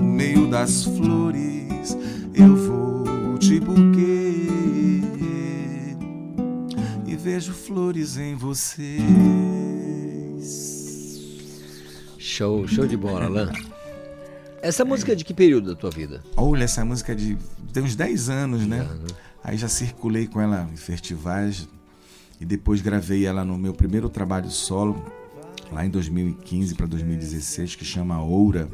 [0.00, 1.96] no meio das flores
[2.34, 4.46] eu vou te buquê
[7.06, 8.98] e vejo flores em você
[12.18, 13.52] Show, show de bola, Alan.
[14.62, 16.22] Essa música é de que período da tua vida?
[16.34, 17.36] Olha, essa música é de
[17.70, 18.88] tem uns 10 anos, né?
[19.44, 21.68] Aí já circulei com ela em festivais
[22.40, 25.04] e depois gravei ela no meu primeiro trabalho solo,
[25.70, 28.70] lá em 2015 para 2016, que chama Oura.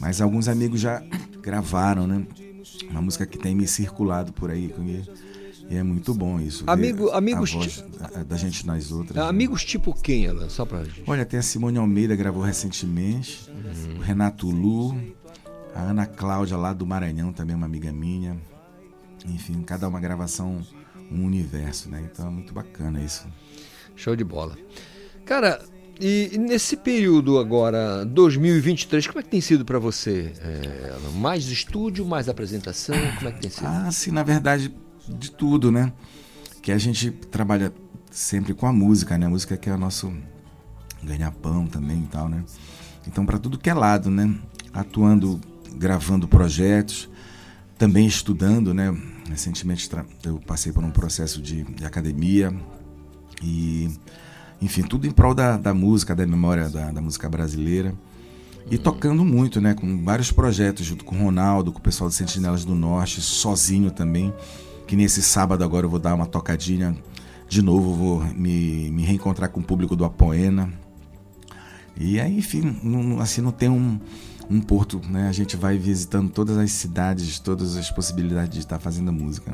[0.00, 1.02] Mas alguns amigos já
[1.42, 2.26] gravaram, né?
[2.90, 4.74] Uma música que tem me circulado por aí.
[4.78, 6.64] E, e é muito bom isso.
[6.66, 9.16] Amigo- amigos da, da gente nas outras.
[9.16, 9.22] Né?
[9.28, 10.48] Amigos tipo quem, Alan?
[10.48, 11.02] Só pra gente.
[11.06, 13.48] Olha, tem a Simone Almeida gravou recentemente,
[13.96, 14.98] o Renato Lu,
[15.74, 18.36] a Ana Cláudia lá do Maranhão, também uma amiga minha.
[19.26, 20.60] Enfim, cada uma gravação,
[21.12, 22.08] um universo, né?
[22.10, 23.26] Então é muito bacana isso.
[23.94, 24.56] Show de bola.
[25.26, 25.62] Cara,
[26.00, 30.32] e nesse período agora, 2023, como é que tem sido pra você?
[30.40, 32.96] É, mais estúdio, mais apresentação?
[33.16, 33.66] Como é que tem sido?
[33.66, 34.74] Ah, sim, na verdade,
[35.08, 35.92] de tudo, né?
[36.62, 37.72] Que a gente trabalha
[38.10, 39.26] sempre com a música, né?
[39.26, 40.12] A música que é o nosso
[41.02, 42.44] ganha-pão também e tal, né?
[43.06, 44.34] Então, para tudo que é lado, né?
[44.72, 45.40] Atuando,
[45.74, 47.08] gravando projetos,
[47.78, 48.94] também estudando, né?
[49.28, 49.88] Recentemente
[50.24, 52.54] eu passei por um processo de, de academia
[53.42, 53.90] e,
[54.60, 57.94] enfim, tudo em prol da, da música, da memória da, da música brasileira.
[58.70, 59.74] E tocando muito, né?
[59.74, 63.90] Com vários projetos, junto com o Ronaldo, com o pessoal do Sentinelas do Norte, sozinho
[63.90, 64.32] também.
[64.86, 66.96] Que nesse sábado agora eu vou dar uma tocadinha
[67.48, 70.72] de novo, vou me, me reencontrar com o público do Apoena.
[71.96, 73.98] E aí, enfim, não- assim, não tem um,
[74.48, 75.28] um porto, né?
[75.28, 79.52] A gente vai visitando todas as cidades, todas as possibilidades de estar fazendo música.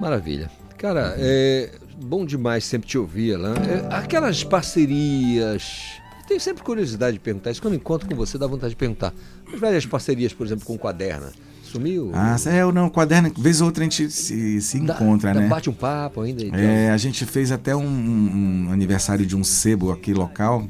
[0.00, 0.50] Maravilha.
[0.76, 3.54] Cara, é bom demais sempre te ouvir, Alan.
[3.56, 7.62] É, aquelas parcerias tenho sempre curiosidade de perguntar isso.
[7.62, 9.14] Quando encontro com você, dá vontade de perguntar.
[9.52, 11.30] As velhas parcerias, por exemplo, com o Quaderna.
[11.62, 12.10] Sumiu?
[12.14, 15.48] Ah, é, eu não, quaderno, vez ou outra a gente se, se encontra, Dá- né?
[15.48, 16.42] Bate um papo ainda.
[16.42, 20.66] e É, a gente fez até um, um- um aniversário de um sebo aqui local,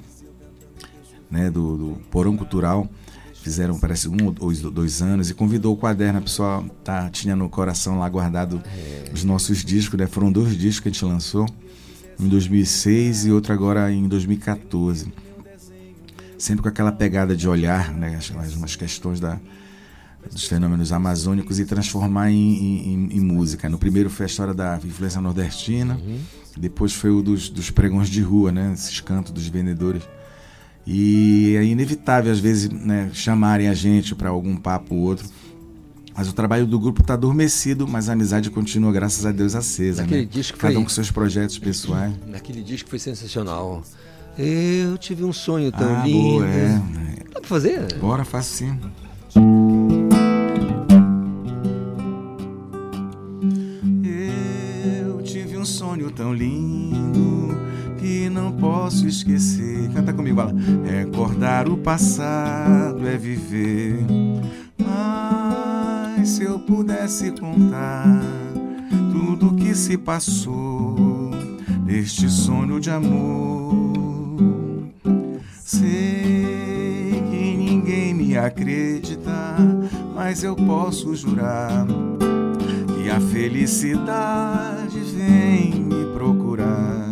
[1.31, 2.89] né, do, do Porão Cultural.
[3.47, 6.19] Fizeram, parece, um ou dois, dois anos e convidou o quaderno.
[6.19, 8.61] A pessoa tá, tinha no coração lá guardado
[9.15, 10.09] os nossos discos, né?
[10.09, 11.47] Foram dois discos que a gente lançou,
[12.19, 15.13] um em 2006 e outro agora em 2014.
[16.37, 18.33] Sempre com aquela pegada de olhar, né, as,
[18.75, 19.39] questões da,
[20.29, 23.69] dos fenômenos amazônicos e transformar em, em- em- música.
[23.69, 26.01] No primeiro foi a história da influência nordestina,
[26.59, 28.73] depois foi o dos, dos pregões de rua, né?
[28.75, 30.03] Esses cantos dos vendedores.
[30.87, 35.27] E é inevitável, às vezes, né, chamarem a gente para algum papo ou outro.
[36.17, 40.03] Mas o trabalho do grupo está adormecido, mas a amizade continua, graças a Deus, acesa.
[40.03, 40.29] Naquele né?
[40.31, 42.15] disco Cada foi- um com seus projetos pessoais.
[42.27, 43.83] Naquele disco foi sensacional.
[44.39, 46.19] Eu tive um sonho tão Ah, lindo.
[46.19, 46.79] boa, é.
[47.35, 47.95] Dá pra fazer?
[47.99, 48.79] Bora, faço sim.
[54.03, 57.57] Eu tive um sonho tão lindo
[58.07, 59.91] que não posso esquecer.
[59.93, 60.55] Canta comigo, fala.
[60.85, 63.99] Recordar o passado é viver.
[64.79, 68.23] Mas se eu pudesse contar
[69.11, 71.31] tudo que se passou
[71.85, 73.93] neste sonho de amor,
[75.65, 79.57] sei que ninguém me acredita,
[80.15, 81.85] mas eu posso jurar
[82.95, 87.06] que a felicidade vem me procurar.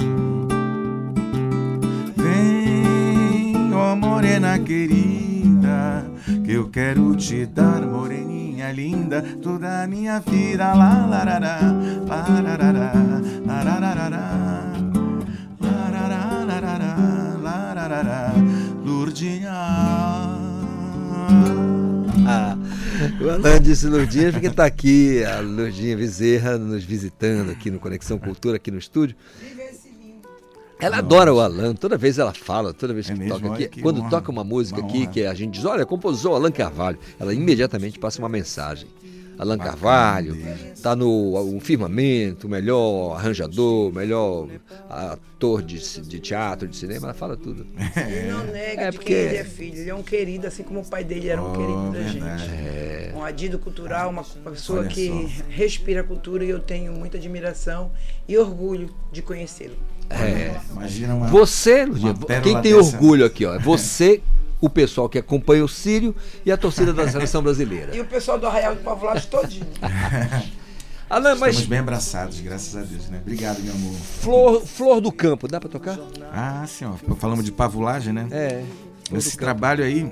[3.94, 6.04] Morena querida,
[6.44, 10.72] que eu quero te dar, moreninha linda, toda a minha vida.
[10.74, 11.60] Lá, larará,
[12.06, 12.92] lararará,
[13.46, 14.72] lararará,
[15.60, 16.96] lararará,
[17.42, 18.32] lararará,
[18.84, 19.52] Lourdinha.
[22.26, 22.56] Ah,
[23.20, 28.18] o Alan disse Lourdinha porque está aqui a Lourdinha Bezerra nos visitando aqui no Conexão
[28.18, 29.16] Cultura, aqui no estúdio.
[30.80, 33.68] Ela adora o Alan, toda vez ela fala, toda vez que toca Olha aqui.
[33.68, 35.10] que Quando honra, toca uma música uma aqui, honra.
[35.10, 38.88] que a gente diz, olha, compositor Alan Carvalho, ela imediatamente passa uma mensagem.
[39.36, 40.36] Alan Carvalho,
[40.80, 41.09] tá no
[41.56, 44.46] o firmamento, melhor arranjador, melhor
[44.88, 47.66] ator de, de teatro, de cinema, ela fala tudo.
[47.96, 49.76] Ele não nega É porque- ele é filho.
[49.76, 52.42] Ele é um querido, assim como o pai dele era um Oh, querido da verdade.
[52.44, 52.55] gente.
[52.55, 53.12] É.
[53.16, 55.44] Um adido cultural, uma pessoa Olha que só.
[55.48, 57.90] respira a cultura e eu tenho muita admiração
[58.28, 59.74] e orgulho de conhecê-lo.
[60.10, 60.55] É.
[60.70, 61.26] Imagina uma.
[61.28, 62.97] Você, uma quem tem dessa.
[62.97, 64.22] orgulho aqui, ó, é você,
[64.60, 66.14] o pessoal que acompanha o Sírio
[66.44, 67.94] e a torcida da seleção brasileira.
[67.97, 69.66] E o pessoal do Arraial do Pavulados todinho.
[71.09, 73.18] Alan, mas Estamos bem abraçados, graças a Deus, né?
[73.20, 73.94] Obrigado, meu amor.
[73.94, 75.98] flor, flor do campo, dá pra tocar?
[76.32, 76.93] Ah, sim, ó.
[77.16, 78.26] Falamos de pavulagem, né?
[78.31, 78.64] É.
[79.12, 80.10] Esse trabalho aí,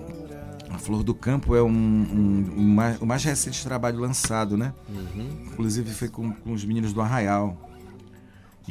[0.71, 4.73] a Flor do Campo, é um, um- um mais- o mais recente trabalho lançado, né?
[4.89, 5.29] Uhum.
[5.47, 7.57] Inclusive foi com, com os meninos do Arraial.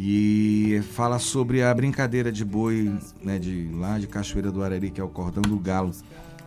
[0.03, 2.91] E fala sobre a brincadeira de boi,
[3.23, 5.91] né, de lá de Cachoeira do Arari, que é o Cordão do Galo.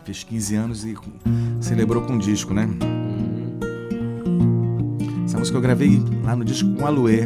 [0.03, 0.93] Fez 15 anos e
[1.61, 2.67] celebrou com um disco, né?
[5.23, 7.21] Essa música eu gravei lá no disco com a Luê.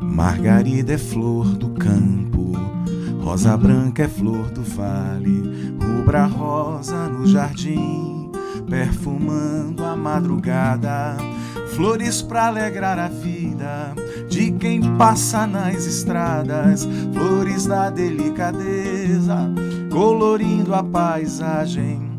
[0.00, 2.52] Margarida é flor do campo,
[3.22, 8.32] rosa branca é flor do vale, rubra rosa no jardim,
[8.68, 11.16] perfumando a madrugada.
[11.74, 13.94] Flores pra alegrar a vida
[14.28, 19.50] de quem passa nas estradas, flores da delicadeza,
[19.90, 22.12] colorindo a paisagem.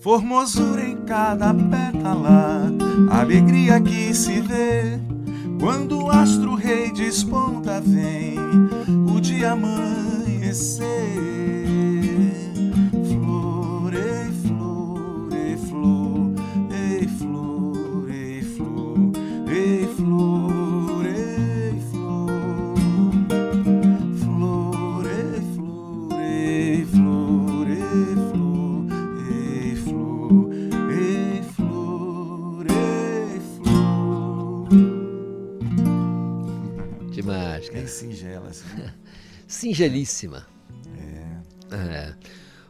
[0.00, 2.72] Formosura em cada pétala,
[3.10, 4.98] alegria que se vê
[5.60, 8.38] quando o astro rei desponta, vem
[9.14, 10.88] o dia amanhecer.
[37.90, 38.64] Singela, assim.
[39.46, 40.46] Singelíssima.
[41.70, 41.74] É.
[41.76, 42.14] É.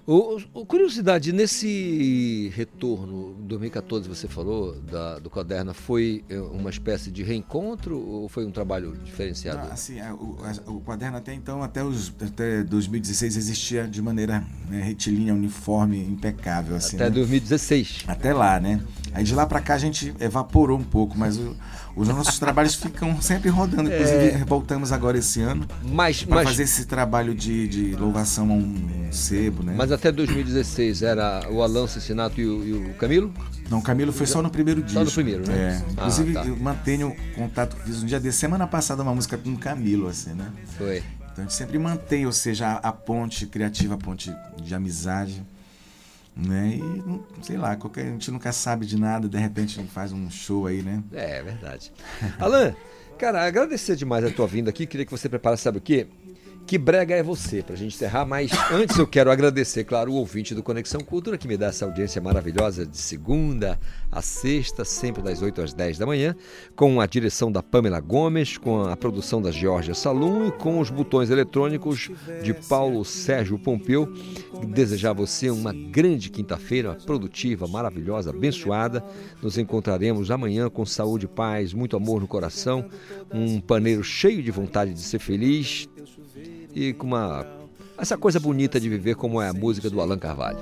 [0.06, 7.12] O, o- curiosidade, nesse retorno, 2014 você falou, da- do Caderna, foi eh, uma espécie
[7.12, 9.58] de reencontro ou foi um trabalho diferenciado?
[9.66, 10.36] Não, assim, é, o,
[10.66, 16.74] o quaderno até então, até, os, até 2016, existia de maneira né, retilínea, uniforme, impecável.
[16.74, 17.10] Assim, Até né?
[17.10, 18.04] 2016.
[18.08, 18.80] Até lá, né?
[19.12, 21.54] Aí de lá pra cá a gente evaporou um pouco, mas o-
[21.96, 23.92] os nossos trabalhos ficam sempre rodando.
[23.92, 24.44] Inclusive, É.
[24.46, 29.08] voltamos agora esse ano Mas, pra mas, fazer esse trabalho de, de louvação a um
[29.12, 29.74] sebo, né?
[29.76, 33.32] mas até 2016 era o Alan Cicinato e o, e o Camilo?
[33.68, 34.98] Não, o Camilo foi só no primeiro disco.
[34.98, 35.54] Só no primeiro, né?
[35.56, 35.76] É.
[35.76, 36.44] Ah, Inclusive, tá.
[36.44, 40.32] eu mantenho contato, fiz um dia de semana passada uma música com o Camilo, assim,
[40.34, 40.46] né?
[40.76, 40.98] Foi.
[41.32, 45.42] Então a gente sempre mantém, ou seja, a, a ponte criativa, a ponte de amizade.
[46.36, 46.78] Né?
[46.78, 50.66] E sei lá, qualquer, a gente nunca sabe de nada, de repente faz um show
[50.66, 51.02] aí, né?
[51.12, 51.92] É, é verdade.
[52.38, 52.74] Alan,
[53.18, 54.86] cara, agradecer demais a tua vinda aqui.
[54.86, 56.06] Queria que você preparasse, sabe o quê?
[56.70, 60.54] Que brega é você, pra gente encerrar, mas antes eu quero agradecer, claro, o ouvinte
[60.54, 63.76] do Conexão Cultura que me dá essa audiência maravilhosa de segunda
[64.08, 66.36] a sexta, sempre das 8 às 10 da manhã,
[66.76, 70.90] com a direção da Pamela Gomes, com a produção da Georgia Salum e com os
[70.90, 72.08] botões eletrônicos
[72.40, 74.12] de Paulo Sérgio Pompeu.
[74.68, 79.04] Desejar a você uma grande quinta-feira, produtiva, maravilhosa, abençoada.
[79.42, 82.88] Nos encontraremos amanhã com saúde, paz, muito amor no coração,
[83.32, 85.88] um paneiro cheio de vontade de ser feliz
[86.74, 87.46] e com uma
[87.98, 90.58] essa coisa bonita de viver como é a música do Alan Carvalho.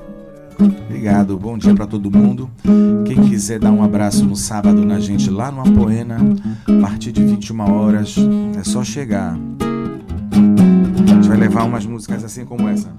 [0.59, 2.51] Obrigado, bom dia pra todo mundo.
[3.06, 6.18] Quem quiser dar um abraço no sábado na gente lá no Apoena,
[6.66, 8.16] a partir de 21 horas,
[8.59, 9.39] é só chegar.
[10.32, 12.93] A gente vai levar umas músicas assim como essa.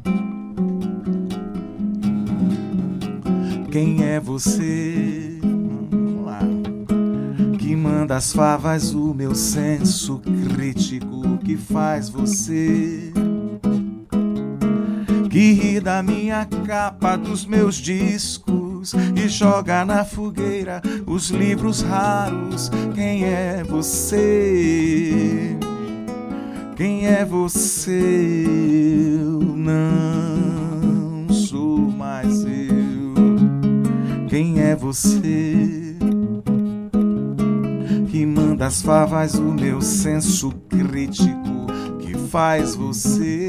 [3.70, 5.19] Quem é você?
[7.70, 10.20] Que manda as favas, o meu senso
[10.56, 13.14] crítico que faz você
[15.30, 22.72] que ri da minha capa dos meus discos e joga na fogueira os livros raros.
[22.96, 25.56] Quem é você?
[26.76, 28.46] Quem é você?
[29.22, 33.14] Eu não sou mais eu.
[34.28, 35.79] Quem é você?
[38.20, 41.68] Que manda as favas o meu senso crítico
[42.02, 43.48] que faz você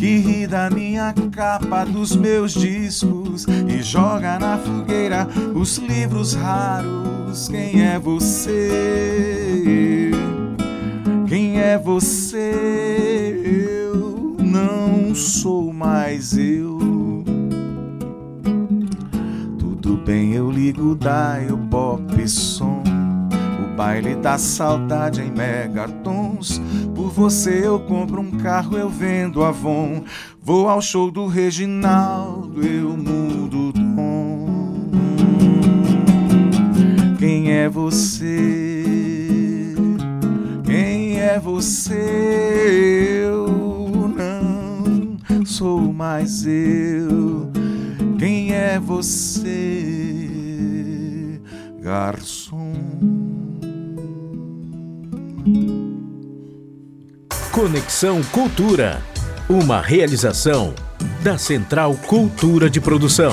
[0.00, 7.48] que ri da minha capa dos meus discos e joga na fogueira os livros raros.
[7.48, 10.10] Quem é você?
[11.28, 13.40] Quem é você?
[13.44, 16.75] Eu não sou mais eu.
[20.06, 22.80] Bem, eu ligo dial pop som.
[23.64, 26.62] O baile da saudade em megatons.
[26.94, 30.04] Por você eu compro um carro, eu vendo Avon.
[30.40, 34.46] Vou ao show do Reginaldo, eu mudo o tom.
[37.18, 38.84] Quem é você?
[40.64, 43.24] Quem é você?
[43.24, 47.50] Eu não sou mais eu.
[48.18, 49.50] Quem é você,
[51.80, 52.72] garçom?
[57.52, 59.02] Conexão Cultura.
[59.48, 60.74] Uma realização
[61.22, 63.32] da Central Cultura de Produção.